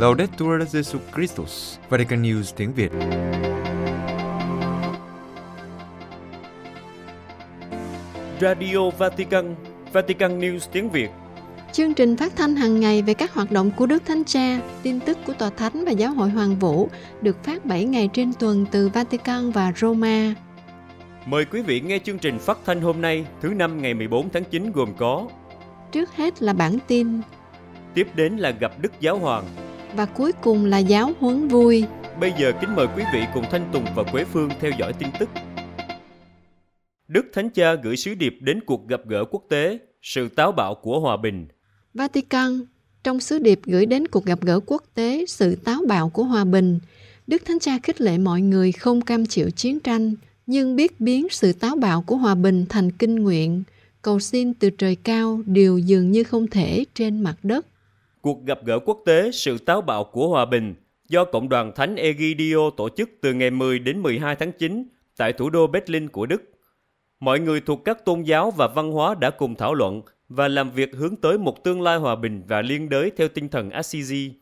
Laudetur 0.00 0.62
Jesus 0.72 1.00
Christus, 1.14 1.78
Vatican 1.88 2.22
News 2.22 2.42
tiếng 2.56 2.72
Việt. 2.72 2.92
Radio 8.40 8.90
Vatican, 8.98 9.54
Vatican 9.92 10.40
News 10.40 10.58
tiếng 10.72 10.90
Việt. 10.90 11.10
Chương 11.72 11.94
trình 11.94 12.16
phát 12.16 12.32
thanh 12.36 12.56
hàng 12.56 12.80
ngày 12.80 13.02
về 13.02 13.14
các 13.14 13.34
hoạt 13.34 13.50
động 13.50 13.70
của 13.76 13.86
Đức 13.86 14.02
Thánh 14.06 14.24
Cha, 14.24 14.60
tin 14.82 15.00
tức 15.00 15.18
của 15.26 15.32
Tòa 15.32 15.50
Thánh 15.50 15.84
và 15.84 15.92
Giáo 15.92 16.12
hội 16.12 16.30
Hoàng 16.30 16.56
Vũ 16.56 16.88
được 17.22 17.44
phát 17.44 17.64
7 17.64 17.84
ngày 17.84 18.10
trên 18.12 18.32
tuần 18.32 18.66
từ 18.70 18.88
Vatican 18.88 19.50
và 19.50 19.72
Roma. 19.76 20.34
Mời 21.26 21.44
quý 21.44 21.62
vị 21.62 21.80
nghe 21.80 21.98
chương 21.98 22.18
trình 22.18 22.38
phát 22.38 22.58
thanh 22.66 22.80
hôm 22.80 23.00
nay, 23.00 23.26
thứ 23.40 23.48
năm 23.48 23.82
ngày 23.82 23.94
14 23.94 24.28
tháng 24.30 24.44
9 24.44 24.72
gồm 24.72 24.94
có 24.98 25.26
Trước 25.92 26.16
hết 26.16 26.42
là 26.42 26.52
bản 26.52 26.78
tin 26.86 27.20
Tiếp 27.94 28.08
đến 28.14 28.36
là 28.36 28.50
gặp 28.50 28.72
Đức 28.80 28.92
Giáo 29.00 29.18
Hoàng 29.18 29.44
và 29.96 30.06
cuối 30.06 30.32
cùng 30.32 30.64
là 30.64 30.78
giáo 30.78 31.12
huấn 31.18 31.48
vui. 31.48 31.84
Bây 32.20 32.32
giờ 32.40 32.52
kính 32.60 32.76
mời 32.76 32.86
quý 32.96 33.02
vị 33.14 33.20
cùng 33.34 33.44
Thanh 33.50 33.70
Tùng 33.72 33.84
và 33.94 34.02
Quế 34.12 34.24
Phương 34.24 34.50
theo 34.60 34.70
dõi 34.78 34.92
tin 34.92 35.08
tức. 35.20 35.28
Đức 37.08 37.26
Thánh 37.32 37.50
Cha 37.50 37.74
gửi 37.74 37.96
sứ 37.96 38.14
điệp 38.14 38.34
đến 38.40 38.60
cuộc 38.66 38.88
gặp 38.88 39.00
gỡ 39.06 39.24
quốc 39.30 39.42
tế, 39.48 39.78
sự 40.02 40.28
táo 40.28 40.52
bạo 40.52 40.74
của 40.74 41.00
hòa 41.00 41.16
bình. 41.16 41.46
Vatican, 41.94 42.60
trong 43.04 43.20
sứ 43.20 43.38
điệp 43.38 43.60
gửi 43.64 43.86
đến 43.86 44.06
cuộc 44.06 44.24
gặp 44.24 44.40
gỡ 44.40 44.60
quốc 44.66 44.82
tế 44.94 45.24
sự 45.28 45.56
táo 45.56 45.82
bạo 45.88 46.08
của 46.08 46.24
hòa 46.24 46.44
bình, 46.44 46.78
Đức 47.26 47.42
Thánh 47.44 47.58
Cha 47.58 47.78
khích 47.82 48.00
lệ 48.00 48.18
mọi 48.18 48.40
người 48.40 48.72
không 48.72 49.00
cam 49.00 49.26
chịu 49.26 49.50
chiến 49.50 49.80
tranh, 49.80 50.14
nhưng 50.46 50.76
biết 50.76 51.00
biến 51.00 51.26
sự 51.30 51.52
táo 51.52 51.76
bạo 51.76 52.02
của 52.02 52.16
hòa 52.16 52.34
bình 52.34 52.66
thành 52.68 52.92
kinh 52.92 53.16
nguyện, 53.16 53.62
cầu 54.02 54.20
xin 54.20 54.54
từ 54.54 54.70
trời 54.70 54.96
cao 54.96 55.40
điều 55.46 55.78
dường 55.78 56.10
như 56.10 56.24
không 56.24 56.46
thể 56.46 56.84
trên 56.94 57.20
mặt 57.20 57.36
đất. 57.42 57.66
Cuộc 58.20 58.44
gặp 58.44 58.64
gỡ 58.64 58.78
quốc 58.78 59.02
tế 59.06 59.30
sự 59.32 59.58
táo 59.58 59.80
bạo 59.80 60.04
của 60.04 60.28
hòa 60.28 60.44
bình 60.44 60.74
do 61.08 61.24
Cộng 61.24 61.48
đoàn 61.48 61.72
Thánh 61.74 61.96
Egidio 61.96 62.70
tổ 62.76 62.88
chức 62.88 63.10
từ 63.20 63.34
ngày 63.34 63.50
10 63.50 63.78
đến 63.78 64.02
12 64.02 64.36
tháng 64.36 64.52
9 64.52 64.84
tại 65.16 65.32
thủ 65.32 65.50
đô 65.50 65.66
Berlin 65.66 66.08
của 66.08 66.26
Đức. 66.26 66.42
Mọi 67.20 67.40
người 67.40 67.60
thuộc 67.60 67.84
các 67.84 68.04
tôn 68.04 68.22
giáo 68.22 68.50
và 68.50 68.68
văn 68.68 68.92
hóa 68.92 69.14
đã 69.14 69.30
cùng 69.30 69.54
thảo 69.54 69.74
luận 69.74 70.02
và 70.28 70.48
làm 70.48 70.70
việc 70.70 70.94
hướng 70.94 71.16
tới 71.16 71.38
một 71.38 71.64
tương 71.64 71.82
lai 71.82 71.98
hòa 71.98 72.16
bình 72.16 72.42
và 72.48 72.62
liên 72.62 72.88
đới 72.88 73.10
theo 73.16 73.28
tinh 73.28 73.48
thần 73.48 73.70
Assisi. 73.70 74.32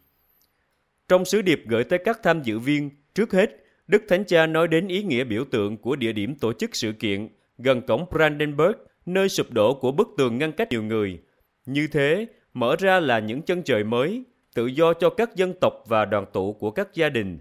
Trong 1.09 1.25
sứ 1.25 1.43
điệp 1.43 1.62
gửi 1.67 1.84
tới 1.84 1.99
các 2.05 2.21
tham 2.23 2.43
dự 2.43 2.59
viên, 2.59 2.91
trước 3.15 3.33
hết, 3.33 3.65
Đức 3.87 4.03
Thánh 4.09 4.25
Cha 4.25 4.47
nói 4.47 4.69
đến 4.69 4.89
ý 4.89 5.03
nghĩa 5.03 5.25
biểu 5.25 5.45
tượng 5.45 5.77
của 5.77 5.97
địa 5.97 6.12
điểm 6.12 6.34
tổ 6.34 6.53
chức 6.53 6.77
sự 6.77 6.93
kiện 6.93 7.29
gần 7.59 7.83
cổng 7.83 8.06
Brandenburg, 8.11 8.75
nơi 9.06 9.29
sụp 9.29 9.51
đổ 9.51 9.75
của 9.75 9.93
bức 9.93 10.09
tường 10.17 10.39
ngăn 10.39 10.53
cách 10.53 10.69
nhiều 10.71 10.83
người. 10.83 11.19
Như 11.67 11.87
thế, 11.93 12.27
mở 12.55 12.77
ra 12.79 13.01
là 13.01 13.19
những 13.19 13.43
chân 13.43 13.63
trời 13.63 13.85
mới, 13.85 14.25
tự 14.55 14.67
do 14.67 14.95
cho 14.95 15.11
các 15.11 15.37
dân 15.37 15.55
tộc 15.61 15.73
và 15.87 16.05
đoàn 16.05 16.25
tụ 16.33 16.53
của 16.53 16.71
các 16.71 16.95
gia 16.95 17.09
đình, 17.09 17.39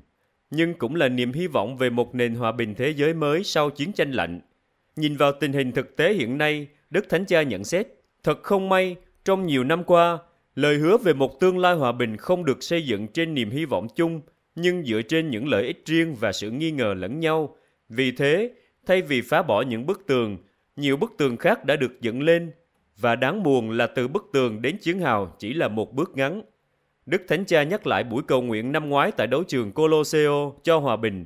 nhưng 0.51 0.73
cũng 0.73 0.95
là 0.95 1.09
niềm 1.09 1.33
hy 1.33 1.47
vọng 1.47 1.77
về 1.77 1.89
một 1.89 2.15
nền 2.15 2.35
hòa 2.35 2.51
bình 2.51 2.75
thế 2.75 2.93
giới 2.93 3.13
mới 3.13 3.43
sau 3.43 3.69
chiến 3.69 3.93
tranh 3.93 4.11
lạnh. 4.11 4.41
Nhìn 4.95 5.17
vào 5.17 5.31
tình 5.31 5.53
hình 5.53 5.71
thực 5.71 5.95
tế 5.95 6.13
hiện 6.13 6.37
nay, 6.37 6.67
Đức 6.89 7.09
Thánh 7.09 7.25
Cha 7.25 7.41
nhận 7.41 7.63
xét, 7.63 7.87
thật 8.23 8.43
không 8.43 8.69
may, 8.69 8.95
trong 9.25 9.45
nhiều 9.45 9.63
năm 9.63 9.83
qua, 9.83 10.17
lời 10.55 10.77
hứa 10.77 10.97
về 10.97 11.13
một 11.13 11.39
tương 11.39 11.57
lai 11.57 11.75
hòa 11.75 11.91
bình 11.91 12.17
không 12.17 12.45
được 12.45 12.63
xây 12.63 12.85
dựng 12.85 13.07
trên 13.07 13.33
niềm 13.33 13.49
hy 13.49 13.65
vọng 13.65 13.87
chung, 13.95 14.21
nhưng 14.55 14.85
dựa 14.85 15.01
trên 15.01 15.29
những 15.29 15.47
lợi 15.47 15.65
ích 15.67 15.83
riêng 15.85 16.15
và 16.15 16.31
sự 16.31 16.51
nghi 16.51 16.71
ngờ 16.71 16.93
lẫn 16.97 17.19
nhau. 17.19 17.55
Vì 17.89 18.11
thế, 18.11 18.51
thay 18.85 19.01
vì 19.01 19.21
phá 19.21 19.41
bỏ 19.41 19.61
những 19.61 19.85
bức 19.85 20.07
tường, 20.07 20.37
nhiều 20.75 20.97
bức 20.97 21.13
tường 21.17 21.37
khác 21.37 21.65
đã 21.65 21.75
được 21.75 22.01
dựng 22.01 22.21
lên, 22.21 22.51
và 22.97 23.15
đáng 23.15 23.43
buồn 23.43 23.69
là 23.69 23.87
từ 23.87 24.07
bức 24.07 24.29
tường 24.33 24.61
đến 24.61 24.77
chiến 24.77 24.99
hào 24.99 25.35
chỉ 25.39 25.53
là 25.53 25.67
một 25.67 25.93
bước 25.93 26.11
ngắn. 26.15 26.41
Đức 27.05 27.21
Thánh 27.27 27.45
Cha 27.45 27.63
nhắc 27.63 27.87
lại 27.87 28.03
buổi 28.03 28.23
cầu 28.27 28.41
nguyện 28.41 28.71
năm 28.71 28.89
ngoái 28.89 29.11
tại 29.11 29.27
đấu 29.27 29.43
trường 29.43 29.71
Colosseo 29.71 30.55
cho 30.63 30.79
hòa 30.79 30.95
bình. 30.95 31.25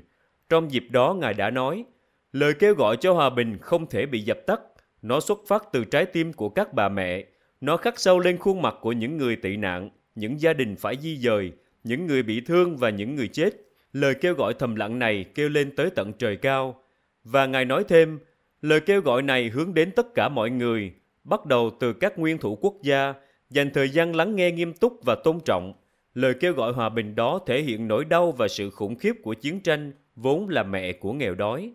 Trong 0.49 0.71
dịp 0.71 0.83
đó, 0.89 1.13
Ngài 1.13 1.33
đã 1.33 1.49
nói, 1.49 1.85
lời 2.31 2.53
kêu 2.53 2.73
gọi 2.73 2.97
cho 2.97 3.13
hòa 3.13 3.29
bình 3.29 3.57
không 3.61 3.89
thể 3.89 4.05
bị 4.05 4.19
dập 4.19 4.37
tắt. 4.47 4.61
Nó 5.01 5.19
xuất 5.19 5.39
phát 5.47 5.63
từ 5.73 5.85
trái 5.85 6.05
tim 6.05 6.33
của 6.33 6.49
các 6.49 6.73
bà 6.73 6.89
mẹ. 6.89 7.25
Nó 7.61 7.77
khắc 7.77 7.99
sâu 7.99 8.19
lên 8.19 8.37
khuôn 8.37 8.61
mặt 8.61 8.75
của 8.81 8.91
những 8.91 9.17
người 9.17 9.35
tị 9.35 9.57
nạn, 9.57 9.89
những 10.15 10.41
gia 10.41 10.53
đình 10.53 10.75
phải 10.75 10.97
di 11.01 11.17
dời, 11.17 11.51
những 11.83 12.07
người 12.07 12.23
bị 12.23 12.41
thương 12.41 12.77
và 12.77 12.89
những 12.89 13.15
người 13.15 13.27
chết. 13.27 13.49
Lời 13.93 14.15
kêu 14.15 14.33
gọi 14.33 14.53
thầm 14.53 14.75
lặng 14.75 14.99
này 14.99 15.25
kêu 15.35 15.49
lên 15.49 15.75
tới 15.75 15.89
tận 15.89 16.13
trời 16.13 16.35
cao. 16.35 16.83
Và 17.23 17.45
Ngài 17.45 17.65
nói 17.65 17.83
thêm, 17.87 18.19
lời 18.61 18.79
kêu 18.79 19.01
gọi 19.01 19.21
này 19.21 19.49
hướng 19.49 19.73
đến 19.73 19.91
tất 19.95 20.13
cả 20.15 20.29
mọi 20.29 20.49
người, 20.49 20.91
bắt 21.23 21.45
đầu 21.45 21.71
từ 21.79 21.93
các 21.93 22.19
nguyên 22.19 22.37
thủ 22.37 22.57
quốc 22.61 22.75
gia, 22.81 23.13
dành 23.49 23.69
thời 23.73 23.89
gian 23.89 24.15
lắng 24.15 24.35
nghe 24.35 24.51
nghiêm 24.51 24.73
túc 24.73 24.99
và 25.05 25.15
tôn 25.23 25.39
trọng. 25.45 25.73
Lời 26.13 26.33
kêu 26.39 26.53
gọi 26.53 26.73
hòa 26.73 26.89
bình 26.89 27.15
đó 27.15 27.39
thể 27.45 27.61
hiện 27.61 27.87
nỗi 27.87 28.05
đau 28.05 28.31
và 28.31 28.47
sự 28.47 28.69
khủng 28.69 28.95
khiếp 28.95 29.13
của 29.23 29.33
chiến 29.33 29.59
tranh, 29.59 29.91
vốn 30.15 30.49
là 30.49 30.63
mẹ 30.63 30.93
của 30.93 31.13
nghèo 31.13 31.35
đói. 31.35 31.73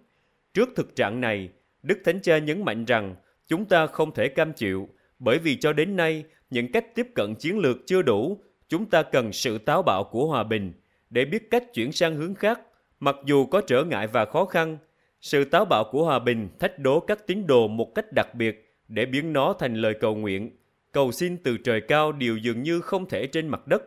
Trước 0.55 0.69
thực 0.77 0.97
trạng 0.97 1.21
này, 1.21 1.49
Đức 1.83 1.99
Thánh 2.05 2.21
Cha 2.23 2.39
nhấn 2.39 2.65
mạnh 2.65 2.85
rằng 2.85 3.17
chúng 3.47 3.65
ta 3.65 3.87
không 3.87 4.15
thể 4.15 4.29
cam 4.29 4.53
chịu, 4.53 4.89
bởi 5.19 5.39
vì 5.39 5.57
cho 5.57 5.73
đến 5.73 5.97
nay, 5.97 6.25
những 6.51 6.73
cách 6.73 6.95
tiếp 6.95 7.07
cận 7.15 7.35
chiến 7.35 7.59
lược 7.59 7.77
chưa 7.87 8.03
đủ, 8.03 8.41
chúng 8.69 8.87
ta 8.87 9.03
cần 9.03 9.33
sự 9.33 9.59
táo 9.59 9.83
bạo 9.83 10.05
của 10.05 10.27
hòa 10.27 10.45
bình 10.45 10.73
để 11.11 11.25
biết 11.25 11.51
cách 11.51 11.75
chuyển 11.75 11.93
sang 11.93 12.17
hướng 12.17 12.35
khác, 12.35 12.61
mặc 13.01 13.17
dù 13.25 13.47
có 13.47 13.61
trở 13.61 13.85
ngại 13.85 14.07
và 14.07 14.25
khó 14.25 14.45
khăn. 14.45 14.79
Sự 15.21 15.45
táo 15.45 15.65
bạo 15.65 15.85
của 15.93 16.05
hòa 16.05 16.19
bình 16.19 16.49
thách 16.59 16.79
đố 16.79 17.01
các 17.01 17.27
tín 17.27 17.47
đồ 17.47 17.69
một 17.69 17.95
cách 17.95 18.13
đặc 18.13 18.35
biệt 18.35 18.66
để 18.89 19.07
biến 19.07 19.33
nó 19.33 19.53
thành 19.59 19.75
lời 19.75 19.95
cầu 20.01 20.15
nguyện, 20.15 20.51
cầu 20.93 21.13
xin 21.13 21.37
từ 21.37 21.57
trời 21.57 21.81
cao 21.81 22.13
điều 22.13 22.37
dường 22.37 22.63
như 22.63 22.81
không 22.81 23.09
thể 23.09 23.27
trên 23.27 23.49
mặt 23.49 23.67
đất. 23.67 23.83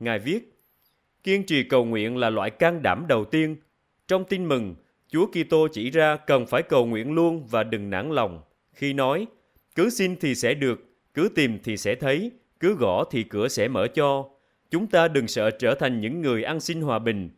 Ngài 0.00 0.18
viết, 0.18 0.58
kiên 1.22 1.46
trì 1.46 1.62
cầu 1.62 1.84
nguyện 1.84 2.16
là 2.16 2.30
loại 2.30 2.50
can 2.50 2.82
đảm 2.82 3.04
đầu 3.08 3.24
tiên. 3.24 3.56
Trong 4.08 4.24
tin 4.24 4.44
mừng, 4.44 4.74
Chúa 5.08 5.26
Kitô 5.26 5.68
chỉ 5.72 5.90
ra 5.90 6.16
cần 6.16 6.46
phải 6.46 6.62
cầu 6.62 6.86
nguyện 6.86 7.12
luôn 7.12 7.46
và 7.50 7.62
đừng 7.62 7.90
nản 7.90 8.10
lòng. 8.10 8.42
Khi 8.72 8.92
nói, 8.92 9.26
cứ 9.74 9.90
xin 9.90 10.16
thì 10.16 10.34
sẽ 10.34 10.54
được, 10.54 10.84
cứ 11.14 11.28
tìm 11.34 11.58
thì 11.64 11.76
sẽ 11.76 11.94
thấy, 11.94 12.30
cứ 12.60 12.74
gõ 12.74 13.04
thì 13.10 13.22
cửa 13.22 13.48
sẽ 13.48 13.68
mở 13.68 13.86
cho. 13.86 14.28
Chúng 14.70 14.86
ta 14.86 15.08
đừng 15.08 15.28
sợ 15.28 15.50
trở 15.50 15.74
thành 15.74 16.00
những 16.00 16.22
người 16.22 16.42
ăn 16.42 16.60
xin 16.60 16.80
hòa 16.80 16.98
bình, 16.98 17.30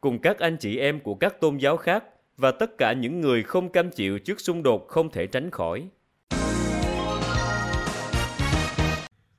cùng 0.00 0.18
các 0.18 0.38
anh 0.38 0.56
chị 0.56 0.78
em 0.78 1.00
của 1.00 1.14
các 1.14 1.40
tôn 1.40 1.56
giáo 1.56 1.76
khác 1.76 2.04
và 2.36 2.50
tất 2.50 2.78
cả 2.78 2.92
những 2.92 3.20
người 3.20 3.42
không 3.42 3.68
cam 3.68 3.90
chịu 3.90 4.18
trước 4.18 4.40
xung 4.40 4.62
đột 4.62 4.88
không 4.88 5.10
thể 5.10 5.26
tránh 5.26 5.50
khỏi. 5.50 5.88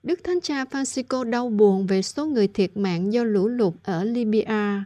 Đức 0.06 0.24
Thánh 0.24 0.42
Cha 0.42 0.64
Francisco 0.64 1.24
đau 1.24 1.50
buồn 1.50 1.88
về 1.88 2.02
số 2.02 2.26
người 2.26 2.48
thiệt 2.48 2.78
mạng 2.78 3.14
do 3.14 3.24
lũ 3.24 3.48
lụt 3.48 3.74
ở 3.84 4.04
Libya. 4.04 4.86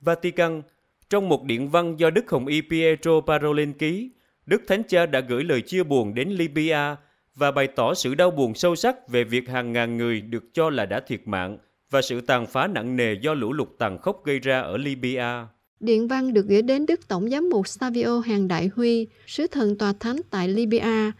Vatican, 0.00 0.62
trong 1.10 1.28
một 1.28 1.44
điện 1.44 1.70
văn 1.70 1.96
do 1.98 2.10
Đức 2.10 2.30
Hồng 2.30 2.46
Y 2.46 2.60
Pietro 2.70 3.20
Parolin 3.26 3.72
ký, 3.72 4.10
Đức 4.46 4.62
Thánh 4.66 4.82
Cha 4.88 5.06
đã 5.06 5.20
gửi 5.20 5.44
lời 5.44 5.60
chia 5.60 5.82
buồn 5.82 6.14
đến 6.14 6.28
Libya 6.28 6.96
và 7.34 7.50
bày 7.50 7.66
tỏ 7.66 7.94
sự 7.94 8.14
đau 8.14 8.30
buồn 8.30 8.54
sâu 8.54 8.76
sắc 8.76 9.08
về 9.08 9.24
việc 9.24 9.48
hàng 9.48 9.72
ngàn 9.72 9.96
người 9.96 10.20
được 10.20 10.44
cho 10.52 10.70
là 10.70 10.86
đã 10.86 11.00
thiệt 11.00 11.20
mạng 11.24 11.58
và 11.90 12.02
sự 12.02 12.20
tàn 12.20 12.46
phá 12.46 12.66
nặng 12.66 12.96
nề 12.96 13.14
do 13.22 13.34
lũ 13.34 13.52
lụt 13.52 13.68
tàn 13.78 13.98
khốc 13.98 14.24
gây 14.24 14.38
ra 14.38 14.60
ở 14.60 14.76
Libya. 14.76 15.46
Điện 15.80 16.08
văn 16.08 16.32
được 16.32 16.46
gửi 16.46 16.62
đến 16.62 16.86
Đức 16.86 17.08
Tổng 17.08 17.30
giám 17.30 17.48
mục 17.50 17.68
Savio 17.68 18.18
Hàng 18.18 18.48
Đại 18.48 18.70
Huy, 18.76 19.06
sứ 19.26 19.46
thần 19.46 19.78
tòa 19.78 19.92
thánh 20.00 20.16
tại 20.30 20.48
Libya, 20.48 21.12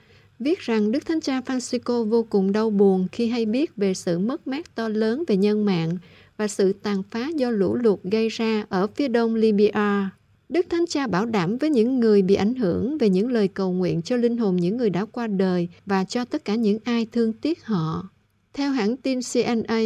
viết 0.42 0.60
rằng 0.60 0.92
Đức 0.92 1.06
Thánh 1.06 1.20
Cha 1.20 1.41
Francisco 1.41 2.04
vô 2.04 2.26
cùng 2.30 2.53
đau 2.53 2.70
buồn 2.70 3.06
khi 3.12 3.26
hay 3.26 3.47
biết 3.47 3.76
về 3.76 3.94
sự 3.94 4.19
mất 4.19 4.47
mát 4.47 4.75
to 4.75 4.88
lớn 4.88 5.25
về 5.26 5.36
nhân 5.36 5.64
mạng 5.64 5.97
và 6.36 6.48
sự 6.48 6.72
tàn 6.72 7.03
phá 7.10 7.28
do 7.36 7.50
lũ 7.50 7.75
lụt 7.75 8.03
gây 8.03 8.28
ra 8.28 8.64
ở 8.69 8.86
phía 8.86 9.08
đông 9.08 9.34
Libya. 9.34 10.10
Đức 10.48 10.66
Thánh 10.70 10.86
Cha 10.88 11.06
bảo 11.06 11.26
đảm 11.26 11.56
với 11.56 11.70
những 11.70 12.00
người 12.00 12.22
bị 12.22 12.34
ảnh 12.34 12.54
hưởng 12.54 12.98
về 12.98 13.08
những 13.08 13.32
lời 13.32 13.48
cầu 13.48 13.72
nguyện 13.72 14.03
cho 14.03 14.16
linh 14.16 14.36
hồn 14.36 14.56
những 14.56 14.76
người 14.76 14.91
đã 14.91 15.04
qua 15.04 15.26
đời 15.26 15.69
và 15.86 16.04
cho 16.04 16.24
tất 16.24 16.45
cả 16.45 16.54
những 16.54 16.78
ai 16.84 17.06
thương 17.12 17.33
tiếc 17.33 17.65
họ. 17.65 18.09
Theo 18.53 18.71
hãng 18.71 18.97
tin 18.97 19.21
CNA, 19.33 19.80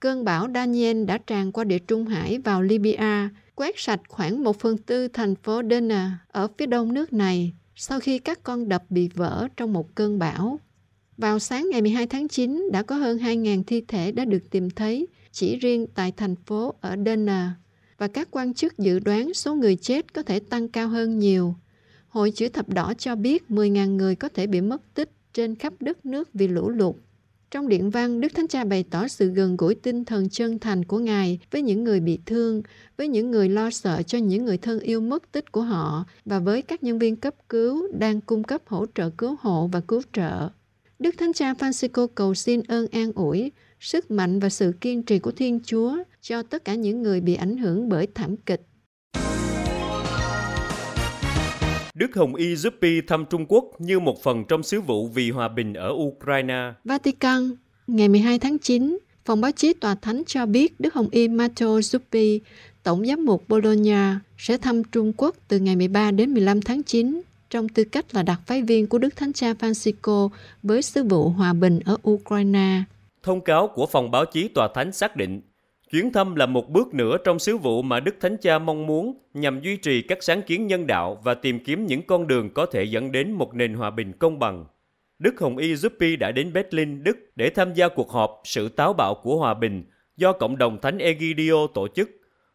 cơn 0.00 0.24
bão 0.24 0.48
Daniel 0.54 1.04
đã 1.04 1.18
tràn 1.18 1.52
qua 1.52 1.64
địa 1.64 1.78
Trung 1.78 2.06
Hải 2.06 2.38
vào 2.38 2.62
Libya, 2.62 3.30
quét 3.54 3.74
sạch 3.78 4.00
khoảng 4.08 4.44
một 4.44 4.58
phần 4.58 4.78
tư 4.78 5.08
thành 5.08 5.34
phố 5.34 5.62
Derna 5.70 6.18
ở 6.32 6.48
phía 6.58 6.66
đông 6.66 6.94
nước 6.94 7.12
này 7.12 7.52
sau 7.76 8.00
khi 8.00 8.18
các 8.18 8.42
con 8.42 8.68
đập 8.68 8.84
bị 8.90 9.08
vỡ 9.14 9.48
trong 9.56 9.72
một 9.72 9.94
cơn 9.94 10.18
bão. 10.18 10.60
Vào 11.16 11.38
sáng 11.38 11.68
ngày 11.70 11.82
12 11.82 12.06
tháng 12.06 12.28
9 12.28 12.68
đã 12.72 12.82
có 12.82 12.96
hơn 12.96 13.18
2.000 13.18 13.62
thi 13.66 13.80
thể 13.88 14.12
đã 14.12 14.24
được 14.24 14.50
tìm 14.50 14.70
thấy 14.70 15.06
chỉ 15.32 15.56
riêng 15.56 15.86
tại 15.94 16.12
thành 16.12 16.36
phố 16.36 16.74
ở 16.80 16.96
Dena 17.06 17.54
và 17.98 18.08
các 18.08 18.28
quan 18.30 18.54
chức 18.54 18.78
dự 18.78 18.98
đoán 18.98 19.34
số 19.34 19.54
người 19.54 19.76
chết 19.76 20.12
có 20.12 20.22
thể 20.22 20.40
tăng 20.40 20.68
cao 20.68 20.88
hơn 20.88 21.18
nhiều. 21.18 21.54
Hội 22.08 22.30
chữ 22.30 22.48
thập 22.48 22.68
đỏ 22.68 22.92
cho 22.98 23.16
biết 23.16 23.44
10.000 23.48 23.96
người 23.96 24.16
có 24.16 24.28
thể 24.28 24.46
bị 24.46 24.60
mất 24.60 24.94
tích 24.94 25.10
trên 25.32 25.54
khắp 25.54 25.72
đất 25.80 26.06
nước 26.06 26.28
vì 26.34 26.48
lũ 26.48 26.68
lụt. 26.68 26.96
Trong 27.50 27.68
điện 27.68 27.90
văn, 27.90 28.20
Đức 28.20 28.34
Thánh 28.34 28.48
Cha 28.48 28.64
bày 28.64 28.84
tỏ 28.90 29.08
sự 29.08 29.28
gần 29.28 29.56
gũi 29.56 29.74
tinh 29.74 30.04
thần 30.04 30.28
chân 30.28 30.58
thành 30.58 30.84
của 30.84 30.98
Ngài 30.98 31.38
với 31.50 31.62
những 31.62 31.84
người 31.84 32.00
bị 32.00 32.18
thương, 32.26 32.62
với 32.96 33.08
những 33.08 33.30
người 33.30 33.48
lo 33.48 33.70
sợ 33.70 34.02
cho 34.02 34.18
những 34.18 34.44
người 34.44 34.58
thân 34.58 34.80
yêu 34.80 35.00
mất 35.00 35.32
tích 35.32 35.52
của 35.52 35.62
họ 35.62 36.04
và 36.24 36.38
với 36.38 36.62
các 36.62 36.82
nhân 36.82 36.98
viên 36.98 37.16
cấp 37.16 37.34
cứu 37.48 37.88
đang 37.98 38.20
cung 38.20 38.44
cấp 38.44 38.62
hỗ 38.66 38.86
trợ 38.94 39.10
cứu 39.10 39.36
hộ 39.40 39.68
và 39.72 39.80
cứu 39.80 40.02
trợ. 40.12 40.48
Đức 40.98 41.14
Thánh 41.18 41.32
Cha 41.32 41.52
Francisco 41.52 42.06
cầu 42.06 42.34
xin 42.34 42.60
ơn 42.68 42.86
an 42.86 43.12
ủi, 43.12 43.52
sức 43.80 44.10
mạnh 44.10 44.40
và 44.40 44.48
sự 44.48 44.72
kiên 44.80 45.02
trì 45.02 45.18
của 45.18 45.30
Thiên 45.32 45.60
Chúa 45.64 45.96
cho 46.20 46.42
tất 46.42 46.64
cả 46.64 46.74
những 46.74 47.02
người 47.02 47.20
bị 47.20 47.34
ảnh 47.34 47.56
hưởng 47.56 47.88
bởi 47.88 48.08
thảm 48.14 48.36
kịch. 48.36 48.66
Đức 51.94 52.16
Hồng 52.16 52.34
Y 52.34 52.56
giúp 52.56 52.74
Pi 52.82 53.00
thăm 53.00 53.24
Trung 53.30 53.46
Quốc 53.48 53.64
như 53.78 54.00
một 54.00 54.22
phần 54.22 54.44
trong 54.48 54.62
sứ 54.62 54.80
vụ 54.80 55.08
vì 55.08 55.30
hòa 55.30 55.48
bình 55.48 55.74
ở 55.74 55.90
Ukraine. 55.92 56.72
Vatican, 56.84 57.50
ngày 57.86 58.08
12 58.08 58.38
tháng 58.38 58.58
9, 58.58 58.98
phòng 59.24 59.40
báo 59.40 59.52
chí 59.52 59.72
tòa 59.72 59.94
thánh 59.94 60.22
cho 60.26 60.46
biết 60.46 60.80
Đức 60.80 60.94
Hồng 60.94 61.08
Y 61.10 61.28
Matteo 61.28 61.78
Zuppi, 61.78 62.38
Tổng 62.82 63.06
giám 63.06 63.24
mục 63.24 63.44
Bologna, 63.48 64.20
sẽ 64.38 64.58
thăm 64.58 64.84
Trung 64.84 65.12
Quốc 65.16 65.36
từ 65.48 65.58
ngày 65.58 65.76
13 65.76 66.10
đến 66.10 66.34
15 66.34 66.60
tháng 66.62 66.82
9 66.82 67.20
trong 67.50 67.68
tư 67.68 67.84
cách 67.84 68.14
là 68.14 68.22
đặc 68.22 68.40
phái 68.46 68.62
viên 68.62 68.86
của 68.86 68.98
Đức 68.98 69.16
Thánh 69.16 69.32
Cha 69.32 69.52
Francisco 69.52 70.28
với 70.62 70.82
sứ 70.82 71.04
vụ 71.04 71.28
hòa 71.28 71.52
bình 71.52 71.80
ở 71.84 71.96
Ukraine. 72.10 72.82
Thông 73.22 73.40
cáo 73.40 73.68
của 73.74 73.86
phòng 73.86 74.10
báo 74.10 74.24
chí 74.24 74.48
tòa 74.48 74.68
thánh 74.74 74.92
xác 74.92 75.16
định, 75.16 75.40
chuyến 75.94 76.12
thăm 76.12 76.34
là 76.34 76.46
một 76.46 76.70
bước 76.70 76.94
nữa 76.94 77.16
trong 77.24 77.38
sứ 77.38 77.56
vụ 77.56 77.82
mà 77.82 78.00
Đức 78.00 78.14
Thánh 78.20 78.36
Cha 78.36 78.58
mong 78.58 78.86
muốn 78.86 79.18
nhằm 79.34 79.60
duy 79.60 79.76
trì 79.76 80.02
các 80.02 80.22
sáng 80.22 80.42
kiến 80.42 80.66
nhân 80.66 80.86
đạo 80.86 81.18
và 81.24 81.34
tìm 81.34 81.64
kiếm 81.64 81.86
những 81.86 82.02
con 82.02 82.26
đường 82.26 82.50
có 82.54 82.66
thể 82.66 82.84
dẫn 82.84 83.12
đến 83.12 83.32
một 83.32 83.54
nền 83.54 83.74
hòa 83.74 83.90
bình 83.90 84.12
công 84.12 84.38
bằng. 84.38 84.64
Đức 85.18 85.40
Hồng 85.40 85.56
Y 85.56 85.74
Zuppi 85.74 86.18
đã 86.18 86.32
đến 86.32 86.52
Berlin, 86.52 87.04
Đức 87.04 87.16
để 87.36 87.50
tham 87.50 87.74
gia 87.74 87.88
cuộc 87.88 88.10
họp 88.10 88.40
Sự 88.44 88.68
táo 88.68 88.92
bạo 88.92 89.14
của 89.14 89.36
hòa 89.36 89.54
bình 89.54 89.84
do 90.16 90.32
Cộng 90.32 90.58
đồng 90.58 90.80
Thánh 90.80 90.98
Egidio 90.98 91.66
tổ 91.74 91.88
chức. 91.88 92.10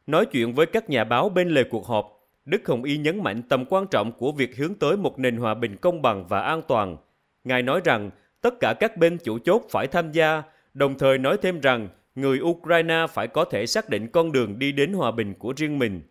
Nói 0.08 0.26
chuyện 0.26 0.54
với 0.54 0.66
các 0.66 0.90
nhà 0.90 1.04
báo 1.04 1.30
bên 1.30 1.50
lề 1.50 1.64
cuộc 1.64 1.88
họp, 1.88 2.28
Đức 2.46 2.68
Hồng 2.68 2.84
Y 2.84 2.98
nhấn 2.98 3.24
mạnh 3.24 3.42
tầm 3.42 3.66
quan 3.70 3.88
trọng 3.88 4.12
của 4.12 4.32
việc 4.32 4.58
hướng 4.58 4.76
tới 4.76 4.98
một 4.98 5.20
nền 5.20 5.38
hòa 5.38 5.54
bình 5.54 5.76
công 5.76 6.02
bằng 6.02 6.28
và 6.28 6.42
an 6.42 6.62
toàn. 6.68 6.98
Ngài 7.44 7.62
nói 7.62 7.82
rằng 7.84 8.10
tất 8.42 8.60
cả 8.60 8.74
các 8.74 8.98
bên 8.98 9.18
chủ 9.24 9.40
chốt 9.40 9.62
phải 9.70 9.88
tham 9.88 10.12
gia, 10.12 10.44
đồng 10.74 10.98
thời 10.98 11.18
nói 11.18 11.38
thêm 11.42 11.60
rằng 11.60 11.90
người 12.22 12.40
Ukraine 12.42 13.06
phải 13.10 13.28
có 13.28 13.46
thể 13.46 13.66
xác 13.66 13.90
định 13.90 14.08
con 14.08 14.32
đường 14.32 14.60
đi 14.60 14.72
đến 14.72 14.94
hòa 14.94 15.12
bình 15.12 15.34
của 15.34 15.54
riêng 15.58 15.80
mình. 15.80 16.02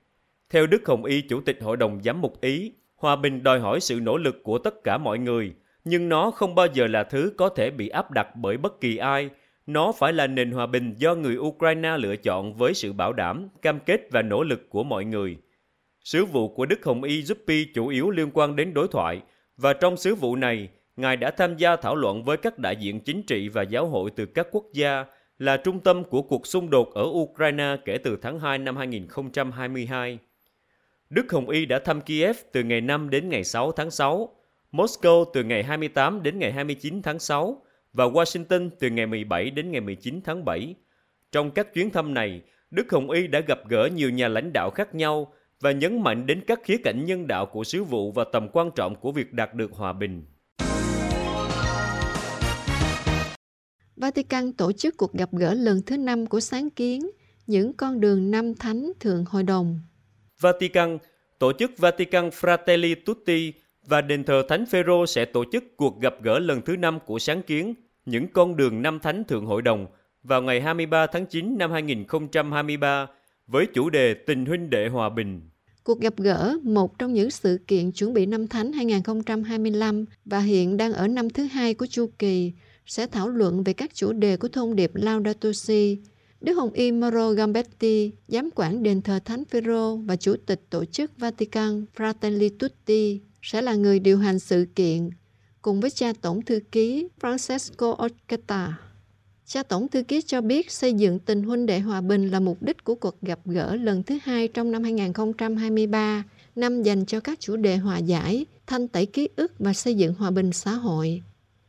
Theo 0.50 0.66
Đức 0.66 0.88
Hồng 0.88 1.04
Y, 1.04 1.20
Chủ 1.20 1.40
tịch 1.40 1.58
Hội 1.62 1.76
đồng 1.76 2.00
Giám 2.04 2.20
mục 2.20 2.40
Ý, 2.40 2.72
hòa 2.96 3.16
bình 3.16 3.42
đòi 3.42 3.60
hỏi 3.60 3.80
sự 3.80 4.00
nỗ 4.00 4.16
lực 4.16 4.42
của 4.42 4.58
tất 4.58 4.84
cả 4.84 4.98
mọi 4.98 5.18
người, 5.18 5.52
nhưng 5.84 6.08
nó 6.08 6.30
không 6.30 6.54
bao 6.54 6.66
giờ 6.72 6.86
là 6.86 7.04
thứ 7.04 7.32
có 7.36 7.48
thể 7.48 7.70
bị 7.70 7.88
áp 7.88 8.10
đặt 8.10 8.36
bởi 8.36 8.56
bất 8.56 8.80
kỳ 8.80 8.96
ai. 8.96 9.30
Nó 9.66 9.92
phải 9.92 10.12
là 10.12 10.26
nền 10.26 10.50
hòa 10.50 10.66
bình 10.66 10.94
do 10.96 11.14
người 11.14 11.36
Ukraine 11.36 11.96
lựa 11.98 12.16
chọn 12.16 12.54
với 12.54 12.74
sự 12.74 12.92
bảo 12.92 13.12
đảm, 13.12 13.48
cam 13.62 13.80
kết 13.80 14.00
và 14.10 14.22
nỗ 14.22 14.42
lực 14.42 14.70
của 14.70 14.84
mọi 14.84 15.04
người. 15.04 15.36
Sứ 16.04 16.24
vụ 16.24 16.48
của 16.48 16.66
Đức 16.66 16.84
Hồng 16.84 17.02
Y 17.02 17.22
Zuppi 17.22 17.66
chủ 17.74 17.88
yếu 17.88 18.10
liên 18.10 18.30
quan 18.34 18.56
đến 18.56 18.74
đối 18.74 18.88
thoại, 18.88 19.20
và 19.56 19.72
trong 19.72 19.96
sứ 19.96 20.14
vụ 20.14 20.36
này, 20.36 20.68
Ngài 20.96 21.16
đã 21.16 21.30
tham 21.30 21.56
gia 21.56 21.76
thảo 21.76 21.96
luận 21.96 22.24
với 22.24 22.36
các 22.36 22.58
đại 22.58 22.76
diện 22.76 23.00
chính 23.00 23.22
trị 23.22 23.48
và 23.48 23.62
giáo 23.62 23.86
hội 23.86 24.10
từ 24.10 24.26
các 24.26 24.46
quốc 24.50 24.64
gia, 24.72 25.04
là 25.38 25.56
trung 25.56 25.80
tâm 25.80 26.04
của 26.04 26.22
cuộc 26.22 26.46
xung 26.46 26.70
đột 26.70 26.94
ở 26.94 27.02
Ukraine 27.02 27.76
kể 27.84 27.98
từ 27.98 28.18
tháng 28.22 28.40
2 28.40 28.58
năm 28.58 28.76
2022. 28.76 30.18
Đức 31.10 31.32
Hồng 31.32 31.48
Y 31.48 31.66
đã 31.66 31.78
thăm 31.78 32.00
Kiev 32.00 32.36
từ 32.52 32.62
ngày 32.62 32.80
5 32.80 33.10
đến 33.10 33.28
ngày 33.28 33.44
6 33.44 33.72
tháng 33.72 33.90
6, 33.90 34.28
Moscow 34.72 35.24
từ 35.34 35.44
ngày 35.44 35.64
28 35.64 36.22
đến 36.22 36.38
ngày 36.38 36.52
29 36.52 37.02
tháng 37.02 37.18
6 37.18 37.62
và 37.92 38.04
Washington 38.04 38.70
từ 38.78 38.90
ngày 38.90 39.06
17 39.06 39.50
đến 39.50 39.70
ngày 39.70 39.80
19 39.80 40.20
tháng 40.24 40.44
7. 40.44 40.74
Trong 41.32 41.50
các 41.50 41.74
chuyến 41.74 41.90
thăm 41.90 42.14
này, 42.14 42.42
Đức 42.70 42.92
Hồng 42.92 43.10
Y 43.10 43.26
đã 43.26 43.40
gặp 43.40 43.58
gỡ 43.68 43.88
nhiều 43.94 44.10
nhà 44.10 44.28
lãnh 44.28 44.52
đạo 44.52 44.70
khác 44.70 44.94
nhau 44.94 45.32
và 45.60 45.72
nhấn 45.72 46.02
mạnh 46.02 46.26
đến 46.26 46.40
các 46.46 46.60
khía 46.64 46.76
cạnh 46.84 47.04
nhân 47.04 47.26
đạo 47.26 47.46
của 47.46 47.64
sứ 47.64 47.84
vụ 47.84 48.12
và 48.12 48.24
tầm 48.32 48.48
quan 48.52 48.70
trọng 48.76 48.94
của 48.94 49.12
việc 49.12 49.32
đạt 49.32 49.54
được 49.54 49.72
hòa 49.72 49.92
bình. 49.92 50.24
Vatican 54.00 54.52
tổ 54.52 54.72
chức 54.72 54.96
cuộc 54.96 55.12
gặp 55.12 55.28
gỡ 55.32 55.54
lần 55.54 55.82
thứ 55.82 55.96
năm 55.96 56.26
của 56.26 56.40
sáng 56.40 56.70
kiến 56.70 57.10
những 57.46 57.72
con 57.72 58.00
đường 58.00 58.30
năm 58.30 58.54
thánh 58.54 58.92
thượng 59.00 59.24
hội 59.24 59.42
đồng. 59.42 59.80
Vatican, 60.40 60.98
tổ 61.38 61.52
chức 61.52 61.78
Vatican 61.78 62.28
Fratelli 62.28 62.94
Tutti 63.06 63.52
và 63.86 64.00
đền 64.00 64.24
thờ 64.24 64.42
Thánh 64.48 64.66
Phêrô 64.66 65.06
sẽ 65.06 65.24
tổ 65.24 65.44
chức 65.52 65.64
cuộc 65.76 66.00
gặp 66.00 66.14
gỡ 66.22 66.38
lần 66.38 66.62
thứ 66.62 66.76
năm 66.76 66.98
của 67.06 67.18
sáng 67.18 67.42
kiến 67.42 67.74
những 68.06 68.28
con 68.32 68.56
đường 68.56 68.82
năm 68.82 68.98
thánh 68.98 69.24
thượng 69.24 69.46
hội 69.46 69.62
đồng 69.62 69.86
vào 70.22 70.42
ngày 70.42 70.60
23 70.60 71.06
tháng 71.06 71.26
9 71.26 71.58
năm 71.58 71.72
2023 71.72 73.06
với 73.46 73.66
chủ 73.74 73.90
đề 73.90 74.14
Tình 74.14 74.46
huynh 74.46 74.70
đệ 74.70 74.88
hòa 74.88 75.08
bình. 75.08 75.40
Cuộc 75.84 76.00
gặp 76.00 76.14
gỡ, 76.16 76.58
một 76.62 76.98
trong 76.98 77.12
những 77.12 77.30
sự 77.30 77.58
kiện 77.66 77.92
chuẩn 77.92 78.14
bị 78.14 78.26
năm 78.26 78.48
Thánh 78.48 78.72
2025 78.72 80.04
và 80.24 80.38
hiện 80.38 80.76
đang 80.76 80.92
ở 80.92 81.08
năm 81.08 81.30
thứ 81.30 81.44
hai 81.44 81.74
của 81.74 81.86
chu 81.86 82.10
kỳ, 82.18 82.52
sẽ 82.88 83.06
thảo 83.06 83.28
luận 83.28 83.62
về 83.64 83.72
các 83.72 83.94
chủ 83.94 84.12
đề 84.12 84.36
của 84.36 84.48
thông 84.48 84.76
điệp 84.76 84.90
Laudato 84.94 85.52
Si. 85.52 85.98
Đức 86.40 86.54
Hồng 86.54 86.72
Y 86.72 86.92
Mauro 86.92 87.30
Gambetti, 87.30 88.12
giám 88.28 88.50
quản 88.54 88.82
đền 88.82 89.02
thờ 89.02 89.18
Thánh 89.24 89.44
Phêrô 89.44 89.96
và 89.96 90.16
chủ 90.16 90.36
tịch 90.46 90.60
tổ 90.70 90.84
chức 90.84 91.10
Vatican 91.18 91.84
Fratelli 91.96 92.50
Tutti 92.58 93.20
sẽ 93.42 93.62
là 93.62 93.74
người 93.74 93.98
điều 93.98 94.18
hành 94.18 94.38
sự 94.38 94.66
kiện, 94.74 95.10
cùng 95.62 95.80
với 95.80 95.90
cha 95.90 96.12
tổng 96.20 96.42
thư 96.42 96.60
ký 96.72 97.08
Francesco 97.20 97.94
Occhetta. 97.96 98.78
Cha 99.46 99.62
Tổng 99.62 99.88
Thư 99.88 100.02
ký 100.02 100.22
cho 100.22 100.40
biết 100.40 100.70
xây 100.70 100.92
dựng 100.92 101.18
tình 101.18 101.42
huynh 101.42 101.66
đệ 101.66 101.80
hòa 101.80 102.00
bình 102.00 102.30
là 102.30 102.40
mục 102.40 102.62
đích 102.62 102.84
của 102.84 102.94
cuộc 102.94 103.22
gặp 103.22 103.38
gỡ 103.44 103.76
lần 103.76 104.02
thứ 104.02 104.18
hai 104.22 104.48
trong 104.48 104.70
năm 104.70 104.82
2023, 104.82 106.24
năm 106.56 106.82
dành 106.82 107.06
cho 107.06 107.20
các 107.20 107.40
chủ 107.40 107.56
đề 107.56 107.76
hòa 107.76 107.98
giải, 107.98 108.46
thanh 108.66 108.88
tẩy 108.88 109.06
ký 109.06 109.28
ức 109.36 109.52
và 109.58 109.72
xây 109.72 109.94
dựng 109.94 110.14
hòa 110.14 110.30
bình 110.30 110.52
xã 110.52 110.72
hội. 110.72 111.22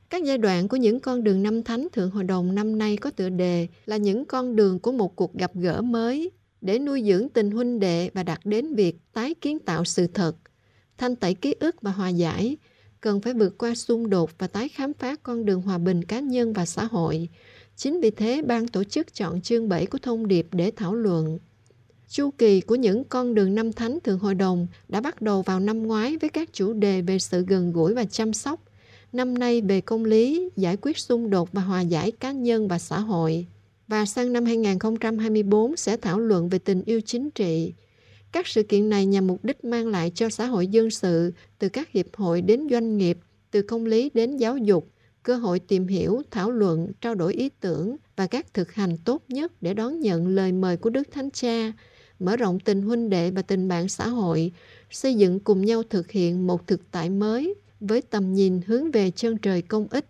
Các 0.09 0.23
giai 0.23 0.37
đoạn 0.37 0.67
của 0.67 0.77
những 0.77 0.99
con 0.99 1.23
đường 1.23 1.43
năm 1.43 1.63
thánh 1.63 1.87
Thượng 1.91 2.11
Hội 2.11 2.23
đồng 2.23 2.55
năm 2.55 2.77
nay 2.77 2.97
có 2.97 3.11
tựa 3.11 3.29
đề 3.29 3.67
là 3.85 3.97
những 3.97 4.25
con 4.25 4.55
đường 4.55 4.79
của 4.79 4.91
một 4.91 5.15
cuộc 5.15 5.33
gặp 5.33 5.51
gỡ 5.55 5.81
mới 5.81 6.31
để 6.61 6.79
nuôi 6.79 7.03
dưỡng 7.07 7.29
tình 7.29 7.51
huynh 7.51 7.79
đệ 7.79 8.09
và 8.13 8.23
đạt 8.23 8.39
đến 8.43 8.75
việc 8.75 8.97
tái 9.13 9.33
kiến 9.33 9.59
tạo 9.59 9.85
sự 9.85 10.07
thật, 10.07 10.35
thanh 10.97 11.15
tẩy 11.15 11.33
ký 11.33 11.55
ức 11.59 11.81
và 11.81 11.91
hòa 11.91 12.09
giải, 12.09 12.57
cần 13.01 13.21
phải 13.21 13.33
vượt 13.33 13.57
qua 13.57 13.75
xung 13.75 14.09
đột 14.09 14.31
và 14.37 14.47
tái 14.47 14.69
khám 14.69 14.93
phá 14.93 15.15
con 15.23 15.45
đường 15.45 15.61
hòa 15.61 15.77
bình 15.77 16.03
cá 16.03 16.19
nhân 16.19 16.53
và 16.53 16.65
xã 16.65 16.83
hội, 16.83 17.29
Chính 17.79 18.01
vì 18.01 18.11
thế, 18.11 18.41
ban 18.41 18.67
tổ 18.67 18.83
chức 18.83 19.13
chọn 19.13 19.41
chương 19.41 19.69
7 19.69 19.85
của 19.85 19.97
thông 20.01 20.27
điệp 20.27 20.47
để 20.51 20.71
thảo 20.75 20.95
luận. 20.95 21.39
Chu 22.07 22.31
kỳ 22.37 22.61
của 22.61 22.75
những 22.75 23.03
con 23.03 23.35
đường 23.35 23.55
năm 23.55 23.73
thánh 23.73 23.99
Thượng 24.03 24.19
Hội 24.19 24.35
đồng 24.35 24.67
đã 24.87 25.01
bắt 25.01 25.21
đầu 25.21 25.41
vào 25.41 25.59
năm 25.59 25.83
ngoái 25.83 26.17
với 26.17 26.29
các 26.29 26.53
chủ 26.53 26.73
đề 26.73 27.01
về 27.01 27.19
sự 27.19 27.45
gần 27.45 27.71
gũi 27.73 27.93
và 27.93 28.05
chăm 28.05 28.33
sóc, 28.33 28.63
năm 29.13 29.33
nay 29.33 29.61
về 29.61 29.81
công 29.81 30.05
lý, 30.05 30.49
giải 30.55 30.77
quyết 30.81 30.97
xung 30.97 31.29
đột 31.29 31.49
và 31.51 31.61
hòa 31.61 31.81
giải 31.81 32.11
cá 32.11 32.31
nhân 32.31 32.67
và 32.67 32.79
xã 32.79 32.99
hội. 32.99 33.47
Và 33.87 34.05
sang 34.05 34.33
năm 34.33 34.45
2024 34.45 35.77
sẽ 35.77 35.97
thảo 35.97 36.19
luận 36.19 36.49
về 36.49 36.59
tình 36.59 36.83
yêu 36.85 37.01
chính 37.01 37.31
trị. 37.31 37.73
Các 38.31 38.47
sự 38.47 38.63
kiện 38.63 38.89
này 38.89 39.05
nhằm 39.05 39.27
mục 39.27 39.45
đích 39.45 39.65
mang 39.65 39.87
lại 39.87 40.11
cho 40.15 40.29
xã 40.29 40.45
hội 40.45 40.67
dân 40.67 40.89
sự, 40.89 41.33
từ 41.59 41.69
các 41.69 41.91
hiệp 41.91 42.15
hội 42.15 42.41
đến 42.41 42.67
doanh 42.71 42.97
nghiệp, 42.97 43.17
từ 43.51 43.61
công 43.61 43.85
lý 43.85 44.11
đến 44.13 44.37
giáo 44.37 44.57
dục, 44.57 44.89
cơ 45.23 45.35
hội 45.35 45.59
tìm 45.59 45.87
hiểu, 45.87 46.21
thảo 46.31 46.51
luận, 46.51 46.91
trao 47.01 47.15
đổi 47.15 47.33
ý 47.33 47.49
tưởng 47.49 47.95
và 48.15 48.27
các 48.27 48.53
thực 48.53 48.71
hành 48.71 48.97
tốt 48.97 49.23
nhất 49.27 49.51
để 49.61 49.73
đón 49.73 49.99
nhận 49.99 50.27
lời 50.27 50.51
mời 50.51 50.77
của 50.77 50.89
Đức 50.89 51.11
Thánh 51.11 51.29
Cha, 51.31 51.73
mở 52.19 52.37
rộng 52.37 52.59
tình 52.59 52.81
huynh 52.81 53.09
đệ 53.09 53.31
và 53.31 53.41
tình 53.41 53.67
bạn 53.67 53.89
xã 53.89 54.07
hội, 54.07 54.51
xây 54.89 55.15
dựng 55.15 55.39
cùng 55.39 55.65
nhau 55.65 55.83
thực 55.89 56.11
hiện 56.11 56.47
một 56.47 56.67
thực 56.67 56.91
tại 56.91 57.09
mới 57.09 57.55
với 57.79 58.01
tầm 58.01 58.33
nhìn 58.33 58.61
hướng 58.67 58.91
về 58.91 59.11
chân 59.11 59.37
trời 59.37 59.61
công 59.61 59.87
ích. 59.87 60.05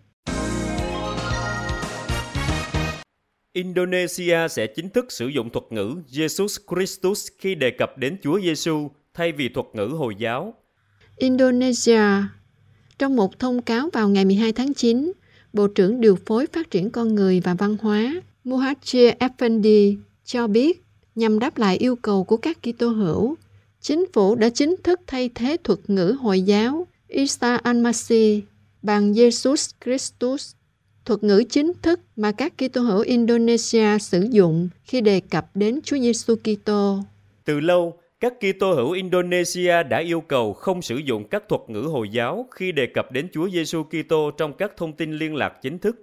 Indonesia 3.52 4.48
sẽ 4.50 4.66
chính 4.66 4.88
thức 4.88 5.12
sử 5.12 5.28
dụng 5.28 5.50
thuật 5.50 5.64
ngữ 5.70 5.94
Jesus 6.10 6.58
Christus 6.70 7.28
khi 7.38 7.54
đề 7.54 7.70
cập 7.70 7.98
đến 7.98 8.16
Chúa 8.22 8.40
Giêsu 8.40 8.90
thay 9.14 9.32
vì 9.32 9.48
thuật 9.48 9.66
ngữ 9.72 9.84
Hồi 9.84 10.14
giáo. 10.18 10.54
Indonesia 11.16 12.02
trong 12.98 13.16
một 13.16 13.38
thông 13.38 13.62
cáo 13.62 13.88
vào 13.92 14.08
ngày 14.08 14.24
12 14.24 14.52
tháng 14.52 14.74
9, 14.74 15.12
Bộ 15.52 15.66
trưởng 15.66 16.00
Điều 16.00 16.16
phối 16.26 16.46
Phát 16.46 16.70
triển 16.70 16.90
Con 16.90 17.14
Người 17.14 17.40
và 17.40 17.54
Văn 17.54 17.76
hóa 17.82 18.20
Muhajir 18.44 19.12
Effendi 19.18 19.96
cho 20.24 20.46
biết 20.46 20.82
nhằm 21.14 21.38
đáp 21.38 21.58
lại 21.58 21.76
yêu 21.76 21.96
cầu 21.96 22.24
của 22.24 22.36
các 22.36 22.58
Kitô 22.62 22.88
hữu, 22.88 23.36
chính 23.80 24.04
phủ 24.12 24.34
đã 24.34 24.48
chính 24.48 24.76
thức 24.82 25.00
thay 25.06 25.30
thế 25.34 25.56
thuật 25.64 25.78
ngữ 25.88 26.16
Hồi 26.20 26.42
giáo 26.42 26.86
Isa 27.10 27.56
Almasi 27.56 28.42
bằng 28.82 29.12
Jesus 29.12 29.70
Christus, 29.84 30.54
thuật 31.04 31.22
ngữ 31.22 31.44
chính 31.50 31.72
thức 31.82 32.00
mà 32.16 32.32
các 32.32 32.52
Kitô 32.58 32.80
hữu 32.80 33.00
Indonesia 33.00 33.98
sử 34.00 34.26
dụng 34.30 34.68
khi 34.82 35.00
đề 35.00 35.20
cập 35.20 35.56
đến 35.56 35.80
Chúa 35.84 35.98
Giêsu 35.98 36.34
Kitô. 36.36 36.98
Từ 37.44 37.60
lâu, 37.60 37.98
các 38.20 38.34
Kitô 38.40 38.74
hữu 38.74 38.90
Indonesia 38.90 39.82
đã 39.82 39.98
yêu 39.98 40.20
cầu 40.20 40.52
không 40.52 40.82
sử 40.82 40.96
dụng 40.96 41.28
các 41.28 41.48
thuật 41.48 41.60
ngữ 41.68 41.80
Hồi 41.80 42.08
giáo 42.08 42.46
khi 42.50 42.72
đề 42.72 42.86
cập 42.86 43.12
đến 43.12 43.28
Chúa 43.32 43.50
Giêsu 43.50 43.82
Kitô 43.82 44.30
trong 44.30 44.52
các 44.52 44.72
thông 44.76 44.92
tin 44.92 45.12
liên 45.12 45.34
lạc 45.34 45.52
chính 45.62 45.78
thức. 45.78 45.96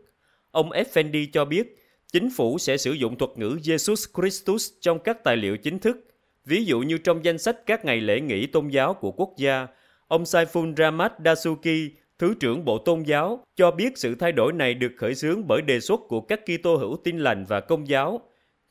Ông 0.52 0.70
Effendi 0.70 1.28
cho 1.34 1.46
biết, 1.46 1.78
chính 2.14 2.30
phủ 2.30 2.58
sẽ 2.58 2.78
sử 2.78 2.92
dụng 2.92 3.18
thuật 3.18 3.32
ngữ 3.36 3.58
Jesus 3.64 4.22
Christus 4.22 4.72
trong 4.82 5.00
các 5.00 5.24
tài 5.24 5.38
liệu 5.38 5.58
chính 5.58 5.80
thức, 5.80 5.98
ví 6.46 6.66
dụ 6.66 6.80
như 6.80 6.98
trong 6.98 7.26
danh 7.26 7.38
sách 7.38 7.66
các 7.66 7.86
ngày 7.86 8.02
lễ 8.02 8.22
nghỉ 8.22 8.48
tôn 8.48 8.70
giáo 8.70 8.94
của 8.94 9.12
quốc 9.12 9.34
gia. 9.38 9.68
Ông 10.08 10.24
Saiful 10.24 10.76
Rahmat 10.76 11.14
Dasuki, 11.26 11.92
Thứ 12.20 12.34
trưởng 12.40 12.66
Bộ 12.66 12.78
Tôn 12.78 13.04
giáo 13.04 13.44
cho 13.56 13.72
biết 13.72 13.98
sự 13.98 14.16
thay 14.16 14.32
đổi 14.32 14.54
này 14.54 14.74
được 14.74 14.92
khởi 14.98 15.16
xướng 15.16 15.48
bởi 15.48 15.62
đề 15.62 15.80
xuất 15.80 16.00
của 16.08 16.22
các 16.22 16.40
Kitô 16.46 16.76
hữu 16.76 16.98
tin 17.04 17.18
lành 17.18 17.46
và 17.46 17.60
công 17.60 17.88
giáo. 17.88 18.22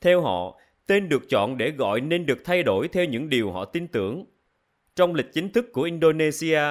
Theo 0.01 0.21
họ, 0.21 0.59
tên 0.87 1.09
được 1.09 1.29
chọn 1.29 1.57
để 1.57 1.71
gọi 1.71 2.01
nên 2.01 2.25
được 2.25 2.37
thay 2.45 2.63
đổi 2.63 2.87
theo 2.87 3.05
những 3.05 3.29
điều 3.29 3.51
họ 3.51 3.65
tin 3.65 3.87
tưởng. 3.87 4.25
Trong 4.95 5.15
lịch 5.15 5.33
chính 5.33 5.49
thức 5.49 5.71
của 5.73 5.81
Indonesia, 5.83 6.61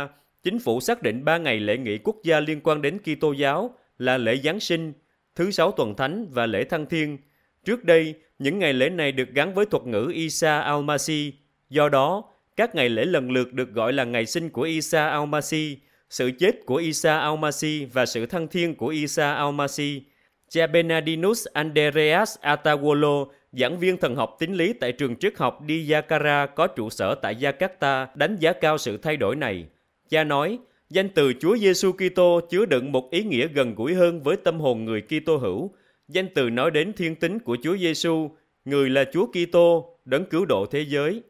chính 0.43 0.59
phủ 0.59 0.81
xác 0.81 1.03
định 1.03 1.25
ba 1.25 1.39
ngày 1.39 1.61
lễ 1.61 1.77
nghỉ 1.77 1.99
quốc 1.99 2.17
gia 2.25 2.41
liên 2.41 2.61
quan 2.61 2.83
đến 2.83 2.99
Kitô 2.99 3.33
giáo 3.33 3.75
là 3.99 4.19
lễ 4.19 4.37
Giáng 4.37 4.61
sinh, 4.61 4.93
thứ 5.35 5.51
sáu 5.51 5.73
tuần 5.73 5.95
thánh 5.95 6.27
và 6.31 6.47
lễ 6.47 6.65
Thăng 6.65 6.87
Thiên. 6.87 7.19
Trước 7.65 7.85
đây, 7.85 8.15
những 8.39 8.59
ngày 8.59 8.73
lễ 8.73 8.89
này 8.91 9.13
được 9.13 9.29
gắn 9.35 9.55
với 9.55 9.67
thuật 9.67 9.87
ngữ 9.87 10.11
Isa 10.15 10.63
al-Masih. 10.63 11.33
Do 11.71 11.89
đó, 11.89 12.25
các 12.57 12.75
ngày 12.75 12.89
lễ 12.89 13.05
lần 13.05 13.31
lượt 13.31 13.53
được 13.53 13.73
gọi 13.73 13.93
là 13.93 14.05
ngày 14.05 14.27
sinh 14.27 14.51
của 14.51 14.63
Isa 14.63 15.11
al-Masih, 15.11 15.77
sự 16.11 16.31
chết 16.39 16.67
của 16.67 16.77
Isa 16.77 17.21
al-Masih 17.21 17.87
và 17.93 18.07
sự 18.07 18.27
thăng 18.27 18.49
thiên 18.49 18.75
của 18.75 18.89
Isa 18.89 19.35
al-Masih. 19.35 20.01
Cha 20.49 20.67
Benadinus 20.67 21.47
Andreas 21.53 22.39
Atawolo, 22.43 23.27
giảng 23.53 23.79
viên 23.79 23.97
thần 23.97 24.17
học 24.17 24.37
tín 24.39 24.55
lý 24.55 24.73
tại 24.73 24.93
trường 24.93 25.17
triết 25.17 25.39
học 25.39 25.59
Diyakara 25.69 26.47
có 26.47 26.67
trụ 26.67 26.91
sở 26.91 27.15
tại 27.15 27.35
Jakarta, 27.35 28.07
đánh 28.15 28.37
giá 28.37 28.53
cao 28.53 28.79
sự 28.79 28.97
thay 28.97 29.17
đổi 29.17 29.37
này. 29.37 29.67
Cha 30.09 30.25
nói, 30.25 30.59
danh 30.91 31.09
từ 31.09 31.33
Chúa 31.41 31.57
Giêsu 31.57 31.93
Kitô 31.93 32.41
chứa 32.51 32.67
đựng 32.67 32.93
một 32.93 33.11
ý 33.11 33.23
nghĩa 33.23 33.49
gần 33.49 33.75
gũi 33.75 33.95
hơn 33.95 34.23
với 34.23 34.37
tâm 34.37 34.61
hồn 34.61 34.85
người 34.85 35.03
Kitô 35.03 35.37
hữu. 35.37 35.71
Danh 36.09 36.29
từ 36.35 36.51
nói 36.51 36.71
đến 36.71 36.93
thiên 36.93 37.15
tính 37.15 37.39
của 37.39 37.57
Chúa 37.63 37.77
Giêsu, 37.77 38.31
người 38.65 38.91
là 38.91 39.05
Chúa 39.13 39.27
Kitô, 39.27 39.97
đấng 40.05 40.25
cứu 40.25 40.45
độ 40.45 40.67
thế 40.71 40.81
giới. 40.81 41.23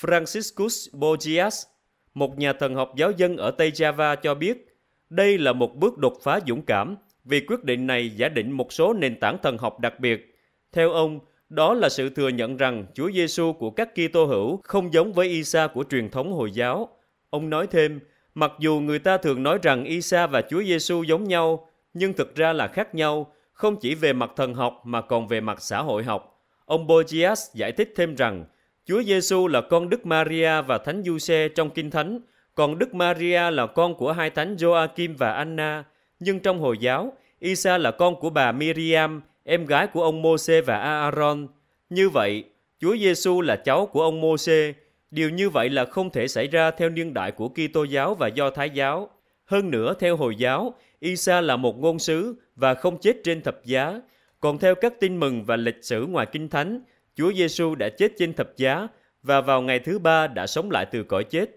Franciscus 0.00 0.88
Borgias, 0.92 1.66
một 2.14 2.38
nhà 2.38 2.52
thần 2.52 2.74
học 2.74 2.92
giáo 2.96 3.10
dân 3.10 3.36
ở 3.36 3.50
Tây 3.50 3.70
Java 3.70 4.16
cho 4.16 4.34
biết, 4.34 4.76
đây 5.10 5.38
là 5.38 5.52
một 5.52 5.76
bước 5.76 5.98
đột 5.98 6.14
phá 6.22 6.40
dũng 6.46 6.62
cảm 6.62 6.96
vì 7.24 7.40
quyết 7.40 7.64
định 7.64 7.86
này 7.86 8.10
giả 8.16 8.28
định 8.28 8.52
một 8.52 8.72
số 8.72 8.92
nền 8.92 9.20
tảng 9.20 9.38
thần 9.42 9.58
học 9.58 9.80
đặc 9.80 10.00
biệt. 10.00 10.38
Theo 10.72 10.90
ông, 10.90 11.20
đó 11.48 11.74
là 11.74 11.88
sự 11.88 12.10
thừa 12.10 12.28
nhận 12.28 12.56
rằng 12.56 12.86
Chúa 12.94 13.10
Giêsu 13.10 13.52
của 13.52 13.70
các 13.70 13.90
Kitô 13.94 14.24
hữu 14.24 14.60
không 14.64 14.92
giống 14.92 15.12
với 15.12 15.28
Isa 15.28 15.66
của 15.66 15.84
truyền 15.90 16.10
thống 16.10 16.32
Hồi 16.32 16.50
giáo. 16.50 16.88
Ông 17.30 17.50
nói 17.50 17.66
thêm, 17.66 18.00
mặc 18.34 18.52
dù 18.58 18.80
người 18.80 18.98
ta 18.98 19.16
thường 19.16 19.42
nói 19.42 19.58
rằng 19.62 19.84
Isa 19.84 20.26
và 20.26 20.42
Chúa 20.50 20.62
Giêsu 20.62 21.02
giống 21.02 21.24
nhau, 21.24 21.68
nhưng 21.94 22.12
thực 22.12 22.34
ra 22.34 22.52
là 22.52 22.68
khác 22.68 22.94
nhau, 22.94 23.32
không 23.52 23.76
chỉ 23.76 23.94
về 23.94 24.12
mặt 24.12 24.30
thần 24.36 24.54
học 24.54 24.80
mà 24.84 25.00
còn 25.00 25.28
về 25.28 25.40
mặt 25.40 25.62
xã 25.62 25.82
hội 25.82 26.04
học. 26.04 26.42
Ông 26.64 26.86
Bogias 26.86 27.54
giải 27.54 27.72
thích 27.72 27.92
thêm 27.96 28.14
rằng 28.14 28.44
Chúa 28.86 29.02
Giêsu 29.02 29.48
là 29.48 29.60
con 29.60 29.88
Đức 29.88 30.06
Maria 30.06 30.62
và 30.62 30.78
Thánh 30.78 31.02
Giuse 31.04 31.48
trong 31.48 31.70
Kinh 31.70 31.90
Thánh, 31.90 32.20
còn 32.54 32.78
Đức 32.78 32.94
Maria 32.94 33.50
là 33.50 33.66
con 33.66 33.94
của 33.94 34.12
hai 34.12 34.30
thánh 34.30 34.56
Joachim 34.56 35.14
và 35.18 35.32
Anna. 35.32 35.84
Nhưng 36.20 36.40
trong 36.40 36.58
Hồi 36.58 36.78
giáo, 36.78 37.12
Isa 37.38 37.78
là 37.78 37.90
con 37.90 38.20
của 38.20 38.30
bà 38.30 38.52
Miriam, 38.52 39.22
em 39.44 39.66
gái 39.66 39.86
của 39.86 40.02
ông 40.02 40.22
Môse 40.22 40.60
và 40.60 40.78
Aaron. 40.78 41.46
Như 41.90 42.08
vậy, 42.08 42.44
Chúa 42.80 42.96
Giêsu 42.96 43.40
là 43.40 43.56
cháu 43.56 43.86
của 43.86 44.02
ông 44.02 44.20
Môse. 44.20 44.72
Điều 45.10 45.30
như 45.30 45.50
vậy 45.50 45.70
là 45.70 45.84
không 45.84 46.10
thể 46.10 46.28
xảy 46.28 46.46
ra 46.46 46.70
theo 46.70 46.90
niên 46.90 47.14
đại 47.14 47.32
của 47.32 47.48
Kitô 47.48 47.84
giáo 47.84 48.14
và 48.14 48.28
Do 48.28 48.50
Thái 48.50 48.70
giáo. 48.70 49.10
Hơn 49.44 49.70
nữa, 49.70 49.94
theo 50.00 50.16
Hồi 50.16 50.36
giáo, 50.36 50.74
Isa 51.00 51.40
là 51.40 51.56
một 51.56 51.78
ngôn 51.78 51.98
sứ 51.98 52.34
và 52.56 52.74
không 52.74 52.98
chết 53.00 53.16
trên 53.24 53.42
thập 53.42 53.64
giá. 53.64 54.00
Còn 54.40 54.58
theo 54.58 54.74
các 54.74 55.00
tin 55.00 55.20
mừng 55.20 55.44
và 55.44 55.56
lịch 55.56 55.84
sử 55.84 56.06
ngoài 56.06 56.26
Kinh 56.32 56.48
Thánh, 56.48 56.80
Chúa 57.16 57.32
Giêsu 57.32 57.74
đã 57.74 57.88
chết 57.88 58.12
trên 58.18 58.32
thập 58.32 58.56
giá 58.56 58.88
và 59.22 59.40
vào 59.40 59.62
ngày 59.62 59.78
thứ 59.78 59.98
ba 59.98 60.26
đã 60.26 60.46
sống 60.46 60.70
lại 60.70 60.86
từ 60.86 61.02
cõi 61.02 61.24
chết. 61.24 61.50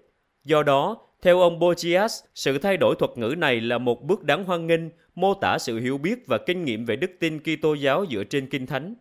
Do 0.44 0.64
đó, 0.64 0.98
theo 1.22 1.40
ông 1.40 1.60
Bochias, 1.60 2.24
sự 2.36 2.58
thay 2.58 2.78
đổi 2.78 2.96
thuật 3.00 3.12
ngữ 3.18 3.36
này 3.38 3.62
là 3.62 3.78
một 3.78 4.04
bước 4.04 4.24
đáng 4.24 4.44
hoan 4.44 4.68
nghênh, 4.68 4.82
mô 5.16 5.34
tả 5.34 5.58
sự 5.60 5.80
hiểu 5.80 5.98
biết 5.98 6.28
và 6.28 6.38
kinh 6.38 6.64
nghiệm 6.64 6.86
về 6.86 6.96
đức 6.96 7.12
tin 7.20 7.40
Kitô 7.40 7.74
giáo 7.74 8.06
dựa 8.12 8.24
trên 8.24 8.48
Kinh 8.50 8.66
Thánh. 8.66 8.96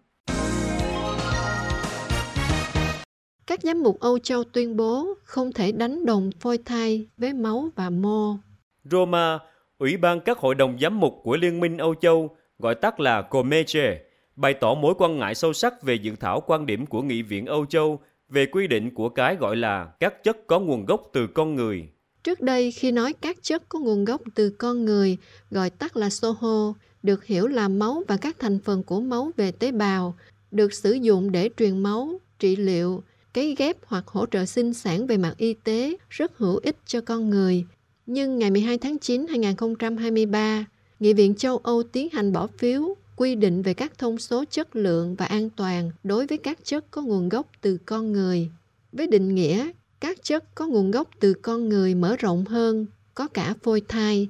Các 3.47 3.61
giám 3.63 3.83
mục 3.83 4.01
Âu 4.01 4.19
Châu 4.19 4.45
tuyên 4.45 4.77
bố 4.77 5.07
không 5.23 5.53
thể 5.53 5.73
đánh 5.73 6.07
đồng 6.07 6.31
phôi 6.41 6.59
thai 6.59 7.07
với 7.17 7.33
máu 7.33 7.69
và 7.77 7.91
mô. 7.91 8.37
Roma, 8.85 9.39
Ủy 9.79 9.97
ban 9.97 10.21
các 10.21 10.39
hội 10.39 10.55
đồng 10.55 10.79
giám 10.81 11.01
mục 11.01 11.15
của 11.23 11.37
Liên 11.37 11.61
minh 11.61 11.79
Âu 11.79 11.95
Châu, 11.95 12.37
gọi 12.59 12.75
tắt 12.75 13.01
là 13.01 13.23
Comeche, 13.23 14.06
bày 14.37 14.55
tỏ 14.55 14.75
mối 14.75 14.95
quan 14.99 15.19
ngại 15.19 15.35
sâu 15.35 15.53
sắc 15.53 15.83
về 15.83 15.95
dự 15.95 16.13
thảo 16.21 16.43
quan 16.47 16.67
điểm 16.67 16.87
của 16.87 17.03
Nghị 17.03 17.23
viện 17.23 17.47
Âu 17.47 17.67
Châu 17.67 18.01
về 18.29 18.47
quy 18.47 18.67
định 18.67 18.95
của 18.95 19.09
cái 19.09 19.37
gọi 19.37 19.57
là 19.57 19.89
các 20.01 20.25
chất 20.25 20.47
có 20.47 20.61
nguồn 20.61 20.87
gốc 20.87 21.11
từ 21.13 21.27
con 21.27 21.55
người. 21.55 21.89
Trước 22.25 22.41
đây 22.41 22.73
khi 22.73 22.93
nói 22.93 23.13
các 23.13 23.37
chất 23.43 23.69
có 23.69 23.79
nguồn 23.79 24.05
gốc 24.05 24.21
từ 24.35 24.51
con 24.51 24.85
người, 24.85 25.17
gọi 25.51 25.71
tắt 25.71 25.97
là 25.97 26.11
SOHO, 26.11 26.75
được 27.03 27.25
hiểu 27.25 27.47
là 27.47 27.69
máu 27.69 28.03
và 28.09 28.17
các 28.17 28.37
thành 28.39 28.59
phần 28.59 28.83
của 28.83 29.01
máu 29.01 29.31
về 29.37 29.53
tế 29.53 29.73
bào, 29.73 30.15
được 30.51 30.73
sử 30.73 30.93
dụng 30.93 31.33
để 31.33 31.51
truyền 31.57 31.83
máu, 31.83 32.21
trị 32.39 32.57
liệu, 32.57 33.03
cấy 33.35 33.55
ghép 33.59 33.77
hoặc 33.87 34.07
hỗ 34.07 34.27
trợ 34.27 34.45
sinh 34.45 34.75
sản 34.75 35.07
về 35.07 35.17
mặt 35.17 35.35
y 35.37 35.55
tế 35.55 35.97
rất 36.11 36.39
hữu 36.39 36.61
ích 36.63 36.77
cho 36.87 37.01
con 37.01 37.31
người. 37.31 37.65
Nhưng 38.07 38.39
ngày 38.39 38.51
12 38.51 38.79
tháng 38.79 38.99
9 38.99 39.27
2023, 39.29 40.65
Nghị 41.01 41.13
viện 41.13 41.35
châu 41.35 41.57
Âu 41.57 41.83
tiến 41.83 42.09
hành 42.13 42.33
bỏ 42.33 42.47
phiếu 42.47 42.97
quy 43.17 43.35
định 43.35 43.63
về 43.63 43.75
các 43.75 43.99
thông 43.99 44.19
số 44.19 44.45
chất 44.51 44.77
lượng 44.77 45.15
và 45.15 45.27
an 45.27 45.51
toàn 45.51 45.91
đối 46.05 46.27
với 46.27 46.39
các 46.39 46.59
chất 46.65 46.91
có 46.91 47.03
nguồn 47.03 47.29
gốc 47.29 47.47
từ 47.61 47.79
con 47.87 48.13
người. 48.13 48.51
Với 48.93 49.07
định 49.07 49.35
nghĩa, 49.35 49.71
các 50.01 50.23
chất 50.23 50.55
có 50.55 50.67
nguồn 50.67 50.91
gốc 50.91 51.09
từ 51.21 51.35
con 51.43 51.69
người 51.69 51.95
mở 51.95 52.17
rộng 52.17 52.45
hơn, 52.45 52.87
có 53.15 53.29
cả 53.29 53.55
phôi 53.63 53.81
thai. 53.89 54.29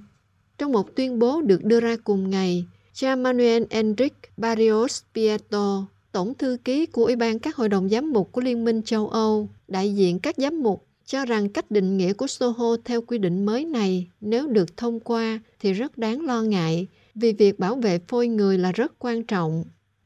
Trong 0.59 0.73
một 0.73 0.97
tuyên 0.97 1.19
bố 1.19 1.43
được 1.43 1.65
đưa 1.65 1.81
ra 1.81 1.97
cùng 2.05 2.31
ngày, 2.31 2.65
cha 2.93 3.17
Manuel 3.17 3.63
Enrique 3.71 4.31
Barrios 4.37 5.03
Prieto, 5.13 5.87
tổng 6.13 6.35
thư 6.35 6.57
ký 6.65 6.87
của 6.87 7.05
Ủy 7.05 7.17
ban 7.17 7.39
các 7.39 7.57
hội 7.57 7.69
đồng 7.69 7.89
giám 7.89 8.13
mục 8.13 8.33
của 8.33 8.41
Liên 8.41 8.65
minh 8.65 8.83
châu 8.83 9.09
Âu, 9.09 9.49
đại 9.69 9.95
diện 9.95 10.19
các 10.19 10.35
giám 10.39 10.63
mục 10.63 10.87
cho 11.07 11.25
rằng 11.25 11.49
cách 11.49 11.71
định 11.71 11.97
nghĩa 11.97 12.13
của 12.13 12.27
Soho 12.27 12.77
theo 12.85 13.01
quy 13.03 13.19
định 13.19 13.45
mới 13.47 13.65
này 13.65 14.07
nếu 14.21 14.47
được 14.47 14.77
thông 14.77 15.01
qua 15.01 15.41
thì 15.61 15.73
rất 15.73 15.99
đáng 15.99 16.27
lo 16.27 16.43
ngại 16.43 16.87
vì 17.17 17.33
việc 17.33 17.59
bảo 17.59 17.77
vệ 17.77 17.99
phôi 18.09 18.29
người 18.29 18.59
là 18.59 18.73
rất 18.73 18.93
quan 18.99 19.25
trọng. 19.25 19.65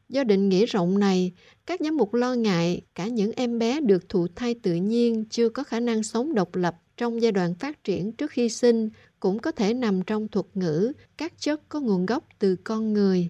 Do 0.08 0.24
định 0.24 0.48
nghĩa 0.48 0.66
rộng 0.66 0.98
này, 0.98 1.32
các 1.66 1.80
giám 1.80 1.96
mục 1.96 2.14
lo 2.14 2.34
ngại 2.34 2.82
cả 2.94 3.06
những 3.06 3.32
em 3.32 3.58
bé 3.58 3.80
được 3.80 4.08
thụ 4.08 4.26
thai 4.36 4.54
tự 4.54 4.74
nhiên 4.74 5.24
chưa 5.30 5.48
có 5.48 5.64
khả 5.64 5.80
năng 5.80 6.02
sống 6.02 6.34
độc 6.34 6.56
lập 6.56 6.76
trong 6.96 7.22
giai 7.22 7.32
đoạn 7.32 7.54
phát 7.54 7.84
triển 7.84 8.12
trước 8.12 8.30
khi 8.30 8.48
sinh 8.48 8.88
cũng 9.20 9.38
có 9.38 9.52
thể 9.52 9.74
nằm 9.74 10.02
trong 10.02 10.28
thuật 10.28 10.46
ngữ 10.54 10.92
các 11.16 11.32
chất 11.38 11.68
có 11.68 11.80
nguồn 11.80 12.06
gốc 12.06 12.28
từ 12.38 12.56
con 12.64 12.92
người. 12.92 13.28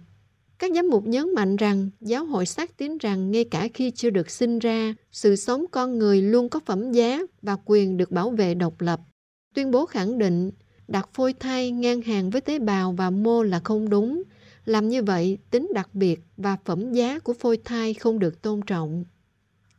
Các 0.58 0.72
giám 0.75 0.88
mục 0.88 1.06
nhấn 1.06 1.34
mạnh 1.34 1.56
rằng 1.56 1.90
giáo 2.00 2.25
hội 2.25 2.46
xác 2.46 2.76
tín 2.76 2.99
rằng 2.99 3.30
ngay 3.30 3.44
cả 3.44 3.68
khi 3.75 3.90
chưa 3.90 4.10
được 4.10 4.30
sinh 4.30 4.58
ra, 4.58 4.94
sự 5.12 5.37
sống 5.37 5.64
con 5.70 5.99
người 5.99 6.22
luôn 6.22 6.49
có 6.49 6.60
phẩm 6.66 6.92
giá 6.92 7.20
và 7.42 7.56
quyền 7.64 7.96
được 7.96 8.10
bảo 8.10 8.30
vệ 8.30 8.54
độc 8.54 8.80
lập. 8.80 9.00
Tuyên 9.54 9.70
bố 9.70 9.87
khẳng 9.87 10.18
định 10.18 10.50
đặt 10.90 11.09
phôi 11.14 11.32
thai 11.32 11.70
ngang 11.70 12.02
hàng 12.02 12.30
với 12.30 12.40
tế 12.40 12.59
bào 12.59 12.92
và 12.92 13.11
mô 13.11 13.42
là 13.42 13.61
không 13.64 13.88
đúng. 13.88 14.23
Làm 14.64 14.88
như 14.88 15.02
vậy, 15.02 15.38
tính 15.50 15.70
đặc 15.75 15.94
biệt 15.94 16.20
và 16.37 16.56
phẩm 16.64 16.92
giá 16.92 17.18
của 17.18 17.32
phôi 17.32 17.56
thai 17.64 17.94
không 17.94 18.18
được 18.18 18.42
tôn 18.42 18.61
trọng. 18.66 19.04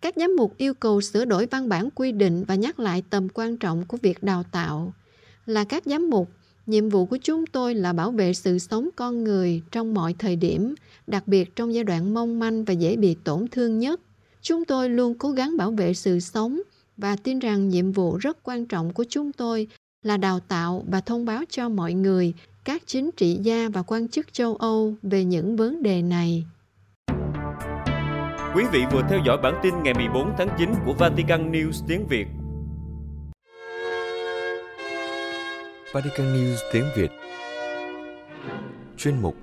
Các 0.02 0.14
giám 0.18 0.36
mục 0.38 0.58
yêu 0.58 0.74
cầu 0.74 1.02
sửa 1.02 1.26
đổi 1.26 1.46
văn 1.46 1.70
bản 1.70 1.90
quy 1.96 2.12
định 2.12 2.44
và 2.48 2.56
nhắc 2.56 2.80
lại 2.80 3.04
tầm 3.10 3.28
quan 3.30 3.58
trọng 3.58 3.86
của 3.86 3.98
việc 4.02 4.24
đào 4.24 4.44
tạo. 4.52 4.94
Là 5.46 5.64
các 5.64 5.84
giám 5.86 6.10
mục, 6.10 6.30
nhiệm 6.66 6.90
vụ 6.90 7.06
của 7.06 7.18
chúng 7.24 7.46
tôi 7.46 7.76
là 7.76 7.94
bảo 7.94 8.12
vệ 8.12 8.34
sự 8.34 8.60
sống 8.60 8.90
con 8.96 9.24
người 9.24 9.62
trong 9.72 9.94
mọi 9.94 10.16
thời 10.20 10.36
điểm, 10.36 10.76
đặc 11.08 11.28
biệt 11.28 11.56
trong 11.56 11.74
giai 11.74 11.84
đoạn 11.84 12.14
mong 12.14 12.40
manh 12.40 12.66
và 12.66 12.74
dễ 12.74 12.96
bị 12.96 13.16
tổn 13.24 13.48
thương 13.48 13.80
nhất. 13.80 14.02
Chúng 14.42 14.66
tôi 14.66 14.90
luôn 14.90 15.18
cố 15.18 15.32
gắng 15.32 15.58
bảo 15.58 15.72
vệ 15.72 15.94
sự 15.94 16.20
sống 16.20 16.62
và 16.98 17.16
tin 17.16 17.40
rằng 17.40 17.70
nhiệm 17.70 17.92
vụ 17.92 18.18
rất 18.18 18.38
quan 18.44 18.66
trọng 18.66 18.94
của 18.94 19.06
chúng 19.10 19.32
tôi 19.32 19.68
là 20.04 20.18
đào 20.18 20.40
tạo 20.40 20.84
và 20.88 21.02
thông 21.02 21.26
báo 21.26 21.44
cho 21.50 21.70
mọi 21.70 21.94
người, 21.94 22.34
các 22.64 22.82
chính 22.86 23.10
trị 23.18 23.40
gia 23.42 23.70
và 23.70 23.82
quan 23.82 24.08
chức 24.08 24.34
châu 24.34 24.56
Âu 24.56 24.96
về 25.04 25.24
những 25.24 25.56
vấn 25.56 25.84
đề 25.84 26.02
này. 26.02 26.46
Quý 28.56 28.64
vị 28.72 28.84
vừa 28.92 29.02
theo 29.10 29.20
dõi 29.26 29.38
bản 29.44 29.60
tin 29.64 29.74
ngày 29.84 29.94
14 29.94 30.34
tháng 30.38 30.50
9 30.58 30.74
của 30.86 30.94
Vatican 30.94 31.52
News 31.52 31.86
tiếng 31.88 32.08
Việt. 32.08 32.28
Vatican 35.94 36.34
News 36.36 36.58
tiếng 36.74 36.86
Việt 36.96 37.12
Chuyên 38.98 39.22
mục 39.22 39.36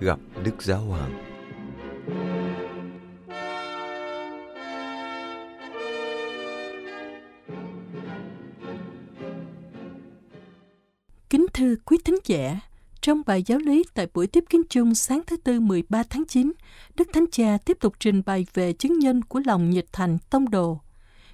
Gặp 0.00 0.18
Đức 0.44 0.62
Giáo 0.62 0.80
Hoàng 0.80 1.25
thưa 11.56 11.74
quý 11.84 11.98
thính 12.04 12.18
giả, 12.24 12.60
trong 13.00 13.22
bài 13.26 13.42
giáo 13.46 13.58
lý 13.58 13.84
tại 13.94 14.06
buổi 14.14 14.26
tiếp 14.26 14.44
kiến 14.50 14.62
chung 14.70 14.94
sáng 14.94 15.22
thứ 15.26 15.36
Tư 15.36 15.60
13 15.60 16.02
tháng 16.10 16.24
9, 16.24 16.52
Đức 16.96 17.08
Thánh 17.12 17.24
Cha 17.32 17.58
tiếp 17.64 17.76
tục 17.80 17.94
trình 18.00 18.22
bày 18.26 18.46
về 18.54 18.72
chứng 18.72 18.98
nhân 18.98 19.22
của 19.22 19.40
lòng 19.46 19.70
nhiệt 19.70 19.84
thành 19.92 20.18
tông 20.30 20.50
đồ. 20.50 20.80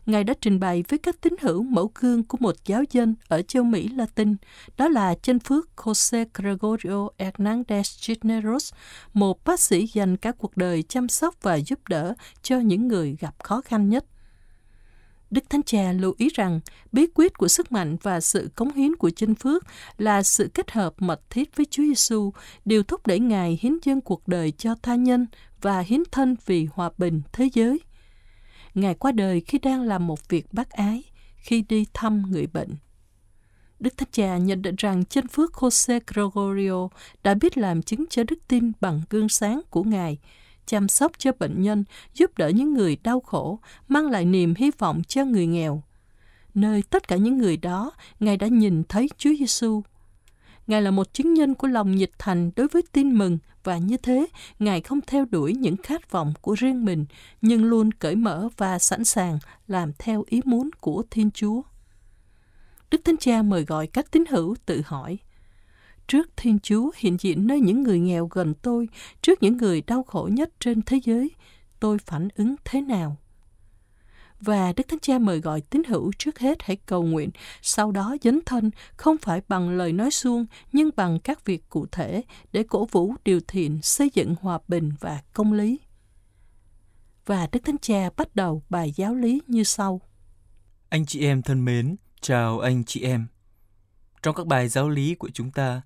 Ngài 0.06 0.24
đã 0.24 0.34
trình 0.40 0.60
bày 0.60 0.84
với 0.88 0.98
các 0.98 1.20
tín 1.20 1.34
hữu 1.40 1.62
mẫu 1.62 1.90
gương 1.94 2.24
của 2.24 2.38
một 2.40 2.56
giáo 2.64 2.82
dân 2.90 3.14
ở 3.28 3.42
châu 3.42 3.64
Mỹ 3.64 3.88
Latin, 3.88 4.36
đó 4.76 4.88
là 4.88 5.14
chân 5.22 5.38
phước 5.38 5.68
Jose 5.76 6.24
Gregorio 6.34 7.08
Hernandez 7.18 8.06
Cisneros, 8.06 8.72
một 9.12 9.44
bác 9.44 9.60
sĩ 9.60 9.86
dành 9.86 10.16
cả 10.16 10.32
cuộc 10.32 10.56
đời 10.56 10.82
chăm 10.82 11.08
sóc 11.08 11.34
và 11.42 11.56
giúp 11.56 11.88
đỡ 11.88 12.14
cho 12.42 12.58
những 12.58 12.88
người 12.88 13.16
gặp 13.20 13.34
khó 13.42 13.60
khăn 13.60 13.88
nhất. 13.88 14.04
Đức 15.32 15.50
Thánh 15.50 15.62
Cha 15.62 15.92
lưu 15.92 16.14
ý 16.18 16.28
rằng 16.34 16.60
bí 16.92 17.06
quyết 17.14 17.38
của 17.38 17.48
sức 17.48 17.72
mạnh 17.72 17.96
và 18.02 18.20
sự 18.20 18.50
cống 18.56 18.72
hiến 18.72 18.96
của 18.96 19.10
chinh 19.10 19.34
phước 19.34 19.64
là 19.98 20.22
sự 20.22 20.50
kết 20.54 20.70
hợp 20.70 20.94
mật 20.98 21.30
thiết 21.30 21.56
với 21.56 21.66
Chúa 21.70 21.82
Giêsu, 21.82 22.32
điều 22.64 22.82
thúc 22.82 23.06
đẩy 23.06 23.18
Ngài 23.18 23.58
hiến 23.62 23.78
dâng 23.82 24.00
cuộc 24.00 24.28
đời 24.28 24.50
cho 24.50 24.74
tha 24.82 24.94
nhân 24.94 25.26
và 25.60 25.80
hiến 25.80 26.02
thân 26.12 26.36
vì 26.46 26.68
hòa 26.72 26.90
bình 26.98 27.22
thế 27.32 27.48
giới. 27.52 27.80
Ngài 28.74 28.94
qua 28.94 29.12
đời 29.12 29.40
khi 29.40 29.58
đang 29.58 29.82
làm 29.82 30.06
một 30.06 30.28
việc 30.28 30.52
bác 30.52 30.70
ái, 30.70 31.02
khi 31.36 31.64
đi 31.68 31.86
thăm 31.94 32.22
người 32.30 32.46
bệnh. 32.46 32.76
Đức 33.80 33.96
Thánh 33.96 34.08
Cha 34.12 34.36
nhận 34.36 34.62
định 34.62 34.74
rằng 34.78 35.04
chân 35.04 35.28
phước 35.28 35.52
Jose 35.52 36.00
Gregorio 36.06 36.88
đã 37.22 37.34
biết 37.34 37.58
làm 37.58 37.82
chứng 37.82 38.04
cho 38.10 38.24
đức 38.24 38.38
tin 38.48 38.72
bằng 38.80 39.02
gương 39.10 39.28
sáng 39.28 39.60
của 39.70 39.82
Ngài, 39.82 40.18
chăm 40.66 40.88
sóc 40.88 41.12
cho 41.18 41.32
bệnh 41.38 41.62
nhân, 41.62 41.84
giúp 42.14 42.38
đỡ 42.38 42.48
những 42.48 42.74
người 42.74 42.96
đau 42.96 43.20
khổ, 43.20 43.58
mang 43.88 44.10
lại 44.10 44.24
niềm 44.24 44.54
hy 44.58 44.70
vọng 44.78 45.02
cho 45.08 45.24
người 45.24 45.46
nghèo. 45.46 45.82
Nơi 46.54 46.82
tất 46.90 47.08
cả 47.08 47.16
những 47.16 47.38
người 47.38 47.56
đó, 47.56 47.92
Ngài 48.20 48.36
đã 48.36 48.46
nhìn 48.46 48.82
thấy 48.84 49.08
Chúa 49.18 49.30
Giêsu. 49.38 49.82
Ngài 50.66 50.82
là 50.82 50.90
một 50.90 51.14
chứng 51.14 51.34
nhân 51.34 51.54
của 51.54 51.68
lòng 51.68 51.96
nhiệt 51.96 52.10
thành 52.18 52.50
đối 52.56 52.68
với 52.68 52.82
tin 52.92 53.18
mừng 53.18 53.38
và 53.64 53.78
như 53.78 53.96
thế, 53.96 54.26
Ngài 54.58 54.80
không 54.80 55.00
theo 55.06 55.24
đuổi 55.30 55.54
những 55.54 55.76
khát 55.76 56.10
vọng 56.10 56.32
của 56.40 56.54
riêng 56.54 56.84
mình, 56.84 57.06
nhưng 57.40 57.64
luôn 57.64 57.92
cởi 57.92 58.16
mở 58.16 58.48
và 58.56 58.78
sẵn 58.78 59.04
sàng 59.04 59.38
làm 59.66 59.92
theo 59.98 60.24
ý 60.26 60.40
muốn 60.44 60.70
của 60.80 61.02
Thiên 61.10 61.30
Chúa. 61.30 61.62
Đức 62.90 63.00
Thánh 63.04 63.16
Cha 63.16 63.42
mời 63.42 63.64
gọi 63.64 63.86
các 63.86 64.10
tín 64.10 64.24
hữu 64.30 64.54
tự 64.66 64.82
hỏi, 64.84 65.18
trước 66.08 66.30
Thiên 66.36 66.58
Chúa 66.58 66.90
hiện 66.96 67.16
diện 67.20 67.46
nơi 67.46 67.60
những 67.60 67.82
người 67.82 68.00
nghèo 68.00 68.26
gần 68.26 68.54
tôi, 68.54 68.88
trước 69.22 69.42
những 69.42 69.56
người 69.56 69.82
đau 69.86 70.02
khổ 70.02 70.28
nhất 70.32 70.50
trên 70.60 70.82
thế 70.82 71.00
giới, 71.04 71.30
tôi 71.80 71.98
phản 71.98 72.28
ứng 72.36 72.54
thế 72.64 72.80
nào? 72.80 73.16
Và 74.40 74.72
Đức 74.72 74.88
Thánh 74.88 74.98
Cha 75.00 75.18
mời 75.18 75.40
gọi 75.40 75.60
tín 75.60 75.82
hữu 75.84 76.12
trước 76.18 76.38
hết 76.38 76.62
hãy 76.62 76.76
cầu 76.76 77.02
nguyện, 77.02 77.30
sau 77.62 77.92
đó 77.92 78.16
dấn 78.22 78.40
thân 78.46 78.70
không 78.96 79.18
phải 79.18 79.42
bằng 79.48 79.70
lời 79.70 79.92
nói 79.92 80.10
suông 80.10 80.46
nhưng 80.72 80.90
bằng 80.96 81.18
các 81.20 81.44
việc 81.44 81.68
cụ 81.68 81.86
thể 81.92 82.22
để 82.52 82.62
cổ 82.62 82.84
vũ 82.84 83.14
điều 83.24 83.40
thiện, 83.48 83.82
xây 83.82 84.10
dựng 84.14 84.34
hòa 84.40 84.58
bình 84.68 84.92
và 85.00 85.22
công 85.32 85.52
lý. 85.52 85.80
Và 87.26 87.48
Đức 87.52 87.60
Thánh 87.64 87.78
Cha 87.78 88.10
bắt 88.16 88.36
đầu 88.36 88.62
bài 88.70 88.92
giáo 88.96 89.14
lý 89.14 89.40
như 89.46 89.64
sau. 89.64 90.00
Anh 90.88 91.06
chị 91.06 91.24
em 91.24 91.42
thân 91.42 91.64
mến, 91.64 91.96
chào 92.20 92.60
anh 92.60 92.84
chị 92.84 93.02
em. 93.02 93.26
Trong 94.22 94.34
các 94.34 94.46
bài 94.46 94.68
giáo 94.68 94.88
lý 94.88 95.14
của 95.14 95.30
chúng 95.34 95.50
ta, 95.50 95.82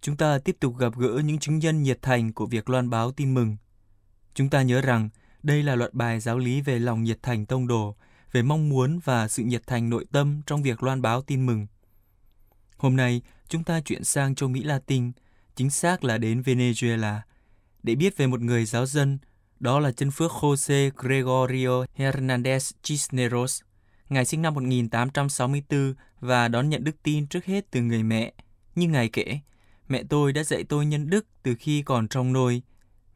chúng 0.00 0.16
ta 0.16 0.38
tiếp 0.38 0.56
tục 0.60 0.78
gặp 0.78 0.96
gỡ 0.96 1.20
những 1.24 1.38
chứng 1.38 1.58
nhân 1.58 1.82
nhiệt 1.82 1.98
thành 2.02 2.32
của 2.32 2.46
việc 2.46 2.70
loan 2.70 2.90
báo 2.90 3.12
tin 3.12 3.34
mừng. 3.34 3.56
Chúng 4.34 4.50
ta 4.50 4.62
nhớ 4.62 4.80
rằng 4.80 5.08
đây 5.42 5.62
là 5.62 5.74
loạt 5.74 5.94
bài 5.94 6.20
giáo 6.20 6.38
lý 6.38 6.60
về 6.60 6.78
lòng 6.78 7.02
nhiệt 7.02 7.18
thành 7.22 7.46
tông 7.46 7.66
đồ, 7.66 7.96
về 8.32 8.42
mong 8.42 8.68
muốn 8.68 8.98
và 9.04 9.28
sự 9.28 9.42
nhiệt 9.42 9.66
thành 9.66 9.90
nội 9.90 10.06
tâm 10.12 10.42
trong 10.46 10.62
việc 10.62 10.82
loan 10.82 11.02
báo 11.02 11.22
tin 11.22 11.46
mừng. 11.46 11.66
Hôm 12.76 12.96
nay, 12.96 13.22
chúng 13.48 13.64
ta 13.64 13.80
chuyển 13.80 14.04
sang 14.04 14.34
châu 14.34 14.48
Mỹ 14.48 14.62
Latin, 14.62 15.12
chính 15.56 15.70
xác 15.70 16.04
là 16.04 16.18
đến 16.18 16.42
Venezuela, 16.42 17.18
để 17.82 17.94
biết 17.94 18.16
về 18.16 18.26
một 18.26 18.40
người 18.40 18.64
giáo 18.64 18.86
dân, 18.86 19.18
đó 19.60 19.80
là 19.80 19.92
chân 19.92 20.10
phước 20.10 20.30
Jose 20.30 20.90
Gregorio 20.96 21.84
Hernandez 21.96 22.72
Cisneros. 22.82 23.62
Ngài 24.08 24.24
sinh 24.24 24.42
năm 24.42 24.54
1864 24.54 25.94
và 26.20 26.48
đón 26.48 26.68
nhận 26.68 26.84
đức 26.84 27.02
tin 27.02 27.26
trước 27.26 27.44
hết 27.44 27.70
từ 27.70 27.80
người 27.80 28.02
mẹ. 28.02 28.32
Như 28.74 28.88
Ngài 28.88 29.08
kể, 29.08 29.38
mẹ 29.90 30.02
tôi 30.08 30.32
đã 30.32 30.44
dạy 30.44 30.64
tôi 30.64 30.86
nhân 30.86 31.10
đức 31.10 31.26
từ 31.42 31.54
khi 31.58 31.82
còn 31.82 32.08
trong 32.08 32.32
nôi, 32.32 32.62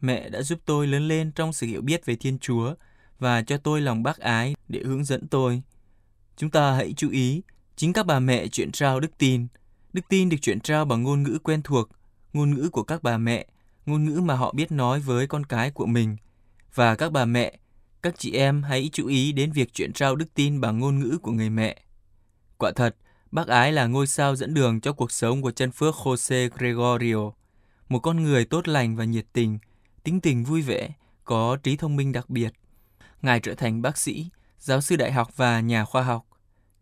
mẹ 0.01 0.29
đã 0.29 0.43
giúp 0.43 0.59
tôi 0.65 0.87
lớn 0.87 1.09
lên 1.09 1.33
trong 1.33 1.53
sự 1.53 1.67
hiểu 1.67 1.83
biết 1.83 2.07
về 2.07 2.17
Thiên 2.17 2.39
Chúa 2.39 2.75
và 3.19 3.43
cho 3.43 3.57
tôi 3.57 3.81
lòng 3.81 4.03
bác 4.03 4.19
ái 4.19 4.55
để 4.69 4.81
hướng 4.85 5.05
dẫn 5.05 5.29
tôi. 5.29 5.63
Chúng 6.37 6.51
ta 6.51 6.73
hãy 6.73 6.95
chú 6.97 7.11
ý, 7.11 7.43
chính 7.77 7.93
các 7.93 8.07
bà 8.07 8.21
mẹ 8.21 8.47
chuyển 8.49 8.73
trao 8.73 9.01
đức 9.01 9.19
tin. 9.19 9.47
Đức 9.93 10.03
tin 10.09 10.29
được 10.29 10.37
chuyển 10.43 10.61
trao 10.61 10.85
bằng 10.85 11.03
ngôn 11.03 11.23
ngữ 11.23 11.39
quen 11.43 11.63
thuộc, 11.63 11.89
ngôn 12.33 12.55
ngữ 12.55 12.69
của 12.73 12.83
các 12.83 13.03
bà 13.03 13.19
mẹ, 13.19 13.47
ngôn 13.87 14.05
ngữ 14.05 14.21
mà 14.21 14.35
họ 14.35 14.53
biết 14.53 14.73
nói 14.73 15.01
với 15.01 15.27
con 15.27 15.47
cái 15.47 15.71
của 15.71 15.87
mình. 15.87 16.17
Và 16.75 16.95
các 16.95 17.13
bà 17.13 17.25
mẹ, 17.25 17.59
các 18.03 18.15
chị 18.19 18.33
em 18.33 18.63
hãy 18.63 18.91
chú 18.93 19.07
ý 19.07 19.33
đến 19.33 19.53
việc 19.53 19.75
chuyển 19.75 19.93
trao 19.93 20.17
đức 20.17 20.35
tin 20.35 20.61
bằng 20.61 20.79
ngôn 20.79 20.99
ngữ 20.99 21.19
của 21.23 21.33
người 21.33 21.51
mẹ. 21.51 21.83
Quả 22.59 22.73
thật, 22.77 22.97
bác 23.35 23.49
ái 23.49 23.73
là 23.73 23.87
ngôi 23.87 24.07
sao 24.07 24.37
dẫn 24.37 24.55
đường 24.55 24.81
cho 24.81 24.93
cuộc 24.93 25.13
sống 25.13 25.43
của 25.43 25.51
chân 25.51 25.71
phước 25.71 25.95
Jose 25.95 26.49
Gregorio, 26.59 27.31
một 27.89 27.99
con 27.99 28.23
người 28.23 28.45
tốt 28.45 28.69
lành 28.69 28.97
và 28.97 29.05
nhiệt 29.05 29.27
tình, 29.33 29.59
tính 30.03 30.21
tình 30.21 30.45
vui 30.45 30.63
vẻ, 30.63 30.91
có 31.25 31.57
trí 31.63 31.77
thông 31.77 31.97
minh 31.97 32.13
đặc 32.13 32.31
biệt. 32.31 32.53
Ngài 33.23 33.41
trở 33.41 33.55
thành 33.55 33.83
bác 33.83 33.99
sĩ, 33.99 34.29
giáo 34.59 34.81
sư 34.81 34.97
đại 34.97 35.13
học 35.13 35.37
và 35.37 35.61
nhà 35.61 35.85
khoa 35.85 36.03
học. 36.03 36.27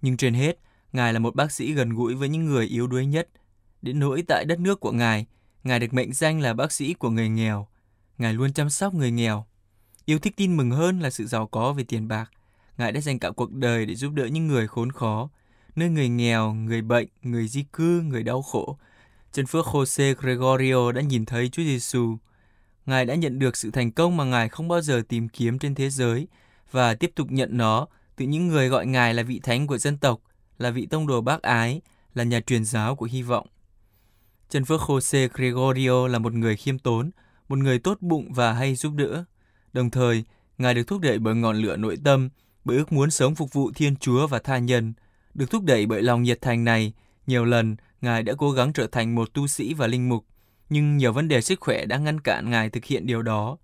Nhưng 0.03 0.17
trên 0.17 0.35
hết, 0.35 0.59
Ngài 0.93 1.13
là 1.13 1.19
một 1.19 1.35
bác 1.35 1.53
sĩ 1.53 1.73
gần 1.73 1.91
gũi 1.91 2.15
với 2.15 2.29
những 2.29 2.45
người 2.45 2.67
yếu 2.67 2.87
đuối 2.87 3.07
nhất. 3.07 3.29
Đến 3.83 3.99
nỗi 3.99 4.23
tại 4.29 4.45
đất 4.45 4.61
nước 4.61 4.81
của 4.81 4.93
Ngài, 4.93 5.27
Ngài 5.65 5.81
được 5.81 5.95
mệnh 5.95 6.13
danh 6.13 6.41
là 6.41 6.55
bác 6.55 6.73
sĩ 6.73 6.95
của 6.95 7.11
người 7.11 7.29
nghèo. 7.29 7.67
Ngài 8.19 8.35
luôn 8.35 8.53
chăm 8.53 8.71
sóc 8.71 8.95
người 8.95 9.11
nghèo. 9.11 9.47
Yêu 10.05 10.19
thích 10.19 10.37
tin 10.37 10.57
mừng 10.57 10.71
hơn 10.71 11.01
là 11.01 11.11
sự 11.11 11.27
giàu 11.27 11.47
có 11.47 11.73
về 11.73 11.85
tiền 11.85 12.09
bạc. 12.09 12.31
Ngài 12.79 12.93
đã 12.93 13.01
dành 13.01 13.19
cả 13.19 13.31
cuộc 13.31 13.53
đời 13.53 13.87
để 13.87 13.95
giúp 13.95 14.13
đỡ 14.13 14.27
những 14.27 14.47
người 14.47 14.69
khốn 14.69 14.93
khó, 14.93 15.29
nơi 15.77 15.89
người 15.89 16.09
nghèo, 16.09 16.53
người 16.53 16.83
bệnh, 16.83 17.09
người 17.23 17.49
di 17.49 17.65
cư, 17.73 18.03
người 18.03 18.23
đau 18.23 18.43
khổ. 18.43 18.79
Chân 19.33 19.47
phước 19.47 19.67
Jose 19.67 20.15
Gregorio 20.15 20.93
đã 20.93 21.01
nhìn 21.01 21.25
thấy 21.25 21.49
Chúa 21.49 21.63
Giêsu 21.63 22.17
Ngài 22.87 23.05
đã 23.05 23.15
nhận 23.15 23.39
được 23.39 23.57
sự 23.57 23.71
thành 23.71 23.93
công 23.93 24.17
mà 24.17 24.25
Ngài 24.25 24.49
không 24.49 24.69
bao 24.69 24.81
giờ 24.81 25.03
tìm 25.09 25.29
kiếm 25.29 25.59
trên 25.59 25.75
thế 25.75 25.91
giới 25.91 26.29
và 26.71 26.95
tiếp 26.95 27.13
tục 27.15 27.27
nhận 27.31 27.57
nó 27.57 27.87
từ 28.17 28.25
những 28.25 28.49
người 28.49 28.69
gọi 28.69 28.87
Ngài 28.87 29.15
là 29.15 29.23
vị 29.23 29.41
thánh 29.43 29.67
của 29.67 29.79
dân 29.79 29.99
tộc, 29.99 30.21
là 30.59 30.71
vị 30.71 30.87
tông 30.87 31.07
đồ 31.07 31.21
bác 31.21 31.43
ái, 31.43 31.81
là 32.15 32.25
nhà 32.25 32.41
truyền 32.41 32.65
giáo 32.65 32.97
của 32.97 33.07
hy 33.07 33.23
vọng. 33.23 33.47
Chân 34.49 34.65
Phước 34.65 34.81
Jose 34.81 35.29
Gregorio 35.33 36.09
là 36.09 36.19
một 36.19 36.33
người 36.33 36.57
khiêm 36.57 36.79
tốn, 36.79 37.11
một 37.49 37.59
người 37.59 37.79
tốt 37.79 37.99
bụng 38.01 38.33
và 38.33 38.53
hay 38.53 38.75
giúp 38.75 38.93
đỡ. 38.97 39.25
Đồng 39.73 39.91
thời, 39.91 40.25
Ngài 40.59 40.75
được 40.75 40.87
thúc 40.87 41.01
đẩy 41.01 41.19
bởi 41.19 41.35
ngọn 41.35 41.57
lửa 41.57 41.77
nội 41.77 41.97
tâm, 42.05 42.29
bởi 42.65 42.77
ước 42.77 42.93
muốn 42.93 43.11
sống 43.11 43.35
phục 43.35 43.53
vụ 43.53 43.71
Thiên 43.75 43.97
Chúa 43.97 44.27
và 44.27 44.39
tha 44.39 44.59
nhân. 44.59 44.93
Được 45.35 45.51
thúc 45.51 45.63
đẩy 45.65 45.87
bởi 45.87 46.03
lòng 46.03 46.23
nhiệt 46.23 46.41
thành 46.41 46.65
này, 46.65 46.93
nhiều 47.27 47.45
lần 47.45 47.77
Ngài 48.01 48.23
đã 48.23 48.33
cố 48.39 48.53
gắng 48.53 48.73
trở 48.73 48.87
thành 48.87 49.15
một 49.15 49.35
tu 49.35 49.47
sĩ 49.47 49.75
và 49.75 49.87
linh 49.87 50.09
mục 50.09 50.27
nhưng 50.73 50.97
nhiều 50.97 51.13
vấn 51.13 51.29
đề 51.29 51.41
sức 51.41 51.61
khỏe 51.61 51.87
đã 51.87 51.99
ngăn 51.99 52.21
cản 52.21 52.51
Ngài 52.51 52.71
thực 52.71 52.85
hiện 52.85 53.07
điều 53.07 53.23
đó. 53.23 53.57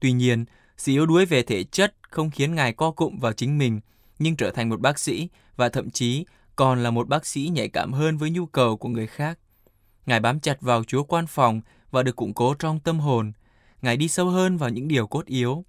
Tuy 0.00 0.12
nhiên, 0.12 0.44
sự 0.76 0.92
yếu 0.92 1.06
đuối 1.06 1.26
về 1.26 1.42
thể 1.42 1.64
chất 1.64 1.94
không 2.10 2.30
khiến 2.30 2.54
Ngài 2.54 2.72
co 2.72 2.90
cụm 2.90 3.18
vào 3.18 3.32
chính 3.32 3.58
mình, 3.58 3.80
nhưng 4.18 4.36
trở 4.36 4.50
thành 4.50 4.68
một 4.68 4.80
bác 4.80 4.98
sĩ 4.98 5.28
và 5.56 5.68
thậm 5.68 5.90
chí 5.90 6.26
còn 6.56 6.82
là 6.82 6.90
một 6.90 7.08
bác 7.08 7.26
sĩ 7.26 7.50
nhạy 7.52 7.68
cảm 7.68 7.92
hơn 7.92 8.16
với 8.16 8.30
nhu 8.30 8.46
cầu 8.46 8.76
của 8.76 8.88
người 8.88 9.06
khác. 9.06 9.38
Ngài 10.06 10.20
bám 10.20 10.40
chặt 10.40 10.60
vào 10.60 10.84
Chúa 10.84 11.02
quan 11.02 11.26
phòng 11.26 11.60
và 11.90 12.02
được 12.02 12.16
củng 12.16 12.34
cố 12.34 12.54
trong 12.54 12.80
tâm 12.80 13.00
hồn. 13.00 13.32
Ngài 13.82 13.96
đi 13.96 14.08
sâu 14.08 14.30
hơn 14.30 14.56
vào 14.56 14.70
những 14.70 14.88
điều 14.88 15.06
cốt 15.06 15.26
yếu. 15.26 15.64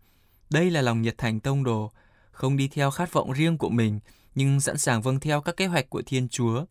Đây 0.50 0.72
là 0.72 0.82
lòng 0.82 1.02
nhiệt 1.02 1.18
thành 1.18 1.40
tông 1.40 1.64
đồ, 1.64 1.92
không 2.32 2.58
đi 2.58 2.68
theo 2.68 2.92
khát 2.92 3.14
vọng 3.14 3.32
riêng 3.32 3.58
của 3.58 3.70
mình, 3.70 4.00
nhưng 4.36 4.62
sẵn 4.62 4.78
sàng 4.78 5.02
vâng 5.02 5.20
theo 5.20 5.42
các 5.42 5.58
kế 5.58 5.66
hoạch 5.66 5.90
của 5.90 6.02
Thiên 6.06 6.30
Chúa. 6.30 6.66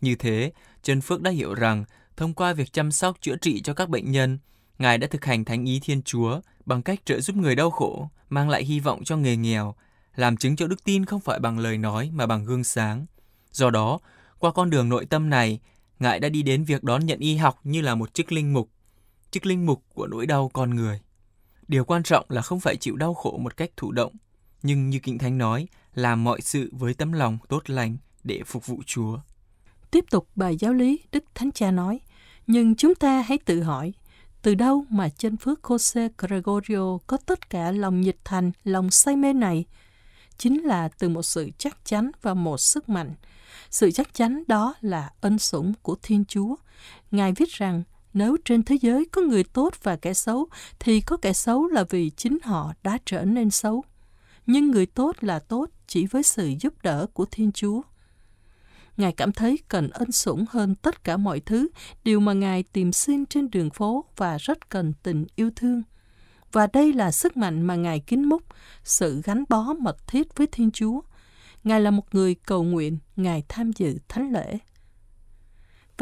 Như 0.00 0.14
thế, 0.14 0.52
Trần 0.82 1.00
Phước 1.00 1.22
đã 1.22 1.30
hiểu 1.30 1.54
rằng 1.54 1.84
thông 2.16 2.34
qua 2.34 2.52
việc 2.52 2.72
chăm 2.72 2.92
sóc 2.92 3.16
chữa 3.20 3.36
trị 3.36 3.62
cho 3.62 3.74
các 3.74 3.88
bệnh 3.88 4.10
nhân, 4.10 4.38
Ngài 4.78 4.98
đã 4.98 5.06
thực 5.06 5.24
hành 5.24 5.44
thánh 5.44 5.64
ý 5.64 5.80
Thiên 5.82 6.02
Chúa 6.02 6.40
bằng 6.66 6.82
cách 6.82 7.00
trợ 7.04 7.20
giúp 7.20 7.36
người 7.36 7.54
đau 7.54 7.70
khổ, 7.70 8.10
mang 8.28 8.48
lại 8.48 8.64
hy 8.64 8.80
vọng 8.80 9.04
cho 9.04 9.16
người 9.16 9.36
nghèo, 9.36 9.74
làm 10.14 10.36
chứng 10.36 10.56
cho 10.56 10.66
đức 10.66 10.84
tin 10.84 11.04
không 11.04 11.20
phải 11.20 11.38
bằng 11.38 11.58
lời 11.58 11.78
nói 11.78 12.10
mà 12.12 12.26
bằng 12.26 12.44
gương 12.44 12.64
sáng. 12.64 13.06
Do 13.50 13.70
đó, 13.70 13.98
qua 14.38 14.52
con 14.52 14.70
đường 14.70 14.88
nội 14.88 15.06
tâm 15.06 15.30
này, 15.30 15.60
Ngài 15.98 16.20
đã 16.20 16.28
đi 16.28 16.42
đến 16.42 16.64
việc 16.64 16.84
đón 16.84 17.06
nhận 17.06 17.18
y 17.18 17.36
học 17.36 17.60
như 17.64 17.80
là 17.80 17.94
một 17.94 18.14
chức 18.14 18.32
linh 18.32 18.52
mục, 18.52 18.70
chức 19.30 19.46
linh 19.46 19.66
mục 19.66 19.82
của 19.94 20.06
nỗi 20.06 20.26
đau 20.26 20.50
con 20.52 20.70
người. 20.70 21.00
Điều 21.68 21.84
quan 21.84 22.02
trọng 22.02 22.26
là 22.28 22.42
không 22.42 22.60
phải 22.60 22.76
chịu 22.76 22.96
đau 22.96 23.14
khổ 23.14 23.38
một 23.38 23.56
cách 23.56 23.70
thụ 23.76 23.92
động, 23.92 24.12
nhưng 24.62 24.90
như 24.90 24.98
Kinh 24.98 25.18
Thánh 25.18 25.38
nói, 25.38 25.68
làm 25.94 26.24
mọi 26.24 26.40
sự 26.40 26.70
với 26.72 26.94
tấm 26.94 27.12
lòng 27.12 27.38
tốt 27.48 27.70
lành 27.70 27.96
để 28.24 28.42
phục 28.46 28.66
vụ 28.66 28.82
Chúa. 28.86 29.18
Tiếp 29.90 30.04
tục 30.10 30.28
bài 30.34 30.56
giáo 30.56 30.72
lý, 30.72 30.98
Đức 31.12 31.24
Thánh 31.34 31.52
Cha 31.52 31.70
nói, 31.70 32.00
nhưng 32.46 32.74
chúng 32.74 32.94
ta 32.94 33.22
hãy 33.22 33.38
tự 33.38 33.62
hỏi, 33.62 33.92
từ 34.42 34.54
đâu 34.54 34.84
mà 34.88 35.08
chân 35.08 35.36
phước 35.36 35.60
Jose 35.62 36.08
Gregorio 36.18 36.98
có 37.06 37.16
tất 37.26 37.50
cả 37.50 37.72
lòng 37.72 38.00
nhiệt 38.00 38.16
thành, 38.24 38.52
lòng 38.64 38.90
say 38.90 39.16
mê 39.16 39.32
này? 39.32 39.64
Chính 40.38 40.62
là 40.64 40.88
từ 40.88 41.08
một 41.08 41.22
sự 41.22 41.50
chắc 41.58 41.84
chắn 41.84 42.10
và 42.22 42.34
một 42.34 42.58
sức 42.58 42.88
mạnh. 42.88 43.14
Sự 43.70 43.90
chắc 43.90 44.14
chắn 44.14 44.42
đó 44.46 44.74
là 44.80 45.10
ân 45.20 45.38
sủng 45.38 45.72
của 45.82 45.96
Thiên 46.02 46.24
Chúa. 46.24 46.56
Ngài 47.10 47.32
viết 47.32 47.48
rằng, 47.50 47.82
nếu 48.14 48.36
trên 48.44 48.62
thế 48.62 48.78
giới 48.80 49.04
có 49.12 49.22
người 49.22 49.44
tốt 49.44 49.74
và 49.82 49.96
kẻ 49.96 50.14
xấu, 50.14 50.48
thì 50.78 51.00
có 51.00 51.16
kẻ 51.16 51.32
xấu 51.32 51.66
là 51.66 51.84
vì 51.90 52.10
chính 52.10 52.38
họ 52.42 52.72
đã 52.82 52.98
trở 53.06 53.24
nên 53.24 53.50
xấu 53.50 53.84
nhưng 54.46 54.70
người 54.70 54.86
tốt 54.86 55.16
là 55.20 55.38
tốt 55.38 55.66
chỉ 55.86 56.06
với 56.06 56.22
sự 56.22 56.52
giúp 56.60 56.74
đỡ 56.82 57.06
của 57.12 57.24
Thiên 57.30 57.52
Chúa. 57.52 57.82
Ngài 58.96 59.12
cảm 59.12 59.32
thấy 59.32 59.58
cần 59.68 59.90
ân 59.90 60.12
sủng 60.12 60.44
hơn 60.50 60.74
tất 60.74 61.04
cả 61.04 61.16
mọi 61.16 61.40
thứ, 61.40 61.68
điều 62.04 62.20
mà 62.20 62.32
Ngài 62.32 62.62
tìm 62.62 62.92
xin 62.92 63.26
trên 63.26 63.50
đường 63.50 63.70
phố 63.70 64.04
và 64.16 64.36
rất 64.36 64.68
cần 64.68 64.92
tình 65.02 65.26
yêu 65.36 65.50
thương. 65.56 65.82
Và 66.52 66.66
đây 66.72 66.92
là 66.92 67.10
sức 67.10 67.36
mạnh 67.36 67.62
mà 67.62 67.74
Ngài 67.74 68.00
kính 68.00 68.28
múc, 68.28 68.42
sự 68.84 69.22
gắn 69.24 69.44
bó 69.48 69.72
mật 69.72 70.06
thiết 70.06 70.36
với 70.36 70.46
Thiên 70.46 70.70
Chúa. 70.70 71.00
Ngài 71.64 71.80
là 71.80 71.90
một 71.90 72.14
người 72.14 72.34
cầu 72.34 72.62
nguyện, 72.62 72.98
Ngài 73.16 73.42
tham 73.48 73.70
dự 73.72 73.98
thánh 74.08 74.32
lễ. 74.32 74.58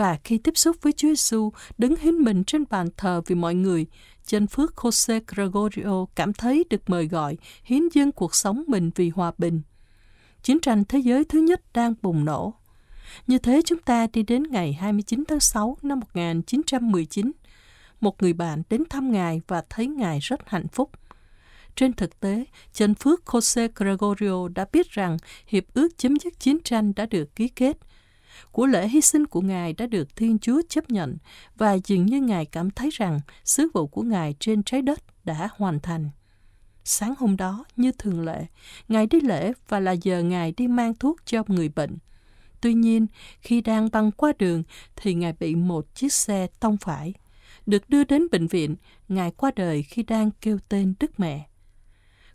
Và 0.01 0.19
khi 0.25 0.39
tiếp 0.39 0.57
xúc 0.57 0.77
với 0.83 0.93
Chúa 0.93 1.09
Giêsu 1.09 1.53
đứng 1.79 1.97
hiến 1.97 2.15
mình 2.15 2.45
trên 2.45 2.65
bàn 2.71 2.89
thờ 2.97 3.23
vì 3.27 3.35
mọi 3.35 3.55
người, 3.55 3.87
chân 4.27 4.47
phước 4.47 4.75
Jose 4.75 5.21
Gregorio 5.27 6.07
cảm 6.15 6.33
thấy 6.33 6.65
được 6.71 6.91
mời 6.91 7.09
gọi 7.09 7.37
hiến 7.65 7.83
dâng 7.93 8.13
cuộc 8.13 8.35
sống 8.35 8.65
mình 8.67 8.91
vì 8.95 9.09
hòa 9.09 9.33
bình. 9.39 9.63
Chiến 10.43 10.61
tranh 10.61 10.85
thế 10.85 10.99
giới 10.99 11.25
thứ 11.25 11.41
nhất 11.41 11.63
đang 11.75 11.95
bùng 12.03 12.25
nổ. 12.25 12.55
Như 13.27 13.39
thế 13.39 13.63
chúng 13.65 13.79
ta 13.79 14.07
đi 14.13 14.23
đến 14.23 14.43
ngày 14.43 14.73
29 14.73 15.25
tháng 15.29 15.41
6 15.41 15.77
năm 15.83 16.01
1919. 16.01 17.33
Một 18.01 18.23
người 18.23 18.33
bạn 18.33 18.63
đến 18.71 18.83
thăm 18.91 19.13
Ngài 19.13 19.41
và 19.49 19.63
thấy 19.71 19.87
Ngài 19.87 20.19
rất 20.23 20.41
hạnh 20.47 20.69
phúc. 20.69 20.91
Trên 21.77 21.93
thực 21.93 22.21
tế, 22.21 22.45
chân 22.73 22.95
phước 22.95 23.21
Jose 23.25 23.69
Gregorio 23.75 24.49
đã 24.55 24.67
biết 24.73 24.91
rằng 24.91 25.17
hiệp 25.47 25.65
ước 25.75 25.99
chấm 25.99 26.17
dứt 26.17 26.41
chiến 26.41 26.59
tranh 26.65 26.93
đã 26.97 27.07
được 27.07 27.37
ký 27.37 27.49
kết. 27.49 27.77
Của 28.53 28.67
lễ 28.67 28.89
hy 28.89 29.01
sinh 29.01 29.27
của 29.27 29.41
Ngài 29.41 29.73
đã 29.73 29.87
được 29.87 30.17
Thiên 30.17 30.39
Chúa 30.39 30.63
chấp 30.69 30.91
nhận 30.91 31.17
và 31.57 31.79
dường 31.85 32.07
như 32.07 32.21
Ngài 32.21 32.45
cảm 32.45 32.71
thấy 32.71 32.91
rằng 32.93 33.21
sứ 33.45 33.69
vụ 33.75 33.87
của 33.87 34.03
Ngài 34.03 34.35
trên 34.41 34.63
trái 34.63 34.83
đất 34.83 35.25
đã 35.25 35.49
hoàn 35.57 35.81
thành. 35.81 36.11
Sáng 36.85 37.15
hôm 37.19 37.37
đó, 37.37 37.65
như 37.77 37.93
thường 37.93 38.25
lệ, 38.25 38.47
Ngài 38.89 39.07
đi 39.07 39.21
lễ 39.21 39.53
và 39.69 39.81
là 39.81 39.93
giờ 39.93 40.23
Ngài 40.23 40.53
đi 40.53 40.69
mang 40.69 40.95
thuốc 40.95 41.17
cho 41.25 41.43
người 41.47 41.69
bệnh. 41.69 41.99
Tuy 42.61 42.75
nhiên, 42.75 43.07
khi 43.41 43.61
đang 43.61 43.89
băng 43.93 44.11
qua 44.11 44.33
đường 44.39 44.63
thì 44.97 45.15
Ngài 45.15 45.33
bị 45.41 45.55
một 45.55 45.95
chiếc 45.95 46.13
xe 46.13 46.47
tông 46.61 46.77
phải. 46.77 47.15
Được 47.67 47.91
đưa 47.91 48.05
đến 48.05 48.27
bệnh 48.33 48.47
viện, 48.47 48.77
Ngài 49.09 49.31
qua 49.31 49.51
đời 49.57 49.83
khi 49.83 50.03
đang 50.03 50.31
kêu 50.41 50.59
tên 50.69 50.95
Đức 51.01 51.21
Mẹ. 51.21 51.50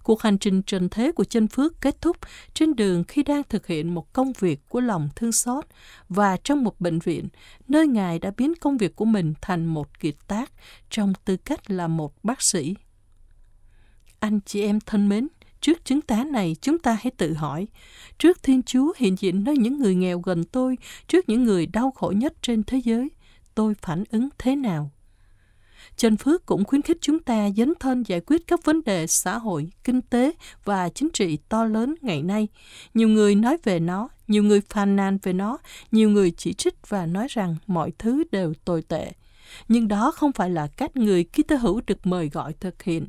Cuộc 0.06 0.22
hành 0.22 0.38
trình 0.38 0.62
trần 0.62 0.89
thế 0.89 1.12
của 1.12 1.24
chân 1.24 1.48
phước 1.48 1.82
kết 1.82 2.02
thúc 2.02 2.18
trên 2.54 2.76
đường 2.76 3.04
khi 3.08 3.24
đang 3.24 3.41
thực 3.50 3.68
hiện 3.68 3.94
một 3.94 4.13
công 4.13 4.34
việc 4.39 4.60
của 4.70 4.80
lòng 4.80 5.10
thương 5.15 5.32
xót 5.32 5.65
và 6.10 6.38
trong 6.38 6.63
một 6.63 6.82
bệnh 6.82 7.00
viện, 7.00 7.28
nơi 7.68 7.88
Ngài 7.88 8.20
đã 8.20 8.32
biến 8.38 8.54
công 8.56 8.78
việc 8.78 8.96
của 8.96 9.06
mình 9.06 9.34
thành 9.41 9.65
một 9.65 10.00
kiệt 10.00 10.15
tác 10.28 10.52
trong 10.89 11.13
tư 11.26 11.38
cách 11.38 11.72
là 11.72 11.88
một 11.88 12.13
bác 12.24 12.41
sĩ. 12.41 12.76
Anh 14.20 14.39
chị 14.46 14.62
em 14.62 14.80
thân 14.80 15.10
mến, 15.10 15.28
trước 15.62 15.86
chứng 15.86 16.02
tá 16.02 16.24
này 16.24 16.56
chúng 16.62 16.80
ta 16.80 16.98
hãy 17.02 17.12
tự 17.18 17.34
hỏi, 17.34 17.68
trước 18.18 18.44
Thiên 18.44 18.63
Chúa 18.63 18.94
hiện 18.98 19.15
diện 19.20 19.44
nơi 19.44 19.58
những 19.58 19.80
người 19.80 19.96
nghèo 19.96 20.20
gần 20.20 20.44
tôi, 20.44 20.78
trước 21.08 21.30
những 21.30 21.44
người 21.44 21.65
đau 21.65 21.91
khổ 21.91 22.13
nhất 22.15 22.34
trên 22.41 22.63
thế 22.63 22.82
giới, 22.84 23.10
tôi 23.56 23.74
phản 23.82 24.04
ứng 24.10 24.30
thế 24.38 24.56
nào? 24.56 24.91
Trần 25.97 26.17
Phước 26.17 26.45
cũng 26.45 26.63
khuyến 26.63 26.81
khích 26.81 26.97
chúng 27.01 27.19
ta 27.19 27.49
dấn 27.58 27.73
thân 27.79 28.03
giải 28.03 28.21
quyết 28.21 28.47
các 28.47 28.63
vấn 28.63 28.84
đề 28.84 29.08
xã 29.08 29.38
hội, 29.38 29.69
kinh 29.84 30.01
tế 30.01 30.31
và 30.63 30.89
chính 30.89 31.10
trị 31.13 31.38
to 31.49 31.65
lớn 31.65 31.95
ngày 32.01 32.21
nay. 32.21 32.47
Nhiều 32.93 33.08
người 33.08 33.36
nói 33.36 33.58
về 33.63 33.79
nó, 33.79 34.10
nhiều 34.27 34.43
người 34.43 34.62
phàn 34.69 34.95
nàn 34.95 35.17
về 35.23 35.34
nó, 35.34 35.58
nhiều 35.91 36.10
người 36.10 36.31
chỉ 36.31 36.53
trích 36.53 36.89
và 36.89 37.05
nói 37.05 37.27
rằng 37.29 37.55
mọi 37.67 37.91
thứ 37.97 38.23
đều 38.31 38.53
tồi 38.65 38.81
tệ. 38.81 39.12
Nhưng 39.67 39.88
đó 39.88 40.12
không 40.12 40.31
phải 40.31 40.49
là 40.49 40.67
cách 40.67 40.97
người 40.97 41.23
Kitô 41.23 41.55
hữu 41.55 41.81
được 41.88 42.08
mời 42.08 42.29
gọi 42.29 42.53
thực 42.60 42.84
hiện. 42.84 43.08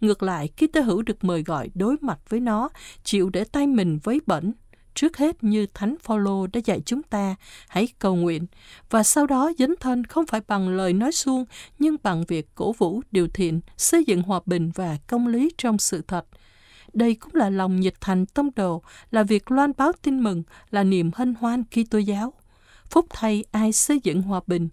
Ngược 0.00 0.22
lại, 0.22 0.48
Kitô 0.56 0.80
hữu 0.80 1.02
được 1.02 1.24
mời 1.24 1.42
gọi 1.42 1.70
đối 1.74 1.96
mặt 2.00 2.18
với 2.28 2.40
nó, 2.40 2.68
chịu 3.04 3.30
để 3.30 3.44
tay 3.44 3.66
mình 3.66 3.98
với 4.02 4.20
bẩn, 4.26 4.52
trước 4.96 5.16
hết 5.16 5.44
như 5.44 5.66
Thánh 5.74 5.96
Phaolô 6.02 6.46
đã 6.46 6.60
dạy 6.64 6.80
chúng 6.86 7.02
ta, 7.02 7.34
hãy 7.68 7.88
cầu 7.98 8.16
nguyện 8.16 8.46
và 8.90 9.02
sau 9.02 9.26
đó 9.26 9.52
dấn 9.58 9.74
thân 9.80 10.04
không 10.04 10.26
phải 10.26 10.40
bằng 10.48 10.68
lời 10.68 10.92
nói 10.92 11.12
suông 11.12 11.44
nhưng 11.78 11.96
bằng 12.02 12.24
việc 12.28 12.48
cổ 12.54 12.72
vũ 12.72 13.02
điều 13.10 13.28
thiện, 13.28 13.60
xây 13.76 14.04
dựng 14.04 14.22
hòa 14.22 14.40
bình 14.46 14.70
và 14.74 14.96
công 15.06 15.26
lý 15.26 15.50
trong 15.58 15.78
sự 15.78 16.02
thật. 16.08 16.26
Đây 16.92 17.14
cũng 17.14 17.34
là 17.34 17.50
lòng 17.50 17.80
nhiệt 17.80 17.94
thành 18.00 18.26
tông 18.26 18.50
đồ, 18.56 18.82
là 19.10 19.22
việc 19.22 19.50
loan 19.50 19.72
báo 19.76 19.92
tin 20.02 20.22
mừng, 20.22 20.42
là 20.70 20.84
niềm 20.84 21.10
hân 21.14 21.34
hoan 21.34 21.64
khi 21.70 21.84
tôi 21.90 22.04
giáo. 22.04 22.32
Phúc 22.90 23.06
thay 23.10 23.44
ai 23.50 23.72
xây 23.72 24.00
dựng 24.02 24.22
hòa 24.22 24.40
bình, 24.46 24.68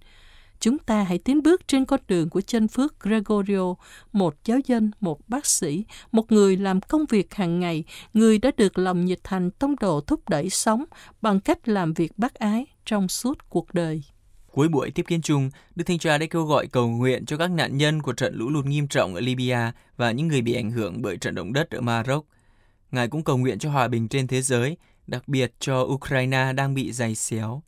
chúng 0.64 0.78
ta 0.78 1.04
hãy 1.04 1.18
tiến 1.18 1.44
bước 1.44 1.68
trên 1.68 1.86
con 1.86 2.00
đường 2.08 2.30
của 2.30 2.42
chân 2.42 2.68
phước 2.68 3.00
Gregorio, 3.00 3.76
một 4.12 4.36
giáo 4.46 4.60
dân, 4.66 4.92
một 5.00 5.30
bác 5.30 5.46
sĩ, 5.46 5.86
một 6.12 6.32
người 6.32 6.58
làm 6.58 6.82
công 6.82 7.06
việc 7.10 7.34
hàng 7.34 7.60
ngày, 7.60 7.84
người 8.14 8.38
đã 8.38 8.52
được 8.58 8.78
lòng 8.78 9.06
nhiệt 9.06 9.20
thành 9.24 9.52
tông 9.52 9.76
độ 9.80 10.02
thúc 10.02 10.30
đẩy 10.30 10.50
sống 10.50 10.84
bằng 11.22 11.40
cách 11.40 11.68
làm 11.68 11.94
việc 11.94 12.18
bác 12.18 12.34
ái 12.34 12.66
trong 12.86 13.08
suốt 13.08 13.50
cuộc 13.50 13.74
đời. 13.74 14.04
Cuối 14.52 14.68
buổi 14.68 14.92
tiếp 14.92 15.04
kiến 15.08 15.22
chung, 15.22 15.50
Đức 15.76 15.84
Thanh 15.88 16.00
Cha 16.00 16.18
đã 16.18 16.26
kêu 16.30 16.46
gọi 16.46 16.68
cầu 16.68 16.90
nguyện 16.90 17.26
cho 17.26 17.38
các 17.38 17.52
nạn 17.52 17.78
nhân 17.78 18.02
của 18.02 18.14
trận 18.14 18.36
lũ 18.36 18.50
lụt 18.50 18.66
nghiêm 18.66 18.88
trọng 18.88 19.16
ở 19.16 19.22
Libya 19.22 19.72
và 19.98 20.12
những 20.12 20.28
người 20.28 20.42
bị 20.42 20.54
ảnh 20.54 20.72
hưởng 20.72 21.02
bởi 21.02 21.18
trận 21.18 21.36
động 21.36 21.54
đất 21.54 21.70
ở 21.70 21.82
Maroc. 21.82 22.26
Ngài 22.92 23.08
cũng 23.08 23.24
cầu 23.24 23.38
nguyện 23.38 23.60
cho 23.60 23.70
hòa 23.70 23.88
bình 23.88 24.08
trên 24.08 24.28
thế 24.28 24.42
giới, 24.42 24.78
đặc 25.08 25.28
biệt 25.28 25.54
cho 25.60 25.82
Ukraine 25.82 26.54
đang 26.54 26.74
bị 26.74 26.92
dày 26.92 27.16
xéo. 27.16 27.62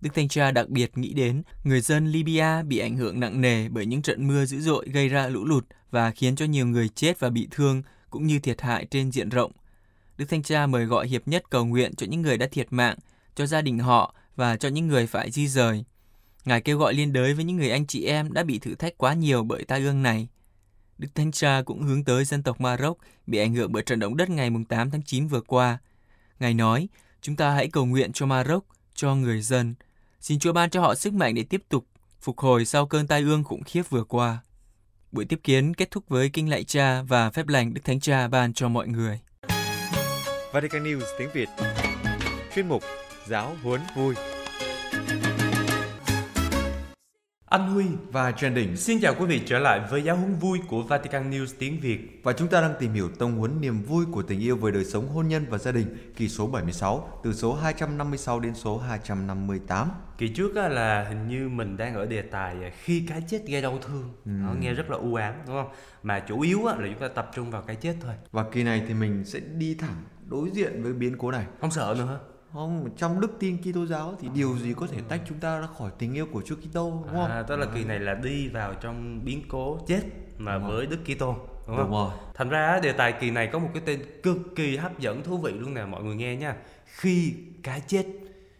Đức 0.00 0.10
Thanh 0.14 0.28
Cha 0.28 0.50
đặc 0.50 0.68
biệt 0.68 0.98
nghĩ 0.98 1.12
đến 1.12 1.42
người 1.64 1.80
dân 1.80 2.06
Libya 2.06 2.62
bị 2.62 2.78
ảnh 2.78 2.96
hưởng 2.96 3.20
nặng 3.20 3.40
nề 3.40 3.68
bởi 3.68 3.86
những 3.86 4.02
trận 4.02 4.28
mưa 4.28 4.44
dữ 4.44 4.60
dội 4.60 4.88
gây 4.92 5.08
ra 5.08 5.28
lũ 5.28 5.44
lụt 5.44 5.66
và 5.90 6.10
khiến 6.10 6.36
cho 6.36 6.44
nhiều 6.44 6.66
người 6.66 6.88
chết 6.88 7.20
và 7.20 7.30
bị 7.30 7.48
thương 7.50 7.82
cũng 8.10 8.26
như 8.26 8.38
thiệt 8.38 8.60
hại 8.60 8.86
trên 8.90 9.12
diện 9.12 9.28
rộng. 9.28 9.52
Đức 10.16 10.24
Thanh 10.28 10.42
Cha 10.42 10.66
mời 10.66 10.84
gọi 10.84 11.08
hiệp 11.08 11.28
nhất 11.28 11.42
cầu 11.50 11.64
nguyện 11.64 11.94
cho 11.94 12.06
những 12.06 12.22
người 12.22 12.38
đã 12.38 12.46
thiệt 12.46 12.66
mạng, 12.70 12.98
cho 13.34 13.46
gia 13.46 13.60
đình 13.60 13.78
họ 13.78 14.14
và 14.36 14.56
cho 14.56 14.68
những 14.68 14.86
người 14.86 15.06
phải 15.06 15.30
di 15.30 15.48
rời. 15.48 15.84
Ngài 16.44 16.60
kêu 16.60 16.78
gọi 16.78 16.94
liên 16.94 17.12
đới 17.12 17.34
với 17.34 17.44
những 17.44 17.56
người 17.56 17.70
anh 17.70 17.86
chị 17.86 18.04
em 18.04 18.32
đã 18.32 18.42
bị 18.42 18.58
thử 18.58 18.74
thách 18.74 18.98
quá 18.98 19.14
nhiều 19.14 19.44
bởi 19.44 19.64
tai 19.64 19.80
ương 19.80 20.02
này. 20.02 20.28
Đức 20.98 21.08
Thanh 21.14 21.32
Cha 21.32 21.62
cũng 21.66 21.82
hướng 21.82 22.04
tới 22.04 22.24
dân 22.24 22.42
tộc 22.42 22.60
Maroc 22.60 22.98
bị 23.26 23.38
ảnh 23.38 23.54
hưởng 23.54 23.72
bởi 23.72 23.82
trận 23.82 23.98
động 23.98 24.16
đất 24.16 24.30
ngày 24.30 24.50
8 24.68 24.90
tháng 24.90 25.02
9 25.02 25.26
vừa 25.26 25.40
qua. 25.40 25.78
Ngài 26.40 26.54
nói, 26.54 26.88
chúng 27.20 27.36
ta 27.36 27.50
hãy 27.50 27.68
cầu 27.68 27.86
nguyện 27.86 28.12
cho 28.12 28.26
Maroc, 28.26 28.66
cho 28.94 29.14
người 29.14 29.42
dân, 29.42 29.74
Xin 30.20 30.38
Chúa 30.38 30.52
ban 30.52 30.70
cho 30.70 30.80
họ 30.80 30.94
sức 30.94 31.14
mạnh 31.14 31.34
để 31.34 31.42
tiếp 31.42 31.62
tục 31.68 31.84
phục 32.20 32.38
hồi 32.38 32.64
sau 32.64 32.86
cơn 32.86 33.06
tai 33.06 33.20
ương 33.20 33.44
khủng 33.44 33.62
khiếp 33.64 33.82
vừa 33.90 34.04
qua. 34.04 34.38
Buổi 35.12 35.24
tiếp 35.24 35.40
kiến 35.42 35.74
kết 35.74 35.90
thúc 35.90 36.04
với 36.08 36.30
kinh 36.32 36.48
lạy 36.50 36.64
cha 36.64 37.02
và 37.02 37.30
phép 37.30 37.48
lành 37.48 37.74
Đức 37.74 37.80
Thánh 37.84 38.00
Cha 38.00 38.28
ban 38.28 38.52
cho 38.52 38.68
mọi 38.68 38.88
người. 38.88 39.20
Vatican 40.52 40.84
News 40.84 41.04
tiếng 41.18 41.28
Việt 41.34 41.48
Chuyên 42.54 42.68
mục 42.68 42.82
Giáo 43.26 43.56
huấn 43.62 43.80
vui 43.96 44.14
Anh 47.50 47.70
Huy 47.70 47.84
và 48.12 48.32
Trần 48.32 48.54
Đình 48.54 48.76
xin 48.76 49.00
chào 49.00 49.14
quý 49.18 49.26
vị 49.26 49.42
trở 49.46 49.58
lại 49.58 49.80
với 49.90 50.02
giáo 50.02 50.16
huấn 50.16 50.34
vui 50.34 50.58
của 50.68 50.82
Vatican 50.82 51.30
News 51.30 51.46
tiếng 51.58 51.80
Việt. 51.80 52.20
Và 52.22 52.32
chúng 52.32 52.48
ta 52.48 52.60
đang 52.60 52.74
tìm 52.78 52.92
hiểu 52.92 53.08
tông 53.18 53.38
huấn 53.38 53.60
niềm 53.60 53.82
vui 53.82 54.04
của 54.12 54.22
tình 54.22 54.40
yêu 54.40 54.56
với 54.56 54.72
đời 54.72 54.84
sống 54.84 55.08
hôn 55.08 55.28
nhân 55.28 55.46
và 55.50 55.58
gia 55.58 55.72
đình 55.72 56.12
kỳ 56.16 56.28
số 56.28 56.46
76 56.46 57.20
từ 57.24 57.32
số 57.32 57.54
256 57.54 58.40
đến 58.40 58.54
số 58.54 58.78
258. 58.78 59.88
Kỳ 60.18 60.28
trước 60.28 60.56
là 60.56 61.04
hình 61.08 61.28
như 61.28 61.48
mình 61.48 61.76
đang 61.76 61.94
ở 61.94 62.06
đề 62.06 62.22
tài 62.22 62.64
à, 62.64 62.70
khi 62.82 63.06
cái 63.08 63.22
chết 63.28 63.42
gây 63.46 63.62
đau 63.62 63.78
thương. 63.78 64.12
Ừ. 64.24 64.30
Nó 64.30 64.52
nghe 64.52 64.72
rất 64.72 64.90
là 64.90 64.96
u 64.96 65.14
ám 65.14 65.34
đúng 65.46 65.56
không? 65.62 65.72
Mà 66.02 66.20
chủ 66.20 66.40
yếu 66.40 66.66
là 66.66 66.76
chúng 66.76 67.00
ta 67.00 67.08
tập 67.08 67.30
trung 67.34 67.50
vào 67.50 67.62
cái 67.62 67.76
chết 67.76 67.96
thôi. 68.00 68.14
Và 68.30 68.44
kỳ 68.52 68.62
này 68.62 68.82
thì 68.88 68.94
mình 68.94 69.24
sẽ 69.24 69.40
đi 69.40 69.74
thẳng 69.74 70.04
đối 70.26 70.50
diện 70.50 70.82
với 70.82 70.92
biến 70.92 71.14
cố 71.18 71.30
này. 71.30 71.44
Không 71.60 71.70
sợ 71.70 71.94
nữa 71.98 72.06
hả? 72.06 72.18
Không, 72.52 72.88
trong 72.96 73.20
đức 73.20 73.30
tin 73.38 73.58
Kitô 73.62 73.86
giáo 73.86 74.14
thì 74.20 74.28
điều 74.34 74.58
gì 74.58 74.74
có 74.76 74.86
thể 74.86 74.98
tách 75.08 75.20
chúng 75.28 75.38
ta 75.38 75.58
ra 75.58 75.66
khỏi 75.78 75.90
tình 75.98 76.14
yêu 76.14 76.26
của 76.32 76.42
Chúa 76.42 76.56
Kitô 76.56 76.90
đúng 76.90 77.12
không? 77.12 77.30
À, 77.30 77.42
tức 77.42 77.56
là 77.56 77.66
kỳ 77.74 77.84
này 77.84 77.98
là 78.00 78.14
đi 78.14 78.48
vào 78.48 78.74
trong 78.74 79.24
biến 79.24 79.42
cố 79.48 79.78
chết 79.86 80.00
mà 80.38 80.58
Đúng 80.58 80.68
với 80.68 80.86
Đức 80.86 80.98
Kitô 81.04 81.34
đúng 81.66 81.76
Đúng 81.76 81.76
không? 81.76 81.90
rồi. 81.90 82.10
Thành 82.34 82.48
ra 82.48 82.80
đề 82.82 82.92
tài 82.92 83.12
kỳ 83.12 83.30
này 83.30 83.46
có 83.52 83.58
một 83.58 83.68
cái 83.74 83.82
tên 83.86 84.00
cực 84.22 84.38
kỳ 84.56 84.76
hấp 84.76 84.98
dẫn 84.98 85.22
thú 85.22 85.38
vị 85.38 85.52
luôn 85.52 85.74
nè 85.74 85.84
mọi 85.84 86.02
người 86.04 86.14
nghe 86.16 86.36
nha. 86.36 86.56
Khi 86.86 87.34
cái 87.62 87.82
chết 87.86 88.06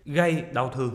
gây 0.05 0.45
đau 0.53 0.71
thương 0.75 0.95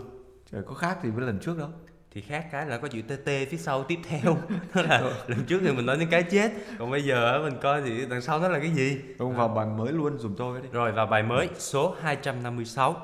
Trời 0.52 0.64
có 0.68 0.74
khác 0.74 1.04
gì 1.04 1.10
với 1.10 1.26
lần 1.26 1.40
trước 1.40 1.58
đâu. 1.58 1.70
Thì 2.16 2.22
khác 2.22 2.46
cái 2.52 2.66
là 2.66 2.78
có 2.78 2.88
chữ 2.88 3.02
TT 3.02 3.26
phía 3.26 3.58
sau 3.58 3.84
tiếp 3.84 4.00
theo 4.10 4.38
đó 4.76 4.82
là 4.82 5.02
lần 5.28 5.44
trước 5.48 5.60
thì 5.66 5.72
mình 5.72 5.86
nói 5.86 5.98
đến 5.98 6.08
cái 6.12 6.24
chết 6.24 6.52
còn 6.80 6.92
bây 6.92 7.04
giờ 7.04 7.40
mình 7.44 7.58
coi 7.62 7.82
thì 7.82 8.06
đằng 8.10 8.22
sau 8.22 8.40
nó 8.40 8.48
là 8.48 8.60
cái 8.60 8.70
gì 8.72 8.98
Không 9.20 9.36
vào 9.36 9.48
bài 9.48 9.66
mới 9.78 9.94
luôn 9.94 10.18
dùng 10.18 10.36
tôi 10.38 10.62
đi. 10.62 10.68
rồi 10.72 10.92
vào 10.92 11.06
bài 11.08 11.24
mới 11.24 11.50
số 11.58 11.96
256 12.02 12.96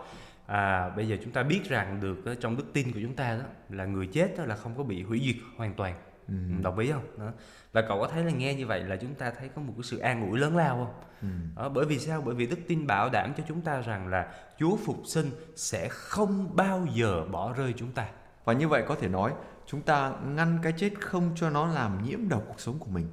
à, 0.46 0.90
bây 0.96 1.08
giờ 1.08 1.18
chúng 1.24 1.34
ta 1.34 1.44
biết 1.44 1.62
rằng 1.70 2.00
được 2.02 2.36
trong 2.40 2.58
đức 2.58 2.64
tin 2.74 2.92
của 2.94 3.00
chúng 3.02 3.16
ta 3.16 3.36
đó 3.38 3.44
là 3.70 3.86
người 3.86 4.08
chết 4.08 4.38
đó 4.38 4.44
là 4.46 4.56
không 4.56 4.74
có 4.78 4.84
bị 4.84 5.04
hủy 5.04 5.22
diệt 5.26 5.36
hoàn 5.58 5.74
toàn 5.74 5.94
Ừ. 6.28 6.34
đồng 6.62 6.78
ý 6.80 6.92
không 6.92 7.04
đó. 7.18 7.32
và 7.74 7.82
cậu 7.82 8.00
có 8.02 8.08
thấy 8.08 8.24
là 8.24 8.32
nghe 8.32 8.54
như 8.54 8.66
vậy 8.68 8.84
là 8.84 8.96
chúng 8.96 9.14
ta 9.14 9.32
thấy 9.40 9.50
có 9.56 9.62
một 9.62 9.74
cái 9.78 9.84
sự 9.84 9.98
an 9.98 10.30
ủi 10.30 10.40
lớn 10.40 10.58
lao 10.58 10.76
không 10.76 10.94
Ừ. 11.22 11.28
đó, 11.62 11.70
bởi 11.70 11.86
vì 11.86 12.00
sao 12.00 12.22
bởi 12.26 12.36
vì 12.36 12.46
đức 12.46 12.58
tin 12.68 12.88
bảo 12.88 13.10
đảm 13.10 13.34
cho 13.38 13.44
chúng 13.48 13.62
ta 13.62 13.82
rằng 13.82 14.08
là 14.08 14.28
Chúa 14.60 14.76
phục 14.86 14.98
sinh 15.06 15.32
sẽ 15.56 15.88
không 15.92 16.56
bao 16.56 16.88
giờ 16.94 17.24
bỏ 17.32 17.54
rơi 17.54 17.74
chúng 17.78 17.92
ta 17.92 18.06
Và 18.46 18.54
như 18.54 18.68
vậy 18.68 18.84
có 18.88 18.96
thể 18.96 19.08
nói 19.08 19.34
chúng 19.66 19.82
ta 19.82 20.14
ngăn 20.26 20.60
cái 20.64 20.74
chết 20.78 20.90
không 21.02 21.32
cho 21.36 21.50
nó 21.50 21.68
làm 21.68 22.04
nhiễm 22.04 22.30
độc 22.30 22.44
cuộc 22.48 22.60
sống 22.60 22.80
của 22.80 22.90
mình 22.92 23.08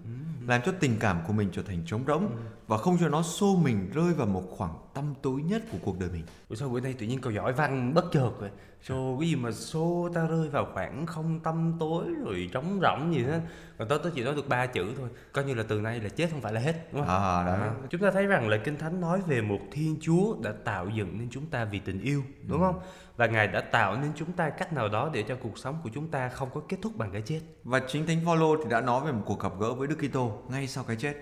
làm 0.46 0.62
cho 0.64 0.72
tình 0.80 0.96
cảm 1.00 1.20
của 1.26 1.32
mình 1.32 1.48
trở 1.52 1.62
thành 1.62 1.82
trống 1.86 2.04
rỗng 2.06 2.30
và 2.68 2.76
không 2.76 2.96
cho 3.00 3.09
nó 3.09 3.22
xô 3.22 3.57
mình 3.57 3.90
rơi 3.94 4.14
vào 4.14 4.26
một 4.26 4.42
khoảng 4.57 4.74
tăm 4.94 5.14
tối 5.22 5.42
nhất 5.42 5.62
của 5.72 5.78
cuộc 5.85 5.98
đời 5.98 6.09
mình. 6.12 6.24
Ủa 6.48 6.57
sao 6.57 6.68
bữa 6.68 6.81
nay 6.81 6.94
tự 6.98 7.07
nhiên 7.07 7.20
cậu 7.20 7.33
giỏi 7.33 7.52
văn 7.52 7.94
bất 7.94 8.04
chợt 8.12 8.31
rồi 8.40 8.50
Xô 8.83 9.16
cái 9.20 9.28
gì 9.28 9.37
mà 9.37 9.52
xô 9.52 10.09
ta 10.14 10.26
rơi 10.26 10.48
vào 10.48 10.66
khoảng 10.74 11.07
không 11.07 11.40
tâm 11.40 11.76
tối 11.81 12.04
rồi 12.24 12.50
trống 12.52 12.81
rỗng 12.83 13.14
gì 13.14 13.24
đó. 13.24 13.35
Còn 13.78 13.88
tớ 13.88 13.98
tớ 13.98 14.11
chỉ 14.14 14.24
nói 14.24 14.35
được 14.35 14.48
ba 14.48 14.66
chữ 14.66 14.92
thôi. 14.96 15.09
Coi 15.33 15.44
như 15.44 15.54
là 15.54 15.64
từ 15.68 15.81
nay 15.81 16.00
là 16.00 16.09
chết 16.09 16.31
không 16.31 16.40
phải 16.40 16.52
là 16.52 16.61
hết 16.61 16.92
đúng 16.92 17.07
không? 17.07 17.11
À, 17.11 17.44
đấy. 17.46 17.70
Chúng 17.90 18.00
ta 18.00 18.11
thấy 18.11 18.26
rằng 18.26 18.48
lời 18.48 18.61
Kinh 18.64 18.78
Thánh 18.78 19.00
nói 19.00 19.20
về 19.26 19.40
một 19.40 19.59
Thiên 19.72 19.96
Chúa 20.00 20.37
đã 20.42 20.52
tạo 20.64 20.88
dựng 20.88 21.18
nên 21.18 21.28
chúng 21.31 21.46
ta 21.46 21.64
vì 21.64 21.78
tình 21.78 22.00
yêu 22.00 22.22
đúng 22.48 22.61
không? 22.61 22.81
Và 23.16 23.26
Ngài 23.26 23.48
đã 23.48 23.61
tạo 23.61 23.96
nên 23.96 24.11
chúng 24.16 24.33
ta 24.33 24.50
cách 24.50 24.72
nào 24.72 24.88
đó 24.88 25.11
để 25.12 25.24
cho 25.28 25.37
cuộc 25.42 25.59
sống 25.59 25.78
của 25.85 25.90
chúng 25.94 26.09
ta 26.09 26.28
không 26.28 26.48
có 26.54 26.61
kết 26.68 26.76
thúc 26.83 26.96
bằng 26.96 27.11
cái 27.12 27.22
chết. 27.22 27.40
Và 27.64 27.81
chính 27.88 28.07
thánh 28.07 28.20
Phaolô 28.26 28.57
thì 28.57 28.70
đã 28.70 28.81
nói 28.81 29.07
về 29.07 29.12
một 29.12 29.22
cuộc 29.26 29.40
gặp 29.40 29.52
gỡ 29.61 29.74
với 29.74 29.88
Đức 29.88 29.96
Kitô 30.09 30.42
ngay 30.48 30.66
sau 30.66 30.85
cái 30.85 30.96
chết. 30.96 31.14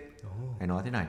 Ngài 0.59 0.67
nói 0.67 0.83
thế 0.85 0.91
này 0.91 1.07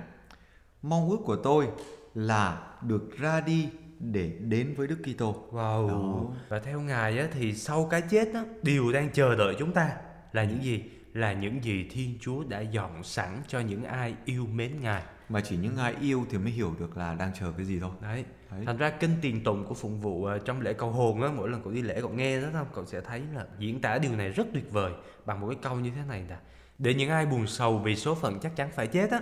mong 0.90 1.10
ước 1.10 1.20
của 1.26 1.36
tôi 1.36 1.68
là 2.16 2.68
được 2.82 3.18
ra 3.18 3.42
đi 3.42 3.70
để 4.00 4.32
đến 4.42 4.74
với 4.78 4.88
Đức 4.88 4.98
Kitô 5.04 5.36
Wow. 5.52 6.26
Và 6.50 6.60
theo 6.60 6.82
Ngài 6.82 7.20
á, 7.20 7.28
thì 7.32 7.54
sau 7.54 7.88
cái 7.92 8.02
chết 8.02 8.34
á, 8.34 8.44
điều 8.62 8.92
đang 8.94 9.10
chờ 9.14 9.36
đợi 9.36 9.56
chúng 9.60 9.72
ta 9.72 9.92
là 10.32 10.44
những 10.44 10.64
gì? 10.64 10.84
Là 11.14 11.34
những 11.34 11.64
gì 11.64 11.88
Thiên 11.92 12.18
Chúa 12.22 12.44
đã 12.44 12.60
dọn 12.60 13.04
sẵn 13.04 13.42
cho 13.48 13.60
những 13.60 13.84
ai 13.84 14.16
yêu 14.26 14.46
mến 14.54 14.82
Ngài. 14.82 15.04
mà 15.30 15.42
chỉ 15.42 15.58
những 15.58 15.78
ai 15.78 15.96
yêu 16.02 16.26
thì 16.30 16.38
mới 16.38 16.52
hiểu 16.52 16.74
được 16.80 16.98
là 16.98 17.14
đang 17.14 17.32
chờ 17.40 17.52
cái 17.58 17.66
gì 17.66 17.80
thôi 17.80 17.92
Đấy. 18.02 18.26
Đấy. 18.52 18.64
Thành 18.66 18.78
ra 18.78 18.90
kinh 18.90 19.12
tiền 19.22 19.44
tụng 19.44 19.66
của 19.66 19.74
phụng 19.74 20.00
vụ 20.02 20.26
ờ, 20.26 20.40
trong 20.40 20.62
lễ 20.62 20.74
cầu 20.74 20.92
hồn 20.92 21.22
á, 21.22 21.30
mỗi 21.36 21.50
lần 21.50 21.62
cậu 21.64 21.74
đi 21.74 21.82
lễ 21.82 22.02
cậu 22.02 22.10
nghe 22.10 22.42
đó 22.42 22.48
không? 22.54 22.68
Cậu 22.74 22.86
sẽ 22.86 23.02
thấy 23.02 23.22
là 23.36 23.46
diễn 23.60 23.82
tả 23.82 23.98
điều 23.98 24.16
này 24.16 24.30
rất 24.30 24.48
tuyệt 24.54 24.72
vời 24.72 24.92
bằng 25.26 25.40
một 25.40 25.48
cái 25.48 25.58
câu 25.62 25.76
như 25.80 25.92
thế 25.96 26.02
này 26.08 26.24
nè. 26.30 26.36
Để 26.80 26.94
những 26.94 27.10
ai 27.10 27.26
buồn 27.26 27.48
sầu 27.48 27.78
vì 27.78 27.96
số 27.96 28.16
phận 28.16 28.40
chắc 28.40 28.56
chắn 28.56 28.70
phải 28.76 28.88
chết 28.88 29.12
á, 29.12 29.20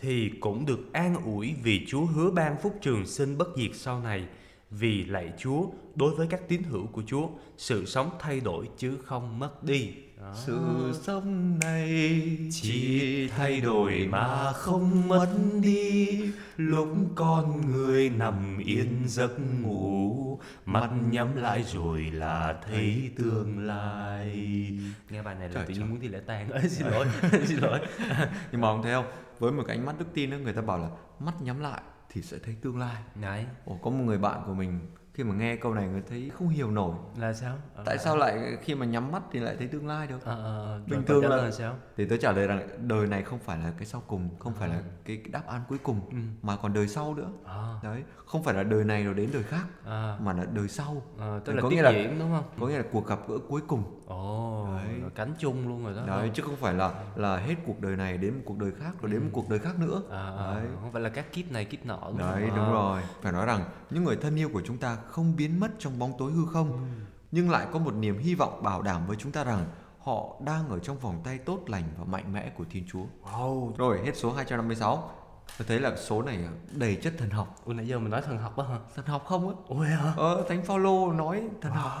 thì 0.00 0.30
cũng 0.40 0.66
được 0.66 0.92
an 0.92 1.16
ủi 1.24 1.54
vì 1.62 1.86
Chúa 1.88 2.04
hứa 2.04 2.30
ban 2.30 2.56
phúc 2.62 2.78
trường 2.82 3.06
sinh 3.06 3.38
bất 3.38 3.48
diệt 3.56 3.70
sau 3.74 4.00
này. 4.00 4.26
Vì 4.70 5.04
lạy 5.04 5.32
Chúa, 5.38 5.66
đối 5.94 6.14
với 6.14 6.26
các 6.26 6.48
tín 6.48 6.62
hữu 6.62 6.86
của 6.86 7.02
Chúa, 7.06 7.28
sự 7.56 7.86
sống 7.86 8.10
thay 8.18 8.40
đổi 8.40 8.68
chứ 8.76 8.98
không 9.04 9.38
mất 9.38 9.64
đi. 9.64 9.92
Đó. 10.20 10.34
sự 10.46 10.60
sống 11.02 11.58
này 11.58 12.38
chỉ 12.50 13.28
thay 13.28 13.60
đổi 13.60 14.08
mà 14.10 14.52
không 14.52 15.08
mất 15.08 15.28
đi 15.62 16.22
lúc 16.56 16.88
con 17.14 17.70
người 17.72 18.10
nằm 18.10 18.58
yên 18.58 19.02
giấc 19.06 19.30
ngủ 19.60 20.38
mắt 20.66 20.90
nhắm 21.10 21.36
lại 21.36 21.64
rồi 21.72 22.10
là 22.12 22.60
thấy 22.66 23.10
tương 23.16 23.66
lai 23.66 24.36
nghe 25.10 25.22
bài 25.22 25.34
này 25.34 25.48
là 25.48 25.54
Trời 25.54 25.64
tự 25.66 25.74
nhiên 25.74 25.90
muốn 25.90 26.00
đi 26.00 26.08
lễ 26.08 26.20
tang 26.26 26.50
Ê, 26.50 26.68
xin 26.68 26.86
lỗi 26.86 27.06
xin 27.44 27.58
lỗi 27.58 27.78
nhưng 28.52 28.60
mà 28.60 28.68
ông 28.68 28.82
thấy 28.82 28.92
không 28.92 29.06
với 29.40 29.52
một 29.52 29.62
cái 29.66 29.76
ánh 29.76 29.86
mắt 29.86 29.94
đức 29.98 30.06
tin 30.14 30.30
đó 30.30 30.36
người 30.36 30.52
ta 30.52 30.62
bảo 30.62 30.78
là 30.78 30.88
mắt 31.18 31.42
nhắm 31.42 31.60
lại 31.60 31.80
thì 32.08 32.22
sẽ 32.22 32.38
thấy 32.44 32.56
tương 32.62 32.78
lai. 32.78 33.02
Đấy. 33.22 33.46
Ồ, 33.64 33.78
có 33.82 33.90
một 33.90 34.04
người 34.04 34.18
bạn 34.18 34.42
của 34.46 34.54
mình 34.54 34.80
khi 35.14 35.24
mà 35.24 35.34
nghe 35.34 35.56
câu 35.56 35.74
này 35.74 35.88
người 35.88 36.02
thấy 36.08 36.30
không 36.38 36.48
hiểu 36.48 36.70
nổi. 36.70 36.94
Là 37.18 37.32
sao? 37.32 37.56
Ờ, 37.74 37.82
tại 37.86 37.98
sao 37.98 38.16
lại 38.16 38.56
khi 38.62 38.74
mà 38.74 38.86
nhắm 38.86 39.12
mắt 39.12 39.22
thì 39.32 39.40
lại 39.40 39.56
thấy 39.58 39.68
tương 39.68 39.86
lai 39.86 40.06
được? 40.06 40.24
Ờ, 40.24 40.34
ờ, 40.34 40.64
ờ, 40.64 40.80
Bình 40.86 41.02
thường 41.06 41.22
là- 41.28 41.36
lời 41.36 41.52
sao? 41.52 41.74
Thì 41.96 42.04
tớ 42.08 42.16
trả 42.16 42.32
lời 42.32 42.46
rằng 42.46 42.68
đời 42.88 43.06
này 43.06 43.22
không 43.22 43.38
phải 43.38 43.58
là 43.58 43.72
cái 43.78 43.86
sau 43.86 44.02
cùng 44.06 44.38
không 44.38 44.54
phải 44.54 44.68
là 44.68 44.82
cái, 45.04 45.16
đáp 45.30 45.46
án 45.46 45.60
cuối 45.68 45.78
cùng 45.82 46.00
mà 46.42 46.56
còn 46.56 46.72
đời 46.72 46.88
sau 46.88 47.14
nữa. 47.14 47.28
À, 47.44 47.74
đấy 47.82 48.02
không 48.26 48.42
phải 48.42 48.54
là 48.54 48.62
đời 48.62 48.84
này 48.84 49.04
rồi 49.04 49.14
đến 49.14 49.30
đời 49.32 49.42
khác 49.42 49.64
à, 49.86 50.16
mà 50.20 50.32
là 50.32 50.44
đời 50.52 50.68
sau. 50.68 51.02
À, 51.18 51.38
tức 51.44 51.52
Có 51.52 51.56
là 51.62 51.62
tiếp 51.70 51.76
nghĩa 51.76 51.82
là- 51.82 51.90
diễn 51.90 52.18
đúng 52.18 52.30
không? 52.32 52.44
có 52.60 52.66
nghĩa 52.66 52.78
là 52.78 52.84
cuộc 52.92 53.06
gặp 53.06 53.18
gỡ 53.28 53.38
cuối 53.48 53.60
cùng 53.66 53.99
ồ 54.10 54.66
Đấy. 54.76 55.00
rồi 55.00 55.10
cánh 55.14 55.34
chung 55.38 55.68
luôn 55.68 55.84
rồi 55.84 55.94
đó 55.94 56.02
đấy 56.06 56.30
chứ 56.34 56.42
không 56.42 56.56
phải 56.56 56.74
là 56.74 56.94
là 57.16 57.36
hết 57.36 57.54
cuộc 57.66 57.80
đời 57.80 57.96
này 57.96 58.18
đến 58.18 58.34
một 58.34 58.42
cuộc 58.44 58.58
đời 58.58 58.72
khác 58.80 58.90
rồi 59.00 59.10
đến 59.12 59.22
một 59.24 59.30
cuộc 59.32 59.48
đời 59.48 59.58
khác 59.58 59.78
nữa 59.78 60.02
à, 60.10 60.30
à, 60.38 60.54
đấy 60.54 60.66
không 60.82 60.92
phải 60.92 61.02
là 61.02 61.08
các 61.08 61.32
kiếp 61.32 61.52
này 61.52 61.64
kiếp 61.64 61.86
nọ 61.86 61.98
đúng 62.08 62.18
không? 62.18 62.30
đấy 62.30 62.44
À. 62.50 62.56
đúng 62.56 62.72
rồi 62.72 63.02
phải 63.22 63.32
nói 63.32 63.46
rằng 63.46 63.64
những 63.90 64.04
người 64.04 64.16
thân 64.16 64.36
yêu 64.36 64.50
của 64.52 64.62
chúng 64.64 64.78
ta 64.78 64.96
không 64.96 65.36
biến 65.36 65.60
mất 65.60 65.68
trong 65.78 65.98
bóng 65.98 66.12
tối 66.18 66.32
hư 66.32 66.46
không 66.52 66.86
nhưng 67.32 67.50
lại 67.50 67.66
có 67.72 67.78
một 67.78 67.94
niềm 67.94 68.18
hy 68.18 68.34
vọng 68.34 68.62
bảo 68.62 68.82
đảm 68.82 69.06
với 69.06 69.16
chúng 69.16 69.32
ta 69.32 69.44
rằng 69.44 69.64
họ 69.98 70.36
đang 70.44 70.68
ở 70.68 70.78
trong 70.78 70.98
vòng 70.98 71.20
tay 71.24 71.38
tốt 71.38 71.60
lành 71.66 71.84
và 71.98 72.04
mạnh 72.04 72.32
mẽ 72.32 72.50
của 72.56 72.64
Thiên 72.70 72.84
Chúa. 72.92 73.02
Wow. 73.32 73.76
Rồi 73.76 74.00
hết 74.04 74.16
số 74.16 74.32
256. 74.32 75.10
Tôi 75.58 75.66
thấy 75.68 75.80
là 75.80 75.96
số 75.96 76.22
này 76.22 76.38
đầy 76.72 76.96
chất 76.96 77.12
thần 77.18 77.30
học. 77.30 77.56
Ủa 77.64 77.72
nãy 77.72 77.86
giờ 77.86 77.98
mình 77.98 78.10
nói 78.10 78.22
thần 78.22 78.38
học 78.38 78.56
á 78.58 78.64
hả? 78.64 78.78
Thần 78.96 79.06
học 79.06 79.24
không 79.26 79.48
á? 79.48 79.54
Ôi 79.68 79.86
hả? 79.86 80.12
Ờ, 80.16 80.44
Thánh 80.48 80.62
Phaolô 80.64 81.12
nói 81.12 81.42
thần 81.60 81.72
học. 81.72 81.92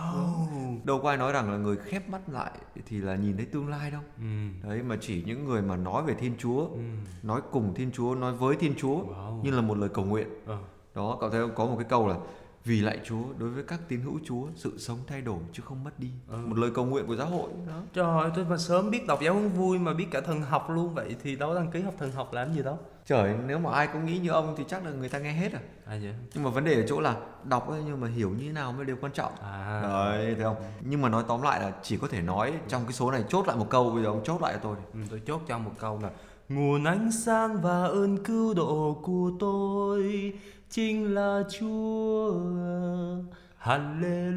Đâu 0.84 1.00
có 1.02 1.08
ai 1.08 1.16
nói 1.18 1.32
rằng 1.32 1.50
là 1.50 1.56
người 1.56 1.76
khép 1.76 2.08
mắt 2.08 2.20
lại 2.28 2.50
thì 2.86 2.98
là 2.98 3.14
nhìn 3.16 3.36
thấy 3.36 3.46
tương 3.46 3.68
lai 3.68 3.90
đâu. 3.90 4.00
Ừ. 4.18 4.68
Đấy 4.68 4.82
mà 4.82 4.96
chỉ 5.00 5.22
những 5.26 5.44
người 5.44 5.62
mà 5.62 5.76
nói 5.76 6.02
về 6.02 6.14
Thiên 6.14 6.34
Chúa, 6.38 6.66
Ừ. 6.68 6.80
nói 7.22 7.40
cùng 7.52 7.74
Thiên 7.74 7.90
Chúa, 7.92 8.14
nói 8.14 8.32
với 8.32 8.56
Thiên 8.56 8.74
Chúa 8.78 8.96
Wow. 9.04 9.42
như 9.42 9.50
là 9.50 9.60
một 9.60 9.78
lời 9.78 9.88
cầu 9.94 10.04
nguyện. 10.04 10.28
Ờ. 10.46 10.58
Đó, 10.94 11.16
cậu 11.20 11.30
thấy 11.30 11.40
không? 11.40 11.54
Có 11.54 11.66
một 11.66 11.76
cái 11.78 11.86
câu 11.88 12.08
là 12.08 12.16
vì 12.64 12.80
lại 12.80 12.98
Chúa 13.04 13.22
đối 13.38 13.48
với 13.50 13.64
các 13.64 13.80
tín 13.88 14.00
hữu 14.00 14.18
Chúa 14.24 14.46
sự 14.56 14.78
sống 14.78 14.98
thay 15.06 15.20
đổi 15.20 15.38
chứ 15.52 15.62
không 15.66 15.84
mất 15.84 15.98
đi. 15.98 16.10
Ừ. 16.28 16.36
Một 16.36 16.58
lời 16.58 16.70
cầu 16.74 16.84
nguyện 16.84 17.06
của 17.06 17.16
giáo 17.16 17.26
hội 17.26 17.50
đó. 17.68 17.80
Trời 17.94 18.20
ơi, 18.20 18.30
tôi 18.34 18.44
mà 18.44 18.56
sớm 18.56 18.90
biết 18.90 19.06
đọc 19.06 19.18
giáo 19.22 19.34
huấn 19.34 19.48
vui 19.48 19.78
mà 19.78 19.94
biết 19.94 20.06
cả 20.10 20.20
thần 20.20 20.42
học 20.42 20.70
luôn 20.70 20.94
vậy 20.94 21.16
thì 21.22 21.36
đâu 21.36 21.54
đăng 21.54 21.70
ký 21.70 21.80
học 21.80 21.94
thần 21.98 22.12
học 22.12 22.32
làm 22.32 22.52
gì 22.54 22.62
đâu. 22.62 22.78
Trời, 23.10 23.34
nếu 23.46 23.58
mà 23.58 23.72
ai 23.72 23.86
cũng 23.92 24.06
nghĩ 24.06 24.18
như 24.18 24.30
ông 24.30 24.54
thì 24.58 24.64
chắc 24.68 24.84
là 24.84 24.90
người 24.90 25.08
ta 25.08 25.18
nghe 25.18 25.32
hết 25.32 25.52
à. 25.52 25.60
À 25.86 25.98
vậy? 26.02 26.14
Nhưng 26.34 26.44
mà 26.44 26.50
vấn 26.50 26.64
đề 26.64 26.74
ở 26.74 26.82
chỗ 26.88 27.00
là 27.00 27.16
đọc 27.44 27.68
ấy, 27.70 27.82
nhưng 27.86 28.00
mà 28.00 28.08
hiểu 28.08 28.30
như 28.30 28.46
thế 28.46 28.52
nào 28.52 28.72
mới 28.72 28.84
điều 28.84 28.96
quan 29.00 29.12
trọng. 29.12 29.32
À. 29.42 29.80
Đấy, 29.82 30.34
thấy 30.34 30.44
không? 30.44 30.56
Nhưng 30.80 31.02
mà 31.02 31.08
nói 31.08 31.24
tóm 31.28 31.42
lại 31.42 31.60
là 31.60 31.72
chỉ 31.82 31.96
có 31.96 32.08
thể 32.10 32.20
nói 32.20 32.52
trong 32.68 32.82
cái 32.84 32.92
số 32.92 33.10
này 33.10 33.24
chốt 33.28 33.46
lại 33.46 33.56
một 33.56 33.66
câu 33.70 33.90
bây 33.90 34.02
giờ 34.02 34.08
ông 34.08 34.24
chốt 34.24 34.42
lại 34.42 34.52
cho 34.54 34.58
tôi. 34.62 34.76
Ừ, 34.92 34.98
tôi 35.10 35.22
chốt 35.26 35.40
cho 35.48 35.58
một 35.58 35.72
câu 35.78 36.00
là 36.02 36.10
Nguồn 36.48 36.84
ánh 36.84 37.12
sáng 37.12 37.60
và 37.60 37.84
ơn 37.84 38.24
cứu 38.24 38.54
độ 38.54 38.98
của 39.02 39.30
tôi 39.40 40.32
chính 40.70 41.14
là 41.14 41.42
Chúa. 41.58 42.32
Hallelujah. 43.62 44.30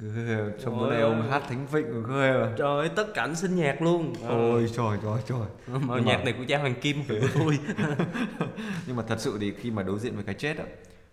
Ghê, 0.00 0.36
Trong 0.64 0.78
bữa 0.78 0.90
nay 0.90 1.00
ông 1.02 1.30
hát 1.30 1.42
thánh 1.48 1.66
vịnh 1.66 1.90
rồi 1.90 2.02
ghê 2.08 2.32
rồi. 2.32 2.48
Trời 2.58 2.68
ơi, 2.78 2.88
tất 2.96 3.14
cảnh 3.14 3.34
xin 3.36 3.54
nhạc 3.56 3.82
luôn. 3.82 4.12
Ôi 4.28 4.70
trời 4.76 4.98
trời 5.02 5.18
trời. 5.28 5.38
Mà 5.66 5.78
Nhưng 5.78 5.86
mà- 5.88 6.00
nhạc 6.00 6.24
này 6.24 6.32
của 6.38 6.44
cha 6.48 6.58
Hoàng 6.58 6.74
Kim 6.80 6.96
phải 7.08 7.20
của 7.20 7.28
tôi. 7.34 7.58
Nhưng 8.86 8.96
mà 8.96 9.02
thật 9.08 9.20
sự 9.20 9.36
thì 9.40 9.52
khi 9.54 9.70
mà 9.70 9.82
đối 9.82 9.98
diện 9.98 10.14
với 10.14 10.24
cái 10.24 10.34
chết 10.34 10.58
á 10.58 10.64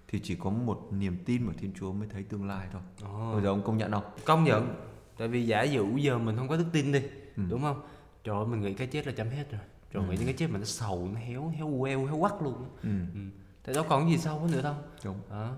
thì 0.07 0.19
chỉ 0.23 0.35
có 0.35 0.49
một 0.49 0.87
niềm 0.91 1.17
tin 1.25 1.45
vào 1.45 1.55
Thiên 1.59 1.71
Chúa 1.79 1.91
mới 1.93 2.07
thấy 2.13 2.23
tương 2.23 2.47
lai 2.47 2.67
thôi. 2.73 2.81
Ồ. 3.03 3.31
Bây 3.33 3.43
giờ 3.43 3.49
ông 3.49 3.61
công 3.63 3.77
nhận 3.77 3.91
không? 3.91 4.03
Công 4.25 4.43
nhận. 4.43 4.75
Tại 5.17 5.27
vì 5.27 5.45
giả 5.47 5.63
dụ 5.63 5.97
giờ 5.97 6.17
mình 6.17 6.37
không 6.37 6.47
có 6.47 6.57
đức 6.57 6.65
tin 6.73 6.91
đi, 6.91 7.01
Ừ. 7.37 7.43
đúng 7.49 7.61
không? 7.61 7.81
Trời 8.23 8.35
ơi, 8.35 8.45
mình 8.45 8.61
nghĩ 8.61 8.73
cái 8.73 8.87
chết 8.87 9.07
là 9.07 9.13
chấm 9.13 9.29
hết 9.29 9.51
rồi. 9.51 9.61
Trời 9.93 10.03
nghĩ 10.03 10.15
đến 10.15 10.25
cái 10.25 10.33
chết 10.33 10.47
mà 10.49 10.59
nó 10.59 10.65
sầu, 10.65 11.09
nó 11.13 11.19
héo, 11.19 11.51
héo 11.57 11.77
queo, 11.79 12.05
héo 12.05 12.17
quắc 12.19 12.41
luôn. 12.41 12.53
Ừ. 12.83 12.89
Ừ. 13.13 13.19
Tại 13.65 13.75
đâu 13.75 13.83
còn 13.89 14.09
gì 14.09 14.17
sâu 14.17 14.47
nữa 14.51 14.61
đâu. 14.61 14.75
Đúng. 15.05 15.15
Đó. 15.29 15.49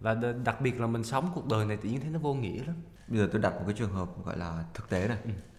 Và 0.00 0.14
đặc 0.44 0.60
biệt 0.60 0.80
là 0.80 0.86
mình 0.86 1.04
sống 1.04 1.30
cuộc 1.34 1.46
đời 1.46 1.66
này 1.66 1.76
tự 1.76 1.88
nhiên 1.88 2.00
thấy 2.00 2.10
nó 2.10 2.18
vô 2.18 2.34
nghĩa 2.34 2.64
lắm. 2.64 2.76
Bây 3.08 3.18
giờ 3.18 3.28
tôi 3.32 3.42
đặt 3.42 3.54
một 3.54 3.62
cái 3.66 3.74
trường 3.78 3.92
hợp 3.92 4.24
gọi 4.24 4.38
là 4.38 4.64
thực 4.74 4.88
tế 4.88 5.08
này 5.08 5.18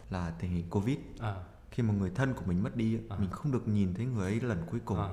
là 0.09 0.31
tình 0.39 0.51
hình 0.51 0.69
Covid. 0.69 0.97
À. 1.19 1.35
Khi 1.71 1.83
mà 1.83 1.93
người 1.93 2.11
thân 2.15 2.33
của 2.33 2.43
mình 2.45 2.63
mất 2.63 2.75
đi 2.75 2.99
á, 3.09 3.15
mình 3.19 3.29
không 3.29 3.51
được 3.51 3.67
nhìn 3.67 3.93
thấy 3.93 4.05
người 4.05 4.31
ấy 4.31 4.41
lần 4.41 4.63
cuối 4.71 4.79
cùng. 4.85 4.97
À. 4.97 5.09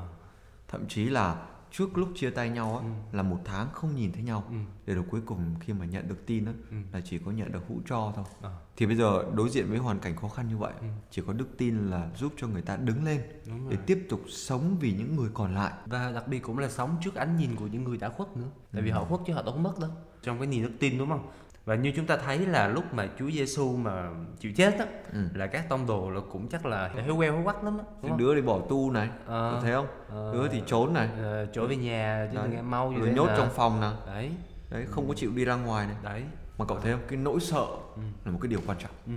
Thậm 0.69 0.89
chí 0.89 1.05
là 1.05 1.47
trước 1.73 1.99
lúc 1.99 2.09
chia 2.15 2.31
tay 2.31 2.49
nhau 2.51 2.77
á 2.79 2.89
là 3.13 3.23
một 3.23 3.39
tháng 3.45 3.69
không 3.73 3.95
nhìn 3.95 4.13
thấy 4.13 4.23
nhau 4.23 4.45
Ừ. 4.49 4.55
để 4.87 4.95
rồi 4.95 5.05
cuối 5.11 5.21
cùng 5.27 5.55
khi 5.61 5.73
mà 5.73 5.85
nhận 5.85 6.09
được 6.09 6.27
tin 6.27 6.45
á 6.45 6.53
Ừ. 6.71 6.77
là 6.93 7.01
chỉ 7.05 7.19
có 7.19 7.31
nhận 7.31 7.53
được 7.53 7.61
hũ 7.69 7.81
tro 7.89 8.13
thôi. 8.17 8.25
À. 8.43 8.51
Thì 8.77 8.87
bây 8.87 8.97
giờ 8.97 9.25
đối 9.35 9.49
diện 9.51 9.69
với 9.71 9.79
hoàn 9.79 9.99
cảnh 9.99 10.17
khó 10.17 10.29
khăn 10.29 10.49
như 10.49 10.57
vậy, 10.57 10.73
Ừ. 10.81 10.87
chỉ 11.11 11.23
có 11.27 11.33
đức 11.33 11.49
tin 11.59 11.91
là 11.91 12.11
giúp 12.17 12.33
cho 12.37 12.47
người 12.49 12.63
ta 12.63 12.77
đứng 12.77 13.05
lên 13.05 13.21
để 13.69 13.77
tiếp 13.87 14.07
tục 14.09 14.21
sống 14.29 14.77
vì 14.81 14.93
những 14.93 15.17
người 15.17 15.31
còn 15.35 15.55
lại. 15.55 15.73
Và 15.87 16.13
đặc 16.13 16.29
biệt 16.29 16.39
cũng 16.43 16.59
là 16.59 16.69
sống 16.69 16.97
trước 17.05 17.15
ánh 17.15 17.37
nhìn 17.37 17.57
của 17.57 17.67
những 17.67 17.85
người 17.85 17.97
đã 17.97 18.09
khuất 18.09 18.37
nữa. 18.37 18.49
Tại 18.73 18.83
vì 18.83 18.91
họ 18.91 19.05
khuất 19.05 19.21
chứ 19.27 19.33
họ 19.33 19.43
đâu 19.43 19.55
có 19.55 19.61
mất 19.61 19.79
đâu. 19.81 19.91
Trong 20.23 20.39
cái 20.39 20.47
niềm 20.47 20.63
đức 20.63 20.73
tin 20.81 20.99
đúng 20.99 21.09
không? 21.09 21.31
Và 21.65 21.75
như 21.75 21.93
chúng 21.97 22.07
ta 22.07 22.17
thấy 22.17 22.39
là 22.47 22.69
lúc 22.69 22.95
mà 22.95 23.09
Chúa 23.19 23.31
Giêsu 23.31 23.77
mà 23.77 24.11
chịu 24.41 24.53
chết 24.57 24.79
á 24.79 24.87
Ừ. 25.13 25.19
là 25.35 25.47
các 25.47 25.69
tông 25.69 25.87
đồ 25.87 26.11
là 26.11 26.21
cũng 26.33 26.49
chắc 26.49 26.67
là 26.67 26.89
héo 26.89 27.17
queo 27.17 27.33
héo 27.33 27.45
quắc 27.45 27.65
lắm 27.65 27.79
không? 28.03 28.19
Đứa 28.19 28.35
đi 28.35 28.41
bỏ 28.43 28.61
tu 28.69 28.91
này, 28.91 29.09
Ờ. 29.27 29.51
có 29.55 29.61
thấy 29.63 29.73
không? 29.73 29.87
Ờ. 30.09 30.33
Đứa 30.35 30.49
thì 30.49 30.63
trốn 30.67 30.95
này, 30.95 31.09
Ờ, 31.23 31.47
trở 31.47 31.67
về 31.67 31.77
nhà 31.77 32.29
chứ 32.33 32.39
Đấy. 32.39 32.63
mau 32.63 32.95
rồi 32.99 33.09
nhốt 33.09 33.27
là- 33.27 33.37
trong 33.37 33.49
phòng 33.55 33.81
nè, 33.81 33.91
đấy 34.07 34.31
đấy 34.71 34.87
không 34.91 35.09
có 35.09 35.15
chịu 35.15 35.31
đi 35.35 35.45
ra 35.45 35.55
ngoài 35.57 35.87
này. 35.87 35.97
đấy 36.03 36.23
Mà 36.59 36.65
cậu 36.65 36.81
thấy 36.81 36.93
không? 36.93 37.01
Cái 37.09 37.19
nỗi 37.19 37.41
sợ 37.41 37.67
Ừ. 37.97 38.03
là 38.25 38.31
một 38.33 38.39
cái 38.43 38.49
điều 38.51 38.61
quan 38.67 38.79
trọng. 38.79 38.91
ừ. 39.07 39.13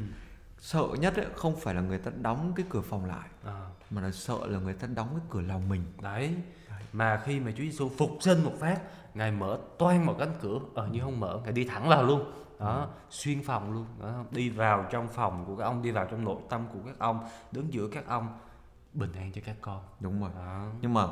Sợ 0.60 0.84
nhất 0.99 1.15
ấy, 1.15 1.25
không 1.36 1.55
phải 1.60 1.73
là 1.75 1.81
người 1.81 1.97
ta 1.97 2.12
đóng 2.21 2.53
cái 2.55 2.65
cửa 2.69 2.81
phòng 2.81 3.05
lại, 3.05 3.29
à, 3.45 3.60
mà 3.91 4.01
là 4.01 4.12
sợ 4.12 4.38
là 4.47 4.60
người 4.60 4.73
ta 4.73 4.88
đóng 4.95 5.08
cái 5.12 5.25
cửa 5.29 5.41
lòng 5.41 5.69
mình. 5.69 5.84
đấy 6.01 6.36
mà 6.93 7.21
khi 7.25 7.39
mà 7.39 7.51
Chúa 7.51 7.63
Giêsu 7.63 7.89
phục 7.97 8.10
sinh 8.21 8.43
một 8.43 8.53
phát 8.60 8.79
ngài 9.15 9.32
mở 9.32 9.60
toan 9.78 10.06
một 10.06 10.15
cánh 10.19 10.34
cửa 10.41 10.60
ờ 10.73 10.88
như 10.88 10.99
không 11.01 11.19
mở 11.19 11.39
ngài 11.43 11.51
đi 11.54 11.63
thẳng 11.65 11.89
vào 11.89 12.04
luôn 12.04 12.32
đó 12.60 12.89
xuyên 13.10 13.43
phòng 13.43 13.73
luôn 13.73 13.86
đó 14.01 14.23
đi 14.32 14.49
vào 14.49 14.86
trong 14.91 15.08
phòng 15.08 15.43
của 15.47 15.56
các 15.56 15.63
ông 15.65 15.82
đi 15.82 15.91
vào 15.91 16.08
trong 16.12 16.23
nội 16.23 16.38
tâm 16.49 16.67
của 16.73 16.80
các 16.86 16.99
ông 16.99 17.19
đứng 17.51 17.73
giữa 17.73 17.88
các 17.88 18.08
ông 18.08 18.28
bình 18.93 19.13
an 19.13 19.32
cho 19.36 19.41
các 19.45 19.56
con 19.62 19.84
Đúng 19.99 20.21
rồi. 20.21 20.30
đó 20.36 20.65
Nhưng 20.82 20.93
mà 20.93 21.08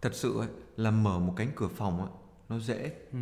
thật 0.00 0.14
sự 0.14 0.38
ấy, 0.38 0.48
là 0.76 0.90
mở 0.90 1.18
một 1.18 1.32
cánh 1.36 1.48
cửa 1.56 1.68
phòng 1.68 1.98
ấy, 2.00 2.08
nó 2.48 2.58
dễ. 2.58 2.92
ừ. 3.12 3.18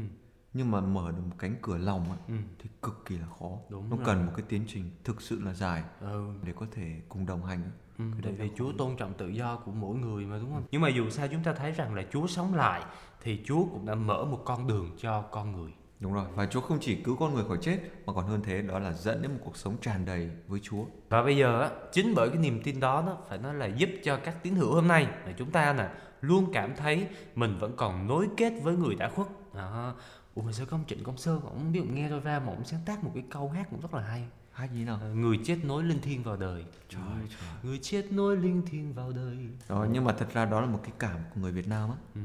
nhưng 0.52 0.70
mà 0.70 0.80
mở 0.80 1.10
được 1.10 1.22
một 1.28 1.36
cánh 1.38 1.54
cửa 1.62 1.76
lòng 1.76 2.04
á, 2.10 2.16
Ừ. 2.28 2.34
thì 2.58 2.70
cực 2.82 3.02
kỳ 3.06 3.18
là 3.18 3.26
khó 3.40 3.46
Đúng 3.68 3.90
nó 3.90 3.96
rồi. 3.96 4.06
cần 4.06 4.26
một 4.26 4.32
cái 4.36 4.44
tiến 4.48 4.64
trình 4.68 4.90
thực 5.04 5.20
sự 5.22 5.40
là 5.42 5.54
dài 5.54 5.82
Ừ. 6.00 6.30
để 6.42 6.52
có 6.56 6.66
thể 6.70 7.00
cùng 7.08 7.26
đồng 7.26 7.44
hành 7.44 7.62
á. 7.62 7.70
Ừ, 8.00 8.18
tại 8.22 8.32
vì 8.32 8.50
Chúa 8.56 8.72
tôn 8.78 8.96
trọng 8.96 9.14
tự 9.14 9.28
do 9.28 9.56
của 9.64 9.72
mỗi 9.72 9.96
người 9.96 10.24
mà 10.26 10.38
đúng 10.38 10.52
không? 10.54 10.62
Nhưng 10.70 10.80
mà 10.80 10.88
dù 10.88 11.10
sao 11.10 11.28
chúng 11.28 11.42
ta 11.42 11.52
thấy 11.52 11.72
rằng 11.72 11.94
là 11.94 12.02
Chúa 12.12 12.26
sống 12.26 12.54
lại 12.54 12.82
thì 13.22 13.40
Chúa 13.44 13.64
cũng 13.72 13.86
đã 13.86 13.94
mở 13.94 14.24
một 14.24 14.42
con 14.44 14.66
đường 14.66 14.90
cho 14.98 15.22
con 15.22 15.52
người. 15.52 15.72
đúng 16.00 16.12
rồi 16.12 16.24
và 16.34 16.46
Chúa 16.46 16.60
không 16.60 16.78
chỉ 16.80 16.94
cứu 16.96 17.16
con 17.16 17.34
người 17.34 17.44
khỏi 17.48 17.58
chết 17.60 17.78
mà 18.06 18.12
còn 18.12 18.26
hơn 18.26 18.40
thế 18.44 18.62
đó 18.62 18.78
là 18.78 18.92
dẫn 18.92 19.22
đến 19.22 19.32
một 19.32 19.38
cuộc 19.44 19.56
sống 19.56 19.76
tràn 19.82 20.04
đầy 20.04 20.30
với 20.48 20.60
Chúa 20.62 20.84
Và 21.08 21.22
bây 21.22 21.36
giờ 21.36 21.60
á, 21.62 21.70
chính 21.92 22.14
bởi 22.16 22.28
cái 22.28 22.38
niềm 22.38 22.60
tin 22.64 22.80
đó 22.80 23.02
nó 23.06 23.16
phải 23.28 23.38
nói 23.38 23.54
là 23.54 23.66
giúp 23.66 23.90
cho 24.04 24.16
các 24.16 24.42
tín 24.42 24.54
hữu 24.54 24.74
hôm 24.74 24.88
nay 24.88 25.04
là 25.26 25.32
chúng 25.38 25.50
ta 25.50 25.72
nè 25.72 25.88
luôn 26.20 26.50
cảm 26.52 26.76
thấy 26.76 27.06
mình 27.34 27.58
vẫn 27.58 27.72
còn 27.76 28.06
nối 28.06 28.28
kết 28.36 28.52
với 28.62 28.76
người 28.76 28.94
đã 28.94 29.08
khuất. 29.08 29.28
Đó. 29.54 29.94
Ủa 30.34 30.42
mà 30.42 30.52
sao 30.52 30.66
có 30.70 30.76
ông 30.76 30.84
Trịnh 30.86 31.04
Công 31.04 31.16
Sơn 31.16 31.40
ông 31.44 31.52
không 31.58 31.72
biết 31.72 31.80
ông 31.80 31.94
nghe 31.94 32.08
đâu 32.10 32.20
ra 32.20 32.38
mà 32.38 32.52
ông 32.52 32.64
sáng 32.64 32.80
tác 32.86 33.04
một 33.04 33.10
cái 33.14 33.24
câu 33.30 33.48
hát 33.48 33.66
cũng 33.70 33.80
rất 33.80 33.94
là 33.94 34.02
hay. 34.02 34.24
Hát 34.60 34.70
gì 34.74 34.84
nào 34.84 34.98
Ờ, 35.00 35.14
Người 35.14 35.38
chết 35.44 35.58
nối 35.64 35.84
linh 35.84 36.00
thiêng 36.00 36.22
vào 36.22 36.36
đời. 36.36 36.64
trời 36.88 37.02
trời 37.28 37.48
Người 37.62 37.78
chết 37.82 38.12
nối 38.12 38.36
linh 38.36 38.62
thiêng 38.66 38.92
vào 38.92 39.12
đời. 39.12 39.36
đó 39.68 39.86
nhưng 39.92 40.04
mà 40.04 40.12
thật 40.12 40.26
ra 40.32 40.44
đó 40.44 40.60
là 40.60 40.66
một 40.66 40.80
cái 40.82 40.92
cảm 40.98 41.16
của 41.34 41.40
người 41.40 41.52
Việt 41.52 41.68
Nam 41.68 41.90
á 41.90 41.96
Ừ. 42.14 42.20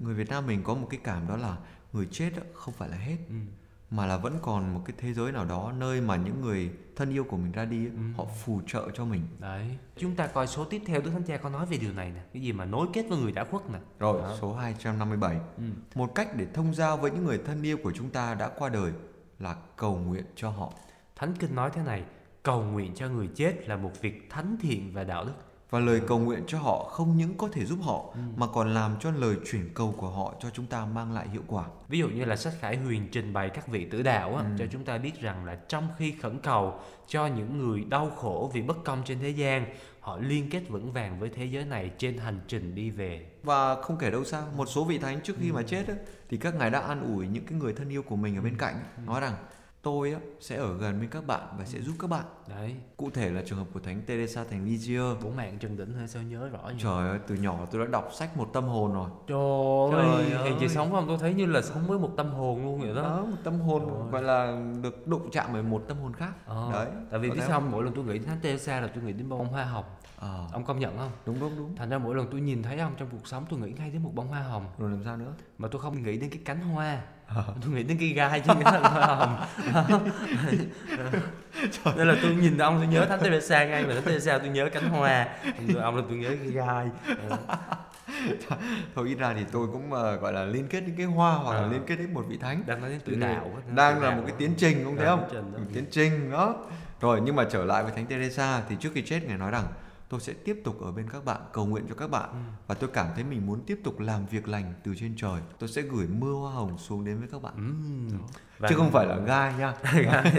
người 0.00 0.14
Việt 0.14 0.28
Nam 0.28 0.46
mình 0.46 0.62
có 0.62 0.74
một 0.74 0.86
cái 0.90 1.00
cảm 1.04 1.28
đó 1.28 1.36
là 1.36 1.56
người 1.92 2.08
chết 2.10 2.30
không 2.54 2.74
phải 2.74 2.88
là 2.88 2.96
hết 2.96 3.16
Ừ. 3.28 3.34
mà 3.90 4.06
là 4.06 4.16
vẫn 4.16 4.38
còn 4.42 4.74
một 4.74 4.82
cái 4.84 4.96
thế 4.98 5.12
giới 5.14 5.32
nào 5.32 5.44
đó 5.44 5.72
nơi 5.78 6.00
mà 6.00 6.16
những 6.16 6.40
người 6.40 6.70
thân 6.96 7.10
yêu 7.10 7.24
của 7.24 7.36
mình 7.36 7.52
ra 7.52 7.64
đi 7.64 7.86
Ừ. 7.86 7.92
họ 8.16 8.24
phù 8.44 8.60
trợ 8.66 8.88
cho 8.94 9.04
mình 9.04 9.22
Đấy. 9.38 9.78
Chúng 9.96 10.14
ta 10.16 10.26
coi 10.26 10.46
số 10.46 10.64
tiếp 10.64 10.82
theo 10.86 11.00
Đức 11.00 11.10
Thánh 11.10 11.22
Cha 11.22 11.36
có 11.36 11.48
nói 11.48 11.66
về 11.66 11.76
điều 11.78 11.92
này 11.92 12.10
nè. 12.10 12.20
Cái 12.32 12.42
gì 12.42 12.52
mà 12.52 12.64
nối 12.64 12.86
kết 12.92 13.06
với 13.08 13.18
người 13.18 13.32
đã 13.32 13.44
khuất 13.44 13.70
nè. 13.70 13.78
rồi 13.98 14.20
Đó. 14.22 14.36
số 14.40 14.54
257 14.54 15.40
Ừ. 15.56 15.62
một 15.94 16.14
cách 16.14 16.36
để 16.36 16.46
thông 16.54 16.74
giao 16.74 16.96
với 16.96 17.10
những 17.10 17.24
người 17.24 17.38
thân 17.46 17.62
yêu 17.62 17.76
của 17.82 17.92
chúng 17.92 18.10
ta 18.10 18.34
đã 18.34 18.48
qua 18.48 18.68
đời 18.68 18.92
là 19.38 19.56
cầu 19.76 19.96
nguyện 19.98 20.24
cho 20.36 20.50
họ 20.50 20.72
Thánh 21.16 21.34
Kinh 21.38 21.54
nói 21.54 21.70
thế 21.74 21.82
này, 21.82 22.02
cầu 22.42 22.62
nguyện 22.62 22.92
cho 22.94 23.08
người 23.08 23.28
chết 23.34 23.68
là 23.68 23.76
một 23.76 23.90
việc 24.00 24.30
thánh 24.30 24.56
thiện 24.62 24.92
và 24.92 25.04
đạo 25.04 25.24
đức. 25.24 25.32
và 25.70 25.78
lời 25.80 26.00
cầu 26.08 26.18
nguyện 26.18 26.42
cho 26.46 26.58
họ 26.58 26.84
không 26.84 27.16
những 27.16 27.36
có 27.36 27.48
thể 27.52 27.64
giúp 27.64 27.78
họ 27.82 28.14
mà 28.36 28.46
còn 28.46 28.74
làm 28.74 28.96
cho 29.00 29.10
lời 29.10 29.36
chuyển 29.50 29.70
cầu 29.74 29.94
của 29.98 30.08
họ 30.10 30.34
cho 30.40 30.50
chúng 30.50 30.66
ta 30.66 30.84
mang 30.86 31.12
lại 31.12 31.28
hiệu 31.28 31.42
quả 31.46 31.64
Ví 31.88 31.98
dụ 31.98 32.08
như 32.08 32.24
là 32.24 32.36
sách 32.36 32.52
Khải 32.60 32.76
Huyền 32.76 33.08
trình 33.12 33.32
bày 33.32 33.50
các 33.50 33.68
vị 33.68 33.84
tử 33.90 34.02
đạo 34.02 34.36
á, 34.36 34.42
Ừ. 34.44 34.48
cho 34.58 34.64
chúng 34.72 34.84
ta 34.84 34.98
biết 34.98 35.20
rằng 35.20 35.44
là 35.44 35.54
trong 35.68 35.88
khi 35.98 36.14
khẩn 36.22 36.38
cầu 36.38 36.74
cho 37.08 37.26
những 37.26 37.58
người 37.58 37.84
đau 37.88 38.10
khổ 38.10 38.50
vì 38.54 38.62
bất 38.62 38.84
công 38.84 39.02
trên 39.04 39.18
thế 39.20 39.28
gian, 39.30 39.66
họ 40.00 40.18
liên 40.18 40.50
kết 40.50 40.62
vững 40.68 40.92
vàng 40.92 41.20
với 41.20 41.28
thế 41.34 41.44
giới 41.44 41.64
này 41.64 41.90
trên 41.98 42.18
hành 42.18 42.40
trình 42.48 42.74
đi 42.74 42.90
về. 42.90 43.26
và 43.42 43.82
không 43.82 43.96
kể 43.98 44.10
đâu 44.10 44.24
xa 44.24 44.42
một 44.56 44.66
số 44.66 44.84
vị 44.84 44.98
thánh 44.98 45.20
trước 45.20 45.34
khi 45.40 45.52
mà 45.52 45.62
chết 45.62 45.88
á, 45.88 45.94
thì 46.28 46.36
các 46.36 46.54
ngài 46.54 46.70
đã 46.70 46.80
an 46.80 47.14
ủi 47.14 47.26
những 47.28 47.44
cái 47.46 47.58
người 47.58 47.72
thân 47.72 47.88
yêu 47.88 48.02
của 48.02 48.16
mình 48.16 48.36
ở 48.36 48.42
bên 48.42 48.56
cạnh 48.56 48.74
nói 49.06 49.20
rằng 49.20 49.34
tôi 49.86 50.12
á, 50.12 50.20
sẽ 50.40 50.56
ở 50.56 50.76
gần 50.78 51.00
bên 51.00 51.10
các 51.10 51.26
bạn 51.26 51.40
và 51.58 51.64
sẽ 51.64 51.80
giúp 51.80 51.92
các 51.98 52.10
bạn. 52.10 52.24
Đấy, 52.48 52.74
cụ 52.96 53.10
thể 53.10 53.30
là 53.30 53.42
trường 53.46 53.58
hợp 53.58 53.64
của 53.74 53.80
thánh 53.80 54.02
Teresa 54.06 54.44
thành 54.44 54.64
Lisieux 54.64 55.22
bổ 55.24 55.30
mạng 55.30 55.58
Trần 55.60 55.76
Đỉnh 55.76 55.92
hơi 55.92 56.08
sao 56.08 56.22
nhớ 56.22 56.48
rõ 56.48 56.68
như 56.68 56.74
trời 56.78 57.08
ơi 57.08 57.18
từ 57.26 57.34
nhỏ 57.34 57.58
tôi 57.70 57.80
đã 57.84 57.90
đọc 57.90 58.08
sách 58.12 58.36
một 58.36 58.48
tâm 58.52 58.64
hồn 58.64 58.92
rồi. 58.94 59.10
Trời 59.26 60.00
ơi, 60.02 60.26
Trời 60.30 60.44
hèn 60.44 60.54
chị 60.60 60.64
ơi. 60.66 60.68
sống 60.68 60.90
không? 60.92 61.04
Tôi 61.08 61.18
thấy 61.18 61.34
như 61.34 61.46
là 61.46 61.62
sống 61.62 61.86
với 61.86 61.98
một 61.98 62.10
tâm 62.16 62.30
hồn 62.30 62.64
luôn 62.64 62.80
vậy 62.80 62.94
đó. 62.94 63.02
đó 63.02 63.24
một 63.30 63.36
tâm 63.44 63.60
hồn 63.60 63.82
Trời 63.88 64.10
gọi 64.12 64.22
là 64.22 64.60
được 64.82 65.06
đụng 65.06 65.30
chạm 65.32 65.50
bởi 65.52 65.62
một 65.62 65.82
tâm 65.88 65.96
hồn 65.98 66.12
khác. 66.14 66.32
Ờ, 66.46 66.72
đấy 66.72 66.86
Tại 67.10 67.20
vì 67.20 67.30
biết 67.30 67.40
sao 67.46 67.60
mỗi 67.60 67.84
lần 67.84 67.94
tôi 67.94 68.04
nghĩ 68.04 68.12
đến 68.12 68.24
Thánh 68.24 68.38
Teresa 68.42 68.80
là 68.80 68.86
tôi 68.94 69.04
nghĩ 69.04 69.12
đến 69.12 69.28
bông 69.28 69.46
hoa 69.48 69.64
hồng. 69.64 69.84
Ờ, 70.18 70.46
Ông 70.52 70.64
công 70.64 70.78
nhận 70.78 70.96
không? 70.98 71.10
đúng 71.26 71.40
đúng 71.40 71.56
đúng. 71.58 71.76
Thành 71.76 71.88
ra 71.90 71.98
mỗi 71.98 72.14
lần 72.14 72.26
tôi 72.30 72.40
nhìn 72.40 72.62
thấy 72.62 72.78
ông 72.78 72.92
trong 72.96 73.08
cuộc 73.12 73.26
sống 73.26 73.44
tôi 73.50 73.60
nghĩ 73.60 73.72
ngay 73.78 73.90
đến 73.90 74.02
một 74.02 74.10
bông 74.14 74.28
hoa 74.28 74.40
hồng. 74.42 74.66
Rồi 74.78 74.90
làm 74.90 75.04
sao 75.04 75.16
nữa? 75.16 75.32
Mà 75.58 75.68
tôi 75.68 75.80
không 75.80 76.02
nghĩ 76.02 76.18
đến 76.18 76.30
cái 76.30 76.40
cánh 76.44 76.60
hoa. 76.60 77.02
Ờ. 77.34 77.44
Tôi 77.62 77.70
nghĩ 77.72 77.82
đến 77.82 77.98
cái 77.98 78.08
gai 78.08 78.40
chứ 78.40 78.52
cái 78.54 78.72
thân 78.72 78.82
hoa 78.82 79.06
hồng. 79.06 79.36
Nên 81.96 82.08
là 82.08 82.14
tôi 82.22 82.34
nhìn 82.34 82.58
ông 82.58 82.76
tôi 82.78 82.86
nhớ 82.86 83.04
Thánh 83.04 83.20
Teresa 83.20 83.64
ngay 83.64 83.84
mà 83.86 83.94
Thánh 83.94 84.02
Teresa 84.02 84.38
tôi 84.38 84.48
nhớ 84.48 84.68
cánh 84.72 84.88
hoa. 84.88 85.28
Còn 85.68 85.82
ông 85.82 85.96
là 85.96 86.02
tôi 86.08 86.18
nhớ 86.18 86.28
cái 86.28 86.50
gai. 86.52 86.86
Ờ. 87.28 87.36
thôi 88.94 89.08
ít 89.08 89.14
ra 89.14 89.34
thì 89.34 89.44
tôi 89.52 89.66
cũng 89.72 89.92
ờ, 89.92 90.16
gọi 90.16 90.32
là 90.32 90.44
liên 90.44 90.68
kết 90.68 90.82
những 90.86 90.96
cái 90.96 91.06
hoa 91.06 91.34
hoặc 91.34 91.52
là 91.54 91.60
Ờ. 91.60 91.68
liên 91.72 91.82
kết 91.86 91.96
đến 91.96 92.14
một 92.14 92.24
vị 92.28 92.38
thánh 92.40 92.62
Đang 92.66 92.80
nói 92.80 92.90
đến 92.90 93.00
tự 93.04 93.14
đạo. 93.14 93.50
đang 93.74 94.00
là 94.02 94.10
một 94.10 94.22
cái 94.26 94.34
tiến 94.38 94.54
trình 94.58 94.84
không 94.84 94.96
thấy 94.96 95.06
không 95.06 95.28
tiến 95.30 95.42
trình 95.42 95.52
đó. 95.52 95.58
một 95.58 95.64
tiến 95.74 95.84
trình 95.90 96.30
đó 96.30 96.54
rồi 97.00 97.20
nhưng 97.24 97.36
mà 97.36 97.44
trở 97.50 97.64
lại 97.64 97.82
với 97.82 97.92
thánh 97.96 98.06
Teresa 98.06 98.60
thì 98.68 98.76
trước 98.80 98.90
khi 98.94 99.02
chết 99.02 99.20
ngài 99.24 99.38
nói 99.38 99.50
rằng 99.50 99.64
tôi 100.08 100.20
sẽ 100.20 100.32
tiếp 100.32 100.60
tục 100.64 100.80
ở 100.80 100.92
bên 100.92 101.10
các 101.10 101.24
bạn 101.24 101.40
cầu 101.52 101.66
nguyện 101.66 101.84
cho 101.88 101.94
các 101.94 102.10
bạn. 102.10 102.28
Ừ. 102.32 102.36
và 102.66 102.74
tôi 102.74 102.90
cảm 102.92 103.06
thấy 103.14 103.24
mình 103.24 103.46
muốn 103.46 103.60
tiếp 103.66 103.80
tục 103.84 104.00
làm 104.00 104.26
việc 104.26 104.48
lành 104.48 104.74
từ 104.84 104.94
trên 104.94 105.14
trời. 105.16 105.40
Tôi 105.58 105.68
sẽ 105.68 105.82
gửi 105.82 106.06
mưa 106.06 106.32
hoa 106.32 106.52
hồng 106.52 106.78
xuống 106.78 107.04
đến 107.04 107.18
với 107.18 107.28
các 107.32 107.42
bạn. 107.42 107.54
Ừm. 107.56 108.08
Và- 108.58 108.68
chứ 108.68 108.74
không 108.76 108.90
phải 108.92 109.06
là 109.06 109.16
gai 109.16 109.54
nha. 109.58 109.74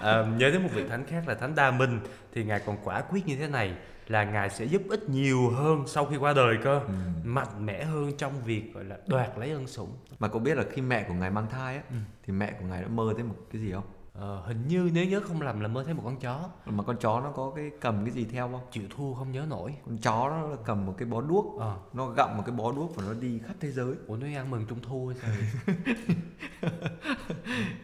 À, 0.00 0.24
nhớ 0.38 0.50
đến 0.50 0.62
một 0.62 0.68
vị 0.74 0.84
thánh 0.88 1.06
khác 1.06 1.28
là 1.28 1.34
thánh 1.34 1.54
Đa 1.54 1.70
Minh. 1.70 2.00
Thì 2.34 2.44
ngài 2.44 2.60
còn 2.66 2.76
quả 2.84 3.00
quyết 3.00 3.26
như 3.26 3.36
thế 3.36 3.48
này 3.48 3.74
là 4.08 4.24
ngài 4.24 4.50
sẽ 4.50 4.64
giúp 4.64 4.82
ích 4.90 5.08
nhiều 5.08 5.50
hơn 5.50 5.84
sau 5.86 6.06
khi 6.06 6.16
qua 6.16 6.32
đời 6.32 6.56
cơ. 6.64 6.80
Ừ. 6.86 6.92
mạnh 7.24 7.66
mẽ 7.66 7.84
hơn 7.84 8.12
trong 8.18 8.32
việc 8.44 8.74
gọi 8.74 8.84
là 8.84 8.96
đoạt 9.06 9.30
lấy 9.38 9.50
ân 9.50 9.66
sủng. 9.66 9.96
Mà 10.18 10.28
cậu 10.28 10.38
biết 10.38 10.56
là 10.56 10.64
khi 10.72 10.82
mẹ 10.82 11.04
của 11.08 11.14
ngài 11.14 11.30
mang 11.30 11.46
thai 11.50 11.76
á 11.76 11.82
Ừ. 11.90 11.96
thì 12.26 12.32
mẹ 12.32 12.52
của 12.60 12.66
ngài 12.66 12.82
đã 12.82 12.88
mơ 12.88 13.12
thấy 13.16 13.24
một 13.24 13.36
cái 13.52 13.60
gì 13.62 13.72
không 13.72 13.84
ờ, 14.18 14.42
hình 14.46 14.68
như 14.68 14.90
nếu 14.94 15.04
nhớ 15.06 15.20
không 15.24 15.42
lầm 15.42 15.60
là 15.60 15.68
mơ 15.68 15.84
thấy 15.84 15.94
một 15.94 16.02
con 16.04 16.16
chó. 16.16 16.48
Mà 16.66 16.82
con 16.84 16.96
chó 16.96 17.20
nó 17.20 17.30
có 17.30 17.52
cái 17.56 17.70
cầm 17.80 18.04
cái 18.04 18.10
gì 18.14 18.24
theo 18.24 18.48
không? 18.52 18.60
Chịu 18.72 18.82
thua 18.96 19.14
không 19.14 19.32
nhớ 19.32 19.46
nổi. 19.48 19.74
Con 19.86 19.98
chó 19.98 20.28
nó 20.30 20.48
là 20.48 20.56
cầm 20.64 20.86
một 20.86 20.94
cái 20.98 21.08
bó 21.08 21.20
đuốc. 21.20 21.60
Ờ. 21.60 21.76
Nó 21.92 22.06
gặm 22.06 22.36
một 22.36 22.42
cái 22.46 22.54
bó 22.56 22.72
đuốc 22.72 22.96
và 22.96 23.02
nó 23.06 23.12
đi 23.12 23.38
khắp 23.46 23.54
thế 23.60 23.70
giới. 23.72 23.94
Ủa 24.06 24.16
nó 24.16 24.26
ăn 24.26 24.50
mừng 24.50 24.66
trung 24.68 24.78
thu 24.82 25.06
hay 25.12 25.16
sao 25.22 25.30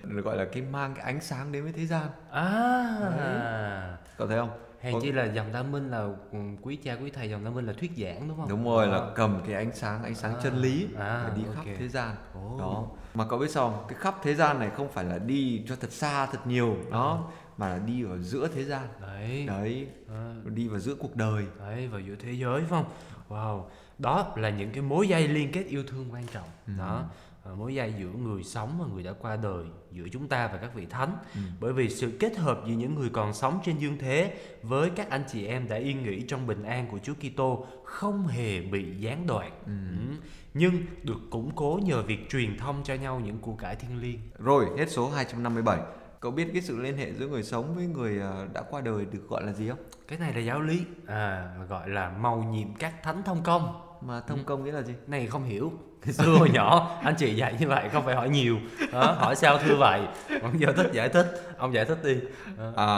được 0.02 0.20
gọi 0.24 0.36
là 0.36 0.44
cái 0.52 0.62
mang 0.62 0.94
cái 0.94 1.04
ánh 1.04 1.20
sáng 1.20 1.52
đến 1.52 1.62
với 1.64 1.72
thế 1.72 1.86
gian. 1.86 2.06
À. 2.30 3.96
Cậu 4.18 4.26
thấy 4.26 4.38
không? 4.38 4.50
Hèn 4.80 4.94
Có- 4.94 5.00
chi 5.02 5.12
là 5.12 5.24
dòng 5.24 5.52
Đa 5.52 5.62
Minh 5.62 5.90
là 5.90 5.98
ừ, 6.32 6.38
quý 6.62 6.76
cha 6.76 6.94
quý 7.02 7.10
thầy 7.10 7.30
dòng 7.30 7.44
Đa 7.44 7.50
Minh 7.50 7.66
là 7.66 7.72
thuyết 7.72 7.90
giảng 7.96 8.28
đúng 8.28 8.36
không? 8.36 8.48
Đúng 8.48 8.64
rồi 8.64 8.86
là 8.86 8.96
Ờ. 8.96 9.12
cầm 9.16 9.40
cái 9.46 9.54
ánh 9.54 9.70
sáng 9.74 10.02
ánh 10.02 10.14
sáng 10.14 10.34
À, 10.34 10.40
chân 10.42 10.56
lý 10.56 10.88
à, 10.98 11.22
và 11.24 11.32
đi 11.36 11.42
khắp 11.54 11.64
thế 11.78 11.88
gian. 11.88 12.16
Ồ. 12.34 12.56
đó 12.58 12.84
mà 13.14 13.24
cậu 13.28 13.38
biết 13.38 13.50
sao 13.50 13.70
không? 13.70 13.84
cái 13.88 13.98
khắp 13.98 14.14
thế 14.22 14.34
gian 14.34 14.58
này 14.58 14.70
không 14.70 14.88
phải 14.92 15.04
là 15.04 15.18
đi 15.18 15.62
cho 15.68 15.76
thật 15.76 15.92
xa 15.92 16.26
thật 16.26 16.46
nhiều 16.46 16.76
đó 16.90 17.30
mà 17.58 17.68
là 17.68 17.78
đi 17.78 18.04
ở 18.04 18.18
giữa 18.18 18.48
thế 18.54 18.64
gian 18.64 18.86
đấy 19.00 19.44
đấy 19.46 19.86
Ờ. 20.08 20.34
đi 20.44 20.68
vào 20.68 20.80
giữa 20.80 20.94
cuộc 20.94 21.16
đời 21.16 21.44
Đấy, 21.58 21.88
vào 21.88 22.00
giữa 22.00 22.14
thế 22.18 22.32
giới 22.32 22.60
phải 22.60 22.68
không? 22.68 22.84
Wow, 23.28 23.62
đó 23.98 24.32
là 24.36 24.50
những 24.50 24.70
cái 24.70 24.82
mối 24.82 25.08
dây 25.08 25.28
liên 25.28 25.52
kết 25.52 25.64
yêu 25.68 25.82
thương 25.88 26.08
quan 26.12 26.24
trọng. 26.32 26.48
Ừ. 26.66 26.72
Đó, 26.78 27.04
ờ, 27.44 27.54
mối 27.54 27.74
dây 27.74 27.94
giữa 27.98 28.08
người 28.08 28.42
sống 28.44 28.76
và 28.80 28.86
người 28.94 29.02
đã 29.02 29.12
qua 29.20 29.36
đời, 29.36 29.64
giữa 29.92 30.04
chúng 30.12 30.28
ta 30.28 30.48
và 30.52 30.56
các 30.58 30.74
vị 30.74 30.86
thánh. 30.90 31.16
Ừ. 31.34 31.40
Bởi 31.60 31.72
vì 31.72 31.88
sự 31.90 32.12
kết 32.20 32.36
hợp 32.36 32.60
giữa 32.66 32.72
những 32.72 32.94
người 32.94 33.08
còn 33.12 33.34
sống 33.34 33.60
trên 33.64 33.78
dương 33.78 33.98
thế 33.98 34.34
với 34.62 34.90
các 34.90 35.10
anh 35.10 35.24
chị 35.32 35.46
em 35.46 35.68
đã 35.68 35.76
yên 35.76 36.02
nghỉ 36.02 36.20
trong 36.28 36.46
bình 36.46 36.62
an 36.62 36.86
của 36.90 36.98
Chúa 36.98 37.14
Kitô 37.14 37.66
không 37.84 38.26
hề 38.26 38.60
bị 38.60 38.94
gián 38.98 39.26
đoạn. 39.26 39.50
Ừ. 39.66 39.72
Ừ. 39.90 40.16
Nhưng 40.54 40.72
được 41.02 41.18
củng 41.30 41.50
cố 41.54 41.80
nhờ 41.82 42.02
việc 42.02 42.30
truyền 42.30 42.58
thông 42.58 42.82
cho 42.84 42.94
nhau 42.94 43.20
những 43.24 43.38
của 43.38 43.54
cải 43.54 43.76
thiên 43.76 44.00
liêng. 44.00 44.18
rồi 44.38 44.66
hết 44.78 44.90
số 44.90 45.08
257 45.08 45.78
cậu 46.20 46.30
biết 46.30 46.50
cái 46.52 46.62
sự 46.62 46.78
liên 46.78 46.96
hệ 46.96 47.12
giữa 47.12 47.26
người 47.26 47.42
sống 47.42 47.74
với 47.74 47.86
người 47.86 48.20
ờ, 48.20 48.46
đã 48.52 48.62
qua 48.70 48.80
đời 48.80 49.06
được 49.12 49.28
gọi 49.28 49.42
là 49.44 49.52
gì 49.52 49.68
không? 49.68 49.78
Cái 50.08 50.18
này 50.18 50.32
là 50.32 50.40
giáo 50.40 50.60
lý, 50.60 50.82
à, 51.06 51.54
gọi 51.68 51.88
là 51.88 52.10
màu 52.10 52.42
nhiệm 52.42 52.74
các 52.74 53.02
thánh 53.02 53.22
thông 53.22 53.42
công. 53.42 53.80
mà 54.00 54.20
thông 54.20 54.44
công 54.44 54.64
nghĩa 54.64 54.72
là 54.72 54.82
gì? 54.82 54.94
Này 55.06 55.26
không 55.26 55.44
hiểu. 55.44 55.72
Xưa 56.12 56.36
hồi 56.38 56.50
nhỏ 56.50 56.98
anh 57.02 57.14
chị 57.18 57.34
dạy 57.34 57.56
như 57.60 57.68
vậy 57.68 57.88
không 57.92 58.04
phải 58.04 58.14
hỏi 58.14 58.28
nhiều. 58.28 58.56
Đó, 58.92 59.16
hỏi 59.18 59.36
sao 59.36 59.58
thưa 59.58 59.76
vậy? 59.76 60.00
Còn 60.42 60.60
giờ 60.60 60.72
thích 60.76 60.90
giải 60.92 61.08
thích 61.08 61.54
ông 61.58 61.74
giải 61.74 61.84
thích 61.84 61.98
đi. 62.04 62.16
Đó. 62.58 62.72
à 62.76 62.88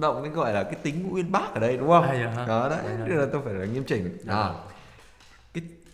động 0.00 0.22
cái 0.22 0.32
gọi 0.32 0.52
là 0.52 0.62
cái 0.62 0.74
tính 0.74 1.08
uyên 1.12 1.32
bác 1.32 1.54
ở 1.54 1.60
đây 1.60 1.76
đúng 1.76 1.88
không? 1.88 2.04
À, 2.04 2.34
dạ 2.36 2.46
đó 2.46 2.68
đấy. 2.68 2.78
Dạ, 2.84 2.90
dạ. 2.98 3.04
nên 3.06 3.18
là 3.18 3.26
tôi 3.32 3.42
phải 3.44 3.54
là 3.54 3.64
nghiêm 3.64 3.84
chỉnh. 3.84 4.18
Dạ 4.24 4.34
à, 4.34 4.42
vâng. 4.42 4.56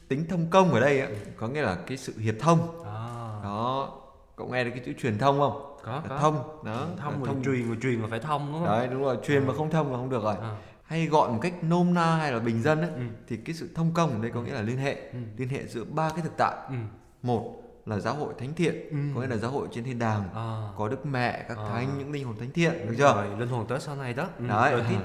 Tính 0.09 0.27
thông 0.29 0.51
công 0.51 0.73
ở 0.73 0.81
đây 0.81 1.01
á, 1.01 1.09
có 1.37 1.49
nghĩa 1.49 1.63
là 1.63 1.75
cái 1.87 1.97
sự 1.97 2.19
hiệp 2.19 2.35
thông. 2.39 2.85
À, 2.85 3.41
đó 3.43 3.93
cậu 4.37 4.49
nghe 4.49 4.65
được 4.65 4.71
cái 4.75 4.83
chữ 4.87 4.93
truyền 4.99 5.19
thông 5.19 5.39
không? 5.39 5.77
Có 5.85 5.93
là 5.93 6.03
có. 6.09 6.19
thông 6.19 6.65
đó 6.65 6.87
thông 6.99 7.23
mà 7.23 7.33
truyền 7.45 7.71
mà 7.71 7.77
truyền 7.83 8.03
mà 8.03 8.09
phải 8.11 8.21
thông 8.21 8.53
đúng 8.53 8.61
không? 8.61 8.69
Đấy 8.69 8.89
đúng 8.91 9.03
rồi 9.03 9.17
truyền 9.27 9.47
mà 9.47 9.55
không 9.55 9.71
thông 9.71 9.91
là 9.93 9.97
không 9.97 10.11
được 10.11 10.23
rồi. 10.23 10.35
À, 10.41 10.57
hay 10.83 11.07
gọi 11.07 11.33
một 11.33 11.39
cách 11.43 11.55
nôm 11.63 11.95
na 11.95 12.17
hay 12.17 12.33
là 12.33 12.39
bình 12.39 12.63
dân 12.63 12.81
ấy, 12.81 12.91
ừ, 12.91 13.03
thì 13.29 13.37
cái 13.37 13.55
sự 13.55 13.69
thông 13.75 13.91
công 13.95 14.11
ở 14.11 14.19
đây 14.23 14.31
có 14.35 14.43
nghĩa 14.43 14.53
là 14.53 14.63
liên 14.63 14.79
hệ. 14.79 14.95
Ừ, 14.95 15.19
liên 15.37 15.49
hệ 15.49 15.67
giữa 15.67 15.85
ba 15.85 16.11
cái 16.11 16.21
thực 16.23 16.33
tại. 16.39 16.57
Ừ, 16.69 16.75
một 17.23 17.63
là 17.87 17.99
giáo 17.99 18.15
hội 18.15 18.35
thánh 18.39 18.55
thiện 18.55 18.75
ừ. 18.91 18.97
có 19.15 19.21
nghĩa 19.21 19.27
là 19.27 19.37
giáo 19.37 19.51
hội 19.51 19.69
trên 19.73 19.85
thiên 19.85 19.99
đàng 19.99 20.23
à, 20.35 20.63
có 20.79 20.89
đức 20.89 21.07
mẹ 21.07 21.45
các 21.49 21.59
À. 21.59 21.65
thánh 21.73 21.99
những 21.99 22.13
linh 22.13 22.25
hồn 22.25 22.37
thánh 22.41 22.51
thiện 22.53 22.73
được 22.73 22.85
đúng 22.87 22.97
chưa 22.97 23.15
rồi, 23.15 23.25
linh 23.39 23.49
hồn 23.49 23.67
tới 23.69 23.81
sau 23.81 23.97
này 23.97 24.15
đó 24.15 24.25
ừ, 24.39 24.45
Đấy. 24.49 24.73
rồi 24.73 24.83
tiếp 24.89 24.97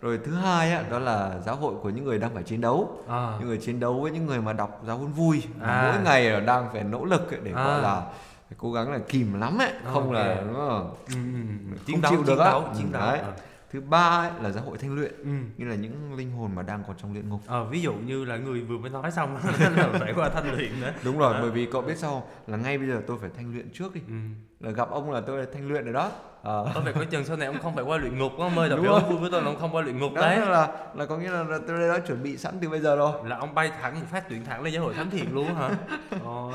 rồi 0.00 0.18
thứ 0.24 0.34
hai 0.34 0.72
á, 0.72 0.82
đó 0.90 0.98
là 0.98 1.38
giáo 1.46 1.56
hội 1.56 1.74
của 1.82 1.90
những 1.90 2.04
người 2.04 2.18
đang 2.18 2.34
phải 2.34 2.42
chiến 2.42 2.60
đấu 2.60 3.02
à, 3.08 3.32
những 3.38 3.48
người 3.48 3.58
chiến 3.58 3.80
đấu 3.80 4.00
với 4.00 4.10
những 4.10 4.26
người 4.26 4.40
mà 4.40 4.52
đọc 4.52 4.80
giáo 4.86 4.98
huấn 4.98 5.12
vui 5.12 5.42
À. 5.62 5.90
mỗi 5.94 6.04
ngày 6.04 6.30
là 6.30 6.40
đang 6.40 6.68
phải 6.72 6.84
nỗ 6.84 7.04
lực 7.04 7.28
để 7.42 7.52
À. 7.54 7.64
gọi 7.64 7.82
là 7.82 8.00
phải 8.48 8.56
cố 8.58 8.72
gắng 8.72 8.92
là 8.92 8.98
kìm 9.08 9.40
lắm 9.40 9.58
ấy 9.58 9.72
không 9.84 10.04
Ok. 10.04 10.12
là 10.12 10.36
đúng 10.46 10.54
không? 10.56 10.94
ừ, 11.08 11.14
ừ, 11.14 11.40
ừ. 11.70 11.76
Không 11.76 11.84
chiến 11.86 12.00
đấu 12.02 12.12
chịu 12.12 12.18
chiến 12.18 12.26
được 12.26 12.38
á. 12.38 12.50
đấu 12.50 12.64
chiến 12.78 12.92
đấu 12.92 13.02
đấy. 13.02 13.18
à. 13.18 13.32
Thứ 13.72 13.80
ba 13.80 13.98
ấy 14.08 14.30
là 14.42 14.50
giáo 14.50 14.64
hội 14.64 14.78
thanh 14.78 14.94
luyện 14.94 15.12
ừ. 15.22 15.28
như 15.56 15.64
là 15.64 15.74
những 15.74 16.14
linh 16.14 16.30
hồn 16.32 16.54
mà 16.54 16.62
đang 16.62 16.84
còn 16.86 16.96
trong 16.96 17.12
luyện 17.12 17.28
ngục 17.28 17.40
Ờ, 17.46 17.64
ví 17.64 17.80
dụ 17.82 17.94
như 17.94 18.24
là 18.24 18.36
người 18.36 18.60
vừa 18.60 18.78
mới 18.78 18.90
nói 18.90 19.10
xong 19.10 19.34
là 19.76 19.88
phải 19.98 20.12
qua 20.14 20.28
thanh 20.28 20.56
luyện 20.56 20.80
nữa 20.80 20.92
đúng 21.04 21.18
rồi 21.18 21.34
À. 21.34 21.40
bởi 21.42 21.50
vì 21.50 21.66
cậu 21.72 21.82
biết 21.82 21.98
sao 21.98 22.28
là 22.46 22.56
ngay 22.56 22.78
bây 22.78 22.86
giờ 22.88 23.02
tôi 23.06 23.18
phải 23.20 23.30
thanh 23.36 23.52
luyện 23.52 23.70
trước 23.72 23.94
đi 23.94 24.00
ừ. 24.08 24.14
Là 24.60 24.70
gặp 24.70 24.90
ông 24.90 25.10
là 25.10 25.20
tôi 25.20 25.38
là 25.38 25.46
thanh 25.52 25.68
luyện 25.68 25.84
rồi 25.84 25.92
đó 25.94 26.10
Ờ. 26.42 26.70
Có 26.74 26.80
phải 26.84 26.92
có 26.92 27.04
chừng 27.04 27.24
sau 27.24 27.36
này 27.36 27.46
ông 27.46 27.58
không 27.62 27.74
phải 27.74 27.84
qua 27.84 27.96
luyện 27.98 28.18
ngục 28.18 28.32
ông 28.38 28.58
ơi, 28.58 28.68
rồi. 28.76 28.86
ông 28.86 29.08
vui 29.10 29.18
với 29.18 29.30
tôi 29.30 29.42
là 29.42 29.48
ông 29.48 29.56
không 29.60 29.70
qua 29.76 29.82
luyện 29.82 29.98
ngục 29.98 30.12
đó 30.14 30.20
đấy 30.22 30.36
là 30.40 30.68
là 30.94 31.06
có 31.06 31.16
nghĩa 31.18 31.30
là, 31.30 31.42
là 31.44 31.58
tôi 31.68 31.80
đã 31.88 31.98
chuẩn 32.06 32.22
bị 32.22 32.36
sẵn 32.36 32.54
từ 32.62 32.68
bây 32.68 32.80
giờ 32.80 32.96
rồi 32.96 33.12
là 33.24 33.36
ông 33.36 33.54
bay 33.54 33.70
thẳng 33.82 33.94
một 34.00 34.06
phát 34.10 34.28
tuyển 34.28 34.44
thẳng 34.44 34.62
lên 34.62 34.72
giáo 34.74 34.82
hội 34.82 34.94
thánh 34.94 35.10
thiện 35.10 35.34
luôn 35.34 35.54
hả? 35.54 35.70
Rồi. 36.24 36.52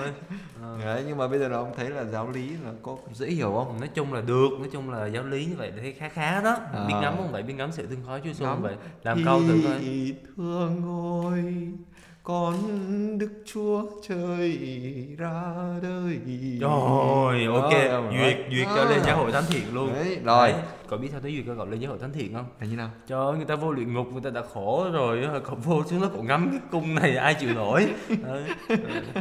Ờ. 0.62 0.78
đấy 0.86 1.04
nhưng 1.08 1.18
mà 1.18 1.28
bây 1.28 1.39
giờ 1.39 1.47
là 1.47 1.58
ông 1.58 1.74
thấy 1.78 1.89
là 1.89 2.04
giáo 2.04 2.30
lý 2.30 2.49
là 2.49 2.72
có 2.82 2.97
dễ 3.14 3.28
hiểu 3.28 3.51
không 3.54 3.80
nói 3.80 3.89
chung 3.93 4.14
là 4.14 4.22
được 4.22 4.49
nói 4.60 4.70
chung 4.72 4.89
là 4.91 5.06
giáo 5.06 5.24
lý 5.24 5.45
như 5.45 5.56
vậy 5.58 5.72
thấy 5.82 5.93
khá 5.93 6.10
khá 6.10 6.41
đó 6.41 6.58
À. 6.74 6.86
biết 6.88 6.95
ngắm 7.01 7.14
không 7.18 7.32
vậy 7.32 7.43
biết 7.43 7.54
ngắm 7.54 7.72
sự 7.72 7.88
thương 7.88 8.04
khói 8.08 8.22
chúa 8.24 8.45
không 8.45 8.62
vậy 8.62 8.76
làm 9.04 9.22
câu 9.26 9.41
coi 9.64 9.80
Thì 9.80 10.16
thương 10.38 10.82
ngôi 10.82 11.43
con 12.24 12.55
đức 13.19 13.30
chúa 13.45 13.84
trời 14.07 14.57
ra 15.17 15.41
đời 15.82 16.19
rồi 16.59 17.45
ok 17.53 17.71
Đó, 17.71 18.01
duyệt 18.11 18.38
duyệt 18.51 18.67
cho 18.76 18.82
À. 18.82 18.89
lên 18.89 18.99
giáo 19.05 19.17
hội 19.17 19.32
thánh 19.32 19.43
thiện 19.49 19.74
luôn 19.74 19.93
Đấy, 19.93 20.19
rồi. 20.24 20.51
Đấy. 20.51 20.61
cậu 20.89 20.99
biết 20.99 21.07
sao 21.11 21.19
tới 21.19 21.36
duyệt 21.36 21.43
cho 21.47 21.53
cậu 21.57 21.65
lên 21.65 21.80
giáo 21.80 21.89
hội 21.89 21.99
thánh 22.01 22.13
thiện 22.13 22.34
không 22.34 22.45
là 22.59 22.67
như 22.67 22.76
nào 22.76 22.89
ơi, 23.09 23.36
người 23.38 23.45
ta 23.45 23.55
vô 23.55 23.71
luyện 23.71 23.93
ngục 23.93 24.07
người 24.11 24.21
ta 24.21 24.30
đã 24.30 24.41
khổ 24.53 24.89
rồi 24.93 25.28
cậu 25.45 25.55
vô 25.63 25.84
xuống 25.84 26.01
đó 26.01 26.09
cậu 26.13 26.24
ngắm 26.24 26.49
cái 26.51 26.59
cung 26.71 26.95
này 26.95 27.15
ai 27.17 27.34
chịu 27.34 27.53
nổi 27.53 27.88
Đấy. 28.09 28.43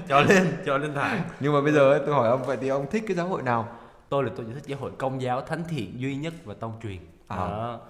cho 0.09 0.21
lên 0.21 0.53
cho 0.67 0.79
lên 0.79 0.95
thẳng 0.95 1.23
nhưng 1.41 1.53
mà 1.53 1.61
bây 1.61 1.73
giờ 1.73 1.91
ấy, 1.93 2.01
tôi 2.07 2.15
hỏi 2.15 2.29
ông 2.29 2.43
vậy 2.47 2.57
thì 2.61 2.69
ông 2.69 2.87
thích 2.91 3.05
cái 3.09 3.17
giáo 3.17 3.27
hội 3.29 3.43
nào 3.43 3.69
tôi 4.09 4.25
là 4.25 4.31
tôi 4.37 4.47
chỉ 4.49 4.55
thích 4.55 4.65
giáo 4.67 4.79
hội 4.81 4.91
công 4.99 5.23
giáo 5.23 5.41
thánh 5.41 5.63
thiện 5.69 6.01
duy 6.01 6.17
nhất 6.17 6.35
và 6.45 6.55
tông 6.61 6.73
truyền 6.83 6.99
À. 7.29 7.37
Đó. 7.37 7.81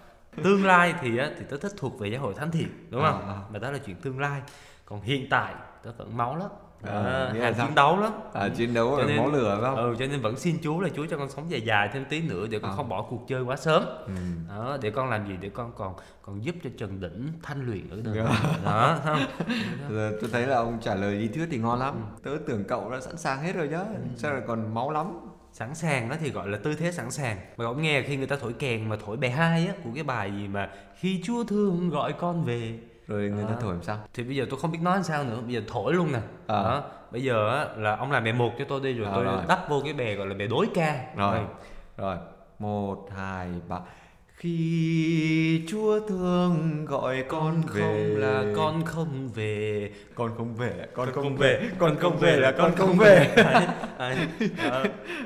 tương 0.43 0.65
lai 0.67 0.95
thì 1.01 1.19
á, 1.19 1.31
thì 1.39 1.45
tôi 1.51 1.59
thích 1.59 1.73
thuộc 1.77 1.99
về 1.99 2.09
giáo 2.09 2.21
hội 2.21 2.35
thánh 2.35 2.51
thiện 2.51 2.69
đúng 2.91 3.03
không 3.03 3.21
À, 3.29 3.33
à. 3.33 3.39
mà 3.53 3.59
đó 3.59 3.71
là 3.71 3.79
chuyện 3.87 3.97
tương 3.97 4.21
lai 4.21 4.41
còn 4.93 5.01
hiện 5.03 5.27
tại 5.31 5.55
tôi 5.83 5.93
vẫn 5.97 6.17
máu 6.17 6.37
lắm. 6.37 6.49
À, 6.83 6.93
à, 6.93 7.33
hàng 7.43 7.55
chiến 7.55 7.75
đấu 7.75 8.01
lắm. 8.01 8.13
À, 8.35 8.49
chiến 8.49 8.75
đấu 8.75 8.99
nên- 9.07 9.17
máu 9.17 9.31
lửa 9.31 9.59
phải 9.63 9.71
không? 9.71 9.77
ừ, 9.77 9.97
cho 9.99 10.07
nên 10.07 10.21
vẫn 10.21 10.37
xin 10.37 10.57
Chúa 10.63 10.81
là 10.81 10.89
Chúa 10.97 11.07
cho 11.11 11.19
con 11.19 11.31
sống 11.31 11.51
dài 11.51 11.61
dài 11.61 11.91
thêm 11.93 12.05
tí 12.05 12.21
nữa 12.23 12.47
để 12.51 12.59
con 12.59 12.71
À. 12.71 12.75
không 12.77 12.89
bỏ 12.89 13.03
cuộc 13.11 13.25
chơi 13.29 13.43
quá 13.43 13.57
sớm. 13.57 13.83
Ừ. 14.07 14.13
đó, 14.49 14.77
để 14.83 14.91
con 14.91 15.11
làm 15.11 15.29
gì? 15.29 15.37
Để 15.41 15.49
con 15.49 15.73
còn 15.77 15.95
còn 16.23 16.45
giúp 16.45 16.55
cho 16.65 16.71
Trần 16.79 17.01
Đỉnh 17.01 17.29
thanh 17.43 17.67
luyện 17.67 17.91
ở 17.91 17.97
đời 18.05 18.17
Dạ. 18.17 18.57
đó 18.65 18.99
không? 19.05 19.19
Giờ 19.91 20.13
tôi 20.21 20.31
thấy 20.33 20.47
là 20.47 20.57
ông 20.57 20.79
trả 20.83 20.95
lời 20.95 21.15
lý 21.15 21.29
thuyết 21.29 21.47
thì 21.51 21.59
ngon 21.59 21.79
lắm. 21.79 21.95
Ừ. 21.95 22.21
tớ 22.31 22.39
tưởng 22.47 22.65
cậu 22.65 22.91
đã 22.91 23.01
sẵn 23.01 23.17
sàng 23.17 23.43
hết 23.43 23.53
rồi 23.57 23.69
chứ 23.71 23.77
sao 24.17 24.33
lại 24.33 24.43
còn 24.47 24.75
máu 24.75 24.91
lắm? 24.91 25.07
Sẵn 25.53 25.75
sàng 25.75 26.09
đó 26.09 26.17
thì 26.21 26.31
gọi 26.31 26.49
là 26.49 26.59
tư 26.63 26.75
thế 26.75 26.93
sẵn 26.93 27.11
sàng. 27.11 27.37
Mà 27.57 27.65
ông 27.65 27.83
nghe 27.83 28.03
khi 28.03 28.17
người 28.17 28.27
ta 28.27 28.37
thổi 28.41 28.53
kèn 28.53 28.89
mà 28.89 28.97
thổi 29.07 29.17
bài 29.17 29.31
hai 29.31 29.67
á 29.67 29.73
của 29.85 29.91
cái 29.95 30.05
bài 30.05 30.33
gì 30.37 30.49
mà 30.49 30.71
khi 30.99 31.21
Chúa 31.25 31.45
thương 31.45 31.91
gọi 31.91 32.13
con 32.13 32.45
về 32.45 32.79
rồi 33.13 33.31
người 33.31 33.45
ta 33.45 33.55
À. 33.55 33.61
thổi 33.61 33.73
làm 33.75 33.83
sao? 33.83 33.99
Thì 34.15 34.23
bây 34.25 34.37
giờ 34.37 34.47
tôi 34.51 34.61
không 34.61 34.71
biết 34.71 34.79
nói 34.83 34.95
làm 34.95 35.03
sao 35.05 35.25
nữa 35.25 35.41
bây 35.45 35.55
giờ 35.55 35.61
thổi 35.69 35.95
luôn 35.95 36.13
nè. 36.13 36.19
À. 36.47 36.63
đó. 36.63 36.83
Bây 37.11 37.23
giờ 37.23 37.49
á, 37.59 37.67
là 37.77 37.97
ông 37.97 38.11
làm 38.13 38.25
bè 38.25 38.33
một 38.33 38.51
cho 38.59 38.65
tôi 38.69 38.81
đi 38.81 38.93
rồi 38.95 39.07
À, 39.09 39.13
tôi 39.15 39.25
rồi. 39.25 39.43
đắp 39.49 39.69
vô 39.69 39.81
cái 39.85 39.93
bè 39.93 40.15
gọi 40.15 40.27
là 40.27 40.35
bè 40.35 40.47
đối 40.47 40.67
ca. 40.75 41.05
Rồi. 41.17 41.39
Rồi. 41.97 42.17
Một 42.59 43.09
hai 43.17 43.49
ba 43.69 43.81
khi 44.43 45.65
chúa 45.69 46.01
thương 46.09 46.85
gọi 46.85 47.25
con 47.29 47.63
về 47.75 47.83
không 47.83 48.21
là 48.21 48.45
con 48.57 48.85
không 48.85 49.29
về. 49.35 49.91
Con 50.15 50.31
không 50.37 50.55
về 50.55 50.87
con 50.95 51.13
không 51.13 51.25
không 51.25 51.37
về, 51.37 51.59
về. 51.61 51.71
con 51.79 51.97
không 51.99 52.19
về 52.19 52.37
là 52.37 52.53
con 52.53 52.77
không 52.77 52.99
về. 52.99 53.35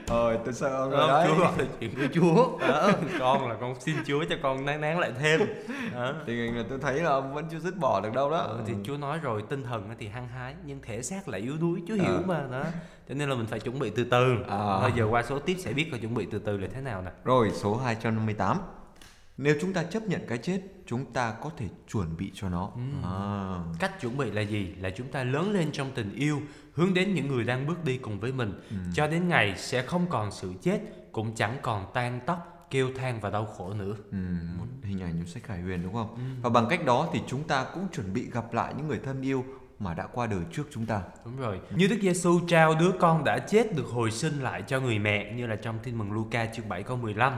rồi 0.06 0.38
tôi 0.44 0.54
sợ 0.54 0.68
ông 0.68 0.90
rồi 0.90 1.08
đấy 1.08 1.28
Chúa 1.36 1.38
gọi 1.38 1.52
là 1.58 1.64
chuyện 1.80 1.94
của 1.94 2.06
Chúa. 2.14 2.58
Đó. 2.68 2.90
con 3.18 3.48
là 3.48 3.56
con 3.60 3.74
xin 3.80 3.96
Chúa 4.06 4.24
cho 4.30 4.36
con 4.42 4.64
nán 4.64 4.80
nán 4.80 5.00
lại 5.00 5.12
thêm. 5.20 5.40
Đó. 5.94 6.12
tình 6.26 6.36
hình 6.36 6.56
là 6.56 6.64
tôi 6.68 6.78
thấy 6.78 7.00
là 7.00 7.10
ông 7.10 7.34
vẫn 7.34 7.44
chưa 7.50 7.58
dứt 7.58 7.76
bỏ 7.76 8.00
được 8.00 8.14
đâu 8.14 8.30
đó. 8.30 8.38
Ừ, 8.38 8.58
thì 8.66 8.74
Chúa 8.84 8.96
nói 8.96 9.18
rồi 9.22 9.42
tinh 9.48 9.62
thần 9.62 9.90
thì 9.98 10.08
hăng 10.08 10.28
hái 10.28 10.54
nhưng 10.64 10.78
thể 10.82 11.02
xác 11.02 11.28
lại 11.28 11.40
yếu 11.40 11.56
đuối 11.60 11.82
Chúa 11.88 11.94
hiểu 11.94 12.16
À. 12.16 12.26
mà 12.26 12.44
đó. 12.50 12.64
Cho 13.08 13.14
nên 13.14 13.28
là 13.28 13.34
mình 13.34 13.46
phải 13.46 13.60
chuẩn 13.60 13.78
bị 13.78 13.90
từ 13.90 14.04
từ. 14.04 14.36
À. 14.48 14.78
thôi 14.80 14.92
giờ 14.96 15.06
qua 15.10 15.22
số 15.22 15.38
tiếp 15.38 15.56
sẽ 15.58 15.72
biết 15.72 15.92
là 15.92 15.98
chuẩn 15.98 16.14
bị 16.14 16.26
từ 16.32 16.38
từ 16.38 16.56
là 16.56 16.68
thế 16.74 16.80
nào 16.80 17.02
nè. 17.02 17.10
Rồi 17.24 17.50
số 17.54 17.76
258 17.76 18.56
nếu 19.38 19.54
chúng 19.60 19.72
ta 19.72 19.82
chấp 19.82 20.02
nhận 20.08 20.20
cái 20.28 20.38
chết 20.38 20.60
chúng 20.86 21.12
ta 21.12 21.34
có 21.42 21.50
thể 21.56 21.66
chuẩn 21.92 22.16
bị 22.16 22.30
cho 22.34 22.48
nó. 22.48 22.72
À. 23.02 23.58
cách 23.78 24.00
chuẩn 24.00 24.16
bị 24.16 24.30
là 24.30 24.42
gì? 24.42 24.74
Là 24.80 24.90
chúng 24.90 25.08
ta 25.08 25.24
lớn 25.24 25.52
lên 25.52 25.72
trong 25.72 25.90
tình 25.94 26.14
yêu 26.14 26.40
hướng 26.72 26.94
đến 26.94 27.14
những 27.14 27.28
người 27.28 27.44
đang 27.44 27.66
bước 27.66 27.84
đi 27.84 27.98
cùng 27.98 28.20
với 28.20 28.32
mình. 28.32 28.60
Cho 28.94 29.06
đến 29.06 29.28
ngày 29.28 29.54
sẽ 29.56 29.82
không 29.82 30.06
còn 30.10 30.32
sự 30.32 30.52
chết 30.62 30.80
cũng 31.12 31.34
chẳng 31.34 31.58
còn 31.62 31.86
tan 31.94 32.20
tóc 32.26 32.66
kêu 32.70 32.90
than 32.96 33.20
và 33.20 33.30
đau 33.30 33.46
khổ 33.46 33.74
nữa. 33.74 33.94
Ừ, 34.10 34.16
một 34.58 34.66
hình 34.82 35.00
ảnh 35.00 35.14
trong 35.18 35.26
sách 35.26 35.42
Khải 35.42 35.60
Huyền 35.60 35.82
đúng 35.82 35.92
không? 35.94 36.18
Và 36.42 36.50
bằng 36.50 36.66
cách 36.70 36.84
đó 36.84 37.08
thì 37.12 37.20
chúng 37.26 37.44
ta 37.44 37.66
cũng 37.74 37.86
chuẩn 37.92 38.12
bị 38.12 38.30
gặp 38.30 38.52
lại 38.52 38.74
những 38.76 38.88
người 38.88 39.00
thân 39.04 39.22
yêu 39.22 39.44
mà 39.78 39.94
đã 39.94 40.06
qua 40.06 40.26
đời 40.26 40.40
trước 40.52 40.62
chúng 40.72 40.86
ta. 40.86 41.02
Đúng 41.24 41.36
rồi. 41.36 41.60
Như 41.70 41.86
Đức 41.86 41.96
Giêsu 42.02 42.40
trao 42.48 42.74
đứa 42.74 42.92
con 43.00 43.24
đã 43.24 43.38
chết 43.38 43.76
được 43.76 43.86
hồi 43.86 44.10
sinh 44.10 44.40
lại 44.40 44.62
cho 44.66 44.80
người 44.80 44.98
mẹ 44.98 45.32
như 45.32 45.46
là 45.46 45.56
trong 45.56 45.78
Tin 45.82 45.98
mừng 45.98 46.12
Luca 46.12 46.46
chương 46.46 46.68
7 46.68 46.82
câu 46.82 46.96
15. 46.96 47.32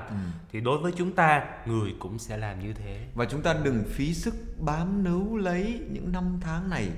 Thì 0.52 0.60
đối 0.60 0.78
với 0.78 0.92
chúng 0.96 1.12
ta, 1.12 1.44
người 1.66 1.94
cũng 1.98 2.18
sẽ 2.18 2.36
làm 2.36 2.60
như 2.60 2.72
thế. 2.72 3.06
Và 3.14 3.24
chúng 3.24 3.42
ta 3.42 3.54
đừng 3.62 3.84
phí 3.88 4.14
sức 4.14 4.34
bám 4.58 5.04
níu 5.04 5.36
lấy 5.36 5.80
những 5.90 6.12
năm 6.12 6.38
tháng 6.40 6.70
này. 6.70 6.88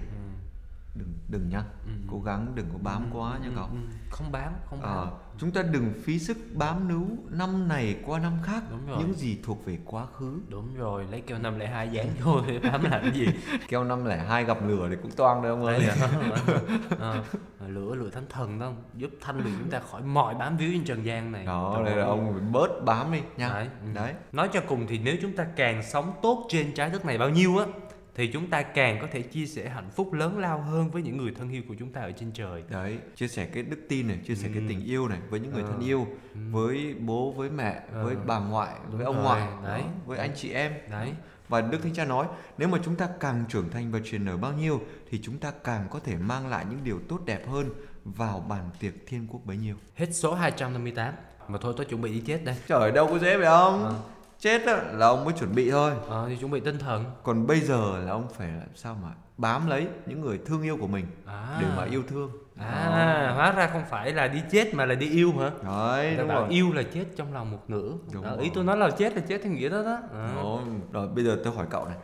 Đừng 0.95 1.13
đừng 1.29 1.49
nhá. 1.49 1.63
Cố 2.11 2.21
gắng 2.21 2.53
đừng 2.55 2.67
có 2.73 2.79
bám 2.83 3.07
quá 3.13 3.39
nha 3.43 3.49
cậu. 3.57 3.65
Ừ, 3.67 3.77
Không 4.11 4.33
bám, 4.33 4.53
không 4.67 4.81
bám. 4.83 4.91
Ờ, 4.97 5.11
chúng 5.41 5.51
ta 5.51 5.63
đừng 5.63 5.93
phí 6.05 6.19
sức 6.19 6.37
bám 6.53 6.89
níu 6.89 7.07
năm 7.31 7.69
này 7.69 7.97
qua 8.07 8.19
năm 8.19 8.33
khác 8.43 8.63
Đúng 8.71 8.87
rồi. 8.87 8.97
những 8.99 9.15
gì 9.15 9.39
thuộc 9.43 9.67
về 9.67 9.79
quá 9.85 10.07
khứ. 10.07 10.39
Đúng 10.49 10.75
rồi, 10.75 11.07
lấy 11.11 11.21
keo 11.21 11.39
502 11.39 11.89
dán 11.89 12.07
vô 12.25 12.41
thì 12.47 12.59
bám 12.59 12.83
làm 12.85 13.03
cái 13.03 13.11
gì? 13.13 13.27
Keo 13.69 13.85
năm 13.85 14.05
lẻ 14.05 14.17
hai 14.17 14.45
gặp 14.45 14.59
lửa 14.69 14.87
thì 14.91 14.97
cũng 15.03 15.11
toang 15.11 15.43
đấy 15.43 15.51
ông 15.51 15.65
ơi. 15.65 15.89
Ờ, 16.99 17.23
lửa 17.69 17.95
lửa 17.95 18.11
thánh 18.11 18.27
thần 18.29 18.59
đó 18.59 18.73
giúp 18.95 19.11
thanh 19.21 19.37
luyện 19.41 19.55
chúng 19.59 19.71
ta 19.71 19.81
khỏi 19.81 20.03
mọi 20.03 20.35
bám 20.35 20.57
víu 20.57 20.71
trên 20.73 20.85
trần 20.85 21.05
gian 21.05 21.33
này. 21.33 21.47
Đó, 21.47 21.83
đây 21.85 21.97
là 21.97 22.05
ông 22.05 22.53
bớt 22.53 22.85
bám 22.85 23.13
đi 23.13 23.21
nha. 23.37 23.49
Đấy, 23.49 23.69
ừ. 23.83 23.89
Đấy. 23.95 24.15
Nói 24.33 24.49
cho 24.53 24.61
cùng 24.69 24.87
thì 24.87 24.99
nếu 24.99 25.17
chúng 25.23 25.37
ta 25.37 25.47
càng 25.57 25.83
sống 25.83 26.13
tốt 26.23 26.47
trên 26.51 26.75
trái 26.75 26.91
đất 26.91 27.05
này 27.05 27.19
bao 27.19 27.29
nhiêu 27.29 27.59
á 27.59 27.67
thì 28.21 28.27
chúng 28.33 28.51
ta 28.51 28.63
càng 28.63 28.99
có 29.01 29.07
thể 29.13 29.23
chia 29.23 29.47
sẻ 29.47 29.69
hạnh 29.69 29.91
phúc 29.91 30.13
lớn 30.13 30.39
lao 30.39 30.61
hơn 30.61 30.91
với 30.91 31.03
những 31.03 31.17
người 31.17 31.33
thân 31.39 31.51
yêu 31.51 31.63
của 31.69 31.75
chúng 31.79 31.93
ta 31.93 32.01
ở 32.01 32.13
trên 32.13 32.33
trời. 32.33 32.63
Đấy, 32.69 32.99
chia 33.17 33.29
sẻ 33.29 33.47
cái 33.47 33.63
đức 33.63 33.77
tin 33.89 34.09
này, 34.09 34.19
chia 34.27 34.35
sẻ 34.35 34.49
cái 34.55 34.63
Ừ. 34.63 34.69
tình 34.69 34.85
yêu 34.85 35.09
này 35.09 35.19
với 35.31 35.41
những 35.41 35.53
người 35.53 35.63
Ờ. 35.63 35.69
thân 35.71 35.81
yêu, 35.81 36.07
với 36.51 36.95
bố, 37.01 37.31
với 37.33 37.51
mẹ, 37.51 37.81
Ờ. 37.93 38.05
với 38.05 38.17
bà 38.27 38.39
ngoại, 38.39 38.75
Đúng 38.89 38.97
với 38.97 39.05
ông 39.07 39.15
rồi, 39.17 39.25
ngoại, 39.25 39.49
đấy. 39.65 39.81
đó, 39.81 39.87
với 40.07 40.19
anh 40.19 40.31
chị 40.37 40.53
em. 40.53 40.73
Đấy. 40.91 41.13
Và 41.49 41.61
Đức 41.61 41.83
Thánh 41.83 41.95
Cha 41.95 42.05
nói, 42.05 42.27
nếu 42.59 42.69
mà 42.69 42.79
chúng 42.85 42.97
ta 42.97 43.09
càng 43.21 43.45
trưởng 43.49 43.71
thành 43.71 43.93
và 43.93 43.99
truyền 44.05 44.25
nở 44.25 44.37
bao 44.37 44.53
nhiêu 44.53 44.81
thì 45.11 45.21
chúng 45.23 45.39
ta 45.39 45.53
càng 45.65 45.87
có 45.91 45.99
thể 46.05 46.17
mang 46.17 46.49
lại 46.49 46.65
những 46.71 46.81
điều 46.85 47.01
tốt 47.09 47.19
đẹp 47.25 47.49
hơn 47.49 47.71
vào 48.05 48.45
bàn 48.49 48.71
tiệc 48.81 48.95
thiên 49.07 49.27
quốc 49.31 49.41
bấy 49.45 49.57
nhiêu. 49.57 49.75
Hết 49.95 50.09
số 50.13 50.35
258 50.35 51.15
Mà 51.49 51.59
thôi 51.63 51.75
tôi 51.77 51.87
chuẩn 51.87 52.01
bị 52.01 52.13
đi 52.13 52.21
chết 52.27 52.45
đây 52.45 52.57
Trời 52.69 52.93
đâu 52.93 53.07
có 53.07 53.19
dễ 53.19 53.37
vậy 53.37 53.47
ông. 53.47 53.85
Ờ. 53.85 53.95
Chết 54.41 54.67
á, 54.67 54.83
là 54.93 55.07
ông 55.07 55.25
mới 55.25 55.35
chuẩn 55.35 55.55
bị 55.55 55.71
thôi. 55.71 55.93
Ờ 56.09 56.27
thì 56.29 56.37
chuẩn 56.37 56.51
bị 56.51 56.61
tinh 56.61 56.79
thần 56.79 57.05
Còn 57.23 57.47
bây 57.47 57.61
giờ 57.61 57.99
là 57.99 58.11
ông 58.13 58.29
phải 58.29 58.49
làm 58.49 58.69
sao 58.75 58.97
mà 59.03 59.09
bám 59.37 59.69
lấy 59.69 59.89
những 60.07 60.21
người 60.21 60.39
thương 60.47 60.63
yêu 60.63 60.77
của 60.81 60.87
mình 60.87 61.07
à. 61.27 61.59
để 61.61 61.67
mà 61.77 61.85
yêu 61.85 62.03
thương. 62.09 62.31
À 62.59 63.33
hóa 63.37 63.53
ra 63.53 63.67
không 63.73 63.83
phải 63.91 64.13
là 64.13 64.29
đi 64.29 64.43
chết 64.51 64.75
mà 64.75 64.85
là 64.85 64.95
đi 64.95 65.11
yêu 65.11 65.33
hả 65.39 65.51
Đấy, 65.65 66.17
đúng 66.17 66.29
bảo 66.29 66.41
rồi. 66.41 66.51
yêu 66.51 66.73
là 66.73 66.83
chết 66.95 67.05
trong 67.17 67.35
lòng 67.35 67.51
một 67.51 67.59
nửa 67.69 67.93
Đúng 68.13 68.25
Đó, 68.25 68.31
rồi. 68.31 68.43
Ý 68.45 68.51
tôi 68.55 68.65
nói 68.65 68.77
là 68.77 68.91
chết 68.91 69.15
là 69.17 69.23
chết 69.29 69.41
theo 69.43 69.53
nghĩa 69.53 69.69
đó 69.69 69.83
đó 69.83 69.99
à. 70.15 70.33
Đó, 70.37 70.61
rồi 70.93 71.09
bây 71.09 71.25
giờ 71.25 71.39
tôi 71.45 71.55
hỏi 71.55 71.67
cậu 71.71 71.85
này. 71.85 71.97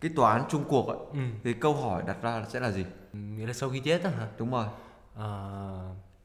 Cái 0.00 0.10
tòa 0.16 0.32
án 0.32 0.42
chung 0.48 0.64
cuộc 0.68 0.88
ấy, 0.88 0.96
ừ. 1.12 1.18
thì 1.44 1.52
câu 1.52 1.74
hỏi 1.74 2.02
đặt 2.06 2.16
ra 2.22 2.44
sẽ 2.48 2.60
là 2.60 2.70
gì? 2.70 2.84
Ừ, 3.12 3.18
Nghĩa 3.18 3.46
là 3.46 3.52
sau 3.52 3.68
khi 3.70 3.80
chết 3.80 4.02
đó 4.04 4.10
hả 4.18 4.26
Đúng 4.38 4.50
rồi. 4.52 4.66
Ờ, 5.14 5.78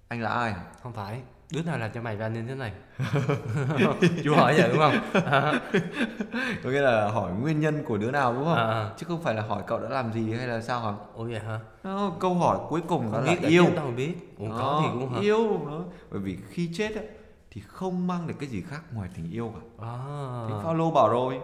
Anh 0.07 0.21
là 0.21 0.29
ai? 0.29 0.53
Không 0.83 0.93
phải 0.93 1.21
Đứa 1.51 1.61
nào 1.63 1.77
làm 1.77 1.91
cho 1.93 2.01
mày 2.01 2.15
ra 2.17 2.29
nên 2.29 2.47
thế 2.47 2.55
này 2.55 2.71
Chú 4.23 4.35
hỏi 4.35 4.53
vậy 4.57 4.69
đúng 4.69 4.79
không 4.79 5.23
à, 5.25 5.61
Có 6.63 6.69
nghĩa 6.69 6.81
là 6.81 7.09
hỏi 7.09 7.31
nguyên 7.31 7.59
nhân 7.59 7.83
của 7.85 7.97
đứa 7.97 8.11
nào 8.11 8.33
đúng 8.33 8.43
không? 8.43 8.55
à. 8.55 8.91
Chứ 8.97 9.05
không 9.09 9.23
phải 9.23 9.33
là 9.35 9.41
hỏi 9.41 9.63
cậu 9.67 9.79
đã 9.79 9.89
làm 9.89 10.13
gì 10.13 10.33
hay 10.33 10.47
là 10.47 10.61
sao 10.61 10.79
hả? 10.81 10.93
Ủa 11.15 11.23
vậy 11.23 11.39
hả 11.39 11.59
Đó, 11.83 12.11
câu 12.19 12.33
hỏi 12.33 12.57
cuối 12.69 12.81
cùng 12.87 13.11
đó 13.11 13.17
Không 13.17 13.25
là 13.25 13.31
biết 13.31 13.39
đã 13.41 13.49
yêu. 13.49 13.65
mà 13.75 13.91
biết 13.97 14.13
có 14.39 14.45
Đó, 14.59 14.81
thì 14.83 14.99
cũng 14.99 15.13
hả 15.13 15.19
Yêu 15.21 15.59
đó. 15.67 15.83
Bởi 16.11 16.19
vì 16.19 16.37
khi 16.49 16.69
chết 16.73 16.95
ấy, 16.95 17.05
thì 17.51 17.61
không 17.67 18.07
mang 18.07 18.27
được 18.27 18.33
cái 18.39 18.49
gì 18.49 18.61
khác 18.61 18.81
ngoài 18.93 19.09
tình 19.15 19.31
yêu 19.31 19.53
cả. 19.55 19.85
À. 19.85 19.95
Thánh 20.49 20.61
Phaolô 20.63 20.91
bảo 20.91 21.09
rồi, 21.09 21.39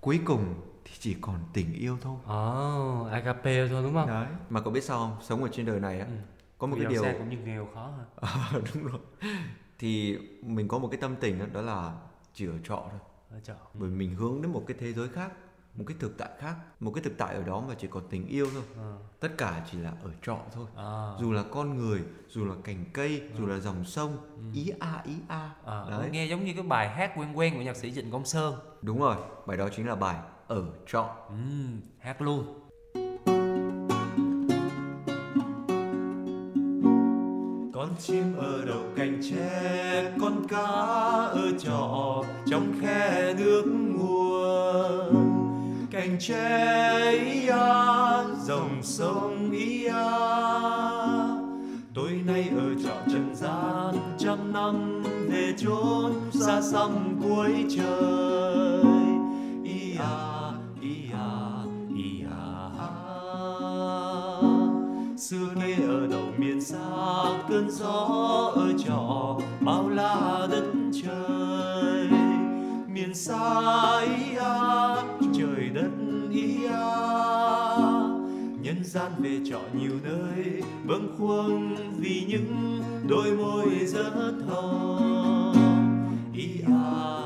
cuối 0.00 0.20
cùng 0.24 0.54
thì 0.84 0.92
chỉ 0.98 1.16
còn 1.20 1.34
tình 1.52 1.72
yêu 1.74 1.98
thôi. 2.02 2.14
Ồ, 2.26 3.08
agape 3.12 3.68
thôi 3.68 3.80
đúng 3.82 3.94
không? 3.94 4.06
Đấy. 4.06 4.26
Mà 4.50 4.60
cậu 4.60 4.72
biết 4.72 4.84
sao 4.84 4.98
không? 4.98 5.16
Sống 5.22 5.42
ở 5.42 5.48
trên 5.52 5.66
đời 5.66 5.80
này 5.80 6.00
á, 6.00 6.06
Ừ. 6.06 6.12
có 6.58 6.66
một 6.66 6.76
Vì 6.78 6.84
cái 6.84 6.92
điều 6.92 7.02
sang 7.02 7.18
cũng 7.18 7.28
như 7.28 7.36
nghèo 7.38 7.68
khó 7.74 7.92
hả? 7.98 8.04
Ờ, 8.52 8.60
đúng 8.74 8.84
rồi. 8.84 9.00
Thì 9.78 10.18
mình 10.42 10.68
có 10.68 10.78
một 10.78 10.88
cái 10.90 11.00
tâm 11.00 11.16
tình 11.20 11.38
đó, 11.38 11.44
đó 11.52 11.60
là 11.60 11.92
chỉ 12.34 12.46
ở 12.46 12.58
trọ 12.64 12.86
thôi. 12.90 13.00
Ở 13.30 13.40
chợ. 13.44 13.54
Bởi 13.74 13.90
mình 13.90 14.14
hướng 14.14 14.42
đến 14.42 14.52
một 14.52 14.64
cái 14.66 14.76
thế 14.80 14.92
giới 14.92 15.08
khác. 15.08 15.32
một 15.74 15.84
cái 15.86 15.96
thực 16.00 16.18
tại 16.18 16.28
khác 16.38 16.54
một 16.80 16.92
cái 16.94 17.04
thực 17.04 17.18
tại 17.18 17.34
ở 17.34 17.42
đó 17.42 17.60
mà 17.68 17.74
chỉ 17.78 17.88
còn 17.90 18.02
tình 18.10 18.26
yêu 18.26 18.46
thôi 18.54 18.62
à. 18.78 18.90
tất 19.20 19.28
cả 19.38 19.66
chỉ 19.70 19.78
là 19.78 19.90
ở 20.02 20.10
trọ 20.22 20.38
thôi 20.52 20.66
À. 20.76 21.12
dù 21.20 21.32
là 21.32 21.44
con 21.52 21.78
người 21.78 22.02
dù 22.28 22.44
là 22.44 22.54
cành 22.64 22.84
cây 22.92 23.22
dù 23.38 23.46
là 23.46 23.58
dòng 23.58 23.84
sông 23.84 24.16
ý 24.54 24.72
a 24.80 25.02
ý 25.06 25.14
a 25.28 25.50
À, 25.64 25.84
đấy 25.90 26.08
nghe 26.12 26.26
giống 26.26 26.44
như 26.44 26.52
cái 26.54 26.62
bài 26.62 26.88
hát 26.88 27.12
quen 27.16 27.38
quen 27.38 27.54
của 27.54 27.62
nhạc 27.62 27.76
sĩ 27.76 27.92
Trịnh 27.94 28.10
Công 28.10 28.24
Sơn 28.24 28.54
đúng 28.82 28.98
rồi 29.00 29.16
bài 29.46 29.56
đó 29.56 29.68
chính 29.76 29.86
là 29.88 29.94
bài 29.94 30.16
ở 30.46 30.64
trọ 30.86 31.16
Ừm, 31.28 31.80
hát 31.98 32.22
luôn 32.22 32.67
chim 37.98 38.36
ở 38.36 38.64
đầu 38.66 38.82
cành 38.96 39.20
tre, 39.30 40.12
con 40.20 40.46
cá 40.48 40.66
ở 41.32 41.52
trọ 41.58 42.24
trong 42.46 42.72
khe 42.80 43.34
nước 43.38 43.64
nguồn. 43.66 45.38
Cành 45.90 46.16
tre 46.20 47.10
ý 47.10 47.46
a, 47.48 48.24
dòng 48.44 48.82
sông 48.82 49.50
ý 49.50 49.84
a. 49.84 50.10
Tối 51.94 52.10
nay 52.26 52.50
ở 52.56 52.74
trọ 52.84 53.12
trần 53.12 53.34
gian, 53.34 53.94
trăm 54.18 54.52
năm 54.52 55.02
về 55.28 55.54
chốn 55.58 56.12
xa 56.32 56.60
xăm 56.62 57.20
cuối 57.22 57.64
trời. 57.76 58.82
Ý 59.64 59.96
a, 59.98 60.52
ý 60.82 60.96
a, 61.12 61.64
ý 61.96 62.22
a. 62.30 62.38
xưa 65.16 65.54
nay 65.56 65.74
ở 65.88 66.06
đầu 66.06 66.27
xa 66.68 66.78
cơn 67.48 67.70
gió 67.70 68.52
ở 68.54 68.72
trọ 68.86 69.36
bao 69.60 69.88
la 69.88 70.46
đất 70.50 70.64
trời. 71.02 72.08
Miền 72.88 73.14
xa 73.14 74.00
ý 74.00 74.36
a 74.36 74.96
trời 75.38 75.68
đất 75.74 75.90
ý 76.30 76.64
a 76.64 76.96
nhân 78.62 78.84
gian 78.84 79.12
về 79.18 79.40
trọ 79.50 79.60
nhiều 79.72 79.92
nơi, 80.04 80.62
bâng 80.84 81.16
khuâng 81.18 81.76
vì 81.98 82.24
những 82.28 82.82
đôi 83.08 83.32
môi 83.32 83.66
rất 83.86 84.12
thơ 84.46 85.52
ý 86.34 86.48
a 86.66 87.17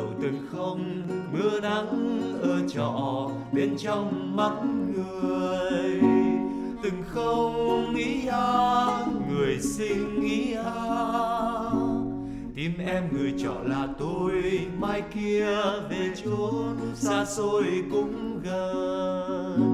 kia 0.00 0.06
từng 0.22 0.46
không, 0.52 1.02
mưa 1.32 1.60
nắng 1.60 2.20
ở 2.42 2.68
trọ 2.68 3.30
bên 3.52 3.76
trong 3.78 4.36
mắt 4.36 4.52
người. 4.94 6.00
Từng 6.82 7.02
không 7.08 7.94
ý 7.94 8.26
a 8.26 9.06
người 9.28 9.58
sinh 9.60 10.20
ý 10.22 10.52
a 10.52 11.70
tim 12.56 12.72
em 12.86 13.04
người 13.12 13.34
trọ 13.38 13.54
là 13.64 13.88
tôi, 13.98 14.32
mai 14.78 15.02
kia 15.14 15.46
về 15.90 16.14
chốn, 16.24 16.76
xa 16.94 17.24
xôi 17.24 17.64
cũng 17.90 18.40
gần. 18.44 19.69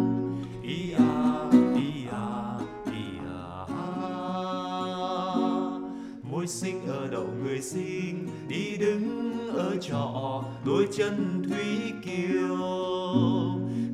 Tôi 6.46 6.50
sinh 6.52 6.86
ở 6.86 7.08
đầu 7.08 7.28
người 7.42 7.60
sinh, 7.60 8.28
đi 8.48 8.76
đứng 8.76 9.38
ở 9.54 9.76
trọ, 9.80 10.42
đôi 10.64 10.88
chân 10.96 11.42
thúy 11.48 11.92
kiều. 12.04 12.56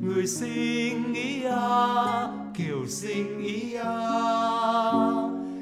Người 0.01 0.27
sinh 0.27 1.13
ý 1.13 1.43
a 1.43 2.27
kiều 2.57 2.87
sinh 2.87 3.43
ý 3.43 3.73
a. 3.73 3.91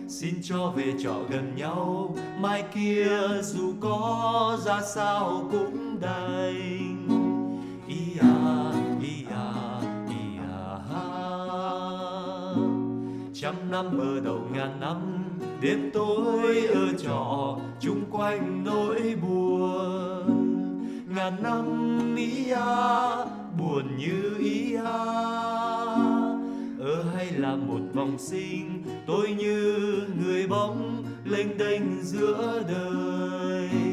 Xin 0.08 0.34
cho 0.44 0.74
về 0.76 0.94
trọ 1.04 1.16
gần 1.30 1.56
nhau, 1.56 2.16
mai 2.40 2.64
kia 2.74 3.08
dù 3.42 3.74
có 3.80 4.58
ra 4.66 4.82
sao 4.96 5.50
cũng 5.52 6.00
đành. 6.02 7.08
Ý 7.88 8.18
a 8.22 8.72
ý 9.02 9.26
a 9.32 9.82
ý 10.10 10.38
a 10.50 10.78
trăm 13.34 13.56
năm 13.72 14.00
ở 14.00 14.20
đầu 14.20 14.40
ngàn 14.54 14.80
năm 14.80 15.31
đêm 15.62 15.92
tối 15.94 16.66
ở 16.66 16.94
trọ 16.98 17.58
chung 17.80 18.04
quanh 18.12 18.64
nỗi 18.64 19.16
buồn. 19.22 20.52
Ngàn 21.16 21.44
năm 21.44 22.16
ý 22.16 22.52
a, 22.52 23.26
buồn 23.60 23.98
như 23.98 24.38
ý 24.40 24.74
a. 24.74 25.04
Ở 26.80 27.04
hay 27.16 27.32
là 27.32 27.56
một 27.56 27.80
vòng 27.94 28.18
sinh, 28.20 28.84
tôi 29.08 29.30
như 29.38 29.78
người 30.24 30.48
bóng 30.48 31.04
lênh 31.26 31.58
đênh 31.58 32.02
giữa 32.02 32.64
đời. 32.68 33.91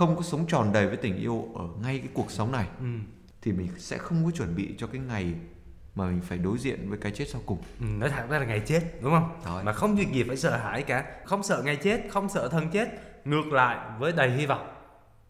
Không 0.00 0.16
có 0.16 0.22
sống 0.22 0.46
tròn 0.46 0.72
đầy 0.72 0.86
với 0.86 0.96
tình 0.96 1.16
yêu 1.16 1.48
ở 1.54 1.64
ngay 1.82 1.98
cái 1.98 2.08
cuộc 2.14 2.30
sống 2.30 2.52
này 2.52 2.68
ừ. 2.78 2.86
thì 3.42 3.52
mình 3.52 3.68
sẽ 3.78 3.98
không 3.98 4.24
có 4.24 4.30
chuẩn 4.30 4.56
bị 4.56 4.74
cho 4.78 4.86
cái 4.86 5.00
ngày 5.08 5.34
mà 5.94 6.06
mình 6.06 6.20
phải 6.20 6.38
đối 6.38 6.58
diện 6.58 6.88
với 6.88 6.98
cái 6.98 7.12
chết 7.12 7.28
sau 7.28 7.40
cùng. 7.46 7.58
Ừ, 7.80 7.86
nói 7.98 8.10
thẳng 8.10 8.30
ra 8.30 8.38
là 8.38 8.44
ngày 8.44 8.62
chết 8.66 8.80
đúng 9.02 9.12
không? 9.12 9.40
Rồi. 9.44 9.64
mà 9.64 9.72
không 9.72 9.96
việc 9.96 10.12
gì 10.12 10.22
phải 10.22 10.36
sợ 10.36 10.56
hãi 10.56 10.82
cả. 10.82 11.04
Không 11.24 11.42
sợ 11.42 11.62
ngày 11.64 11.76
chết 11.76 12.00
không 12.10 12.28
sợ 12.28 12.48
thân 12.48 12.70
chết 12.72 12.88
ngược 13.24 13.46
lại 13.52 13.78
với 13.98 14.12
đầy 14.12 14.30
hy 14.30 14.46
vọng. 14.46 14.72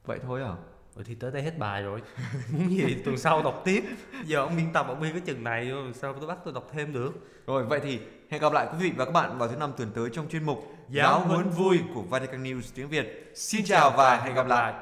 Vậy 0.04 0.18
thôi 0.26 0.42
à? 0.42 0.54
Ừ, 0.94 1.02
thì 1.06 1.14
tới 1.14 1.30
đây 1.30 1.42
hết 1.42 1.58
bài 1.58 1.82
rồi. 1.82 2.02
Muốn 2.52 2.70
gì 2.70 2.96
tuần 3.04 3.18
sau 3.18 3.42
đọc 3.42 3.62
tiếp. 3.64 3.84
Giờ 4.24 4.38
ông 4.38 4.56
biên 4.56 4.72
tập 4.72 4.86
ông 4.88 5.00
biên 5.00 5.12
cái 5.12 5.20
chừng 5.20 5.44
này 5.44 5.72
sao 5.94 6.12
tôi 6.12 6.28
bắt 6.28 6.38
tôi 6.44 6.54
đọc 6.54 6.70
thêm 6.72 6.92
được? 6.92 7.12
Rồi 7.46 7.64
vậy 7.64 7.80
thì 7.82 8.00
hẹn 8.30 8.40
gặp 8.40 8.52
lại 8.52 8.66
quý 8.72 8.78
vị 8.80 8.92
và 8.96 9.04
các 9.04 9.10
bạn 9.10 9.38
vào 9.38 9.48
thứ 9.48 9.56
năm 9.56 9.72
tuần 9.76 9.90
tới 9.94 10.10
trong 10.12 10.28
chuyên 10.28 10.44
mục 10.44 10.74
Giáo 10.88 11.20
huấn 11.20 11.50
vui 11.50 11.78
của 11.94 12.02
Vatican 12.02 12.44
News 12.44 12.62
tiếng 12.74 12.88
Việt 12.88 13.32
xin 13.34 13.64
chào 13.64 13.90
và 13.96 14.16
hẹn 14.16 14.34
gặp 14.34 14.46
lại 14.46 14.74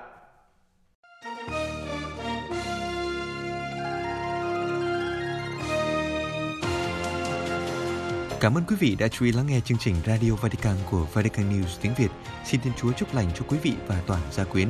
Cảm 8.41 8.55
ơn 8.55 8.65
quý 8.69 8.77
vị 8.81 8.97
đã 8.99 9.09
chú 9.09 9.25
ý 9.25 9.33
lắng 9.33 9.47
nghe 9.47 9.61
chương 9.61 9.79
trình 9.79 9.95
Radio 10.07 10.33
Vatican 10.35 10.77
của 10.91 11.07
Vatican 11.13 11.51
News 11.51 11.79
tiếng 11.81 11.93
Việt. 11.99 12.11
Xin 12.45 12.61
Thiên 12.61 12.73
Chúa 12.77 12.93
chúc 12.93 13.15
lành 13.15 13.31
cho 13.35 13.45
quý 13.49 13.59
vị 13.63 13.73
và 13.87 14.03
toàn 14.07 14.21
gia 14.31 14.45
quyến. 14.45 14.69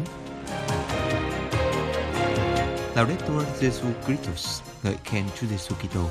Laudetur 2.95 3.45
Jesu 3.61 3.87
Christus, 4.07 4.63
ngợi 4.83 4.97
khen 5.05 5.25
Chúa 5.41 5.47
Giêsu 5.47 5.75
Kitô. 5.75 6.11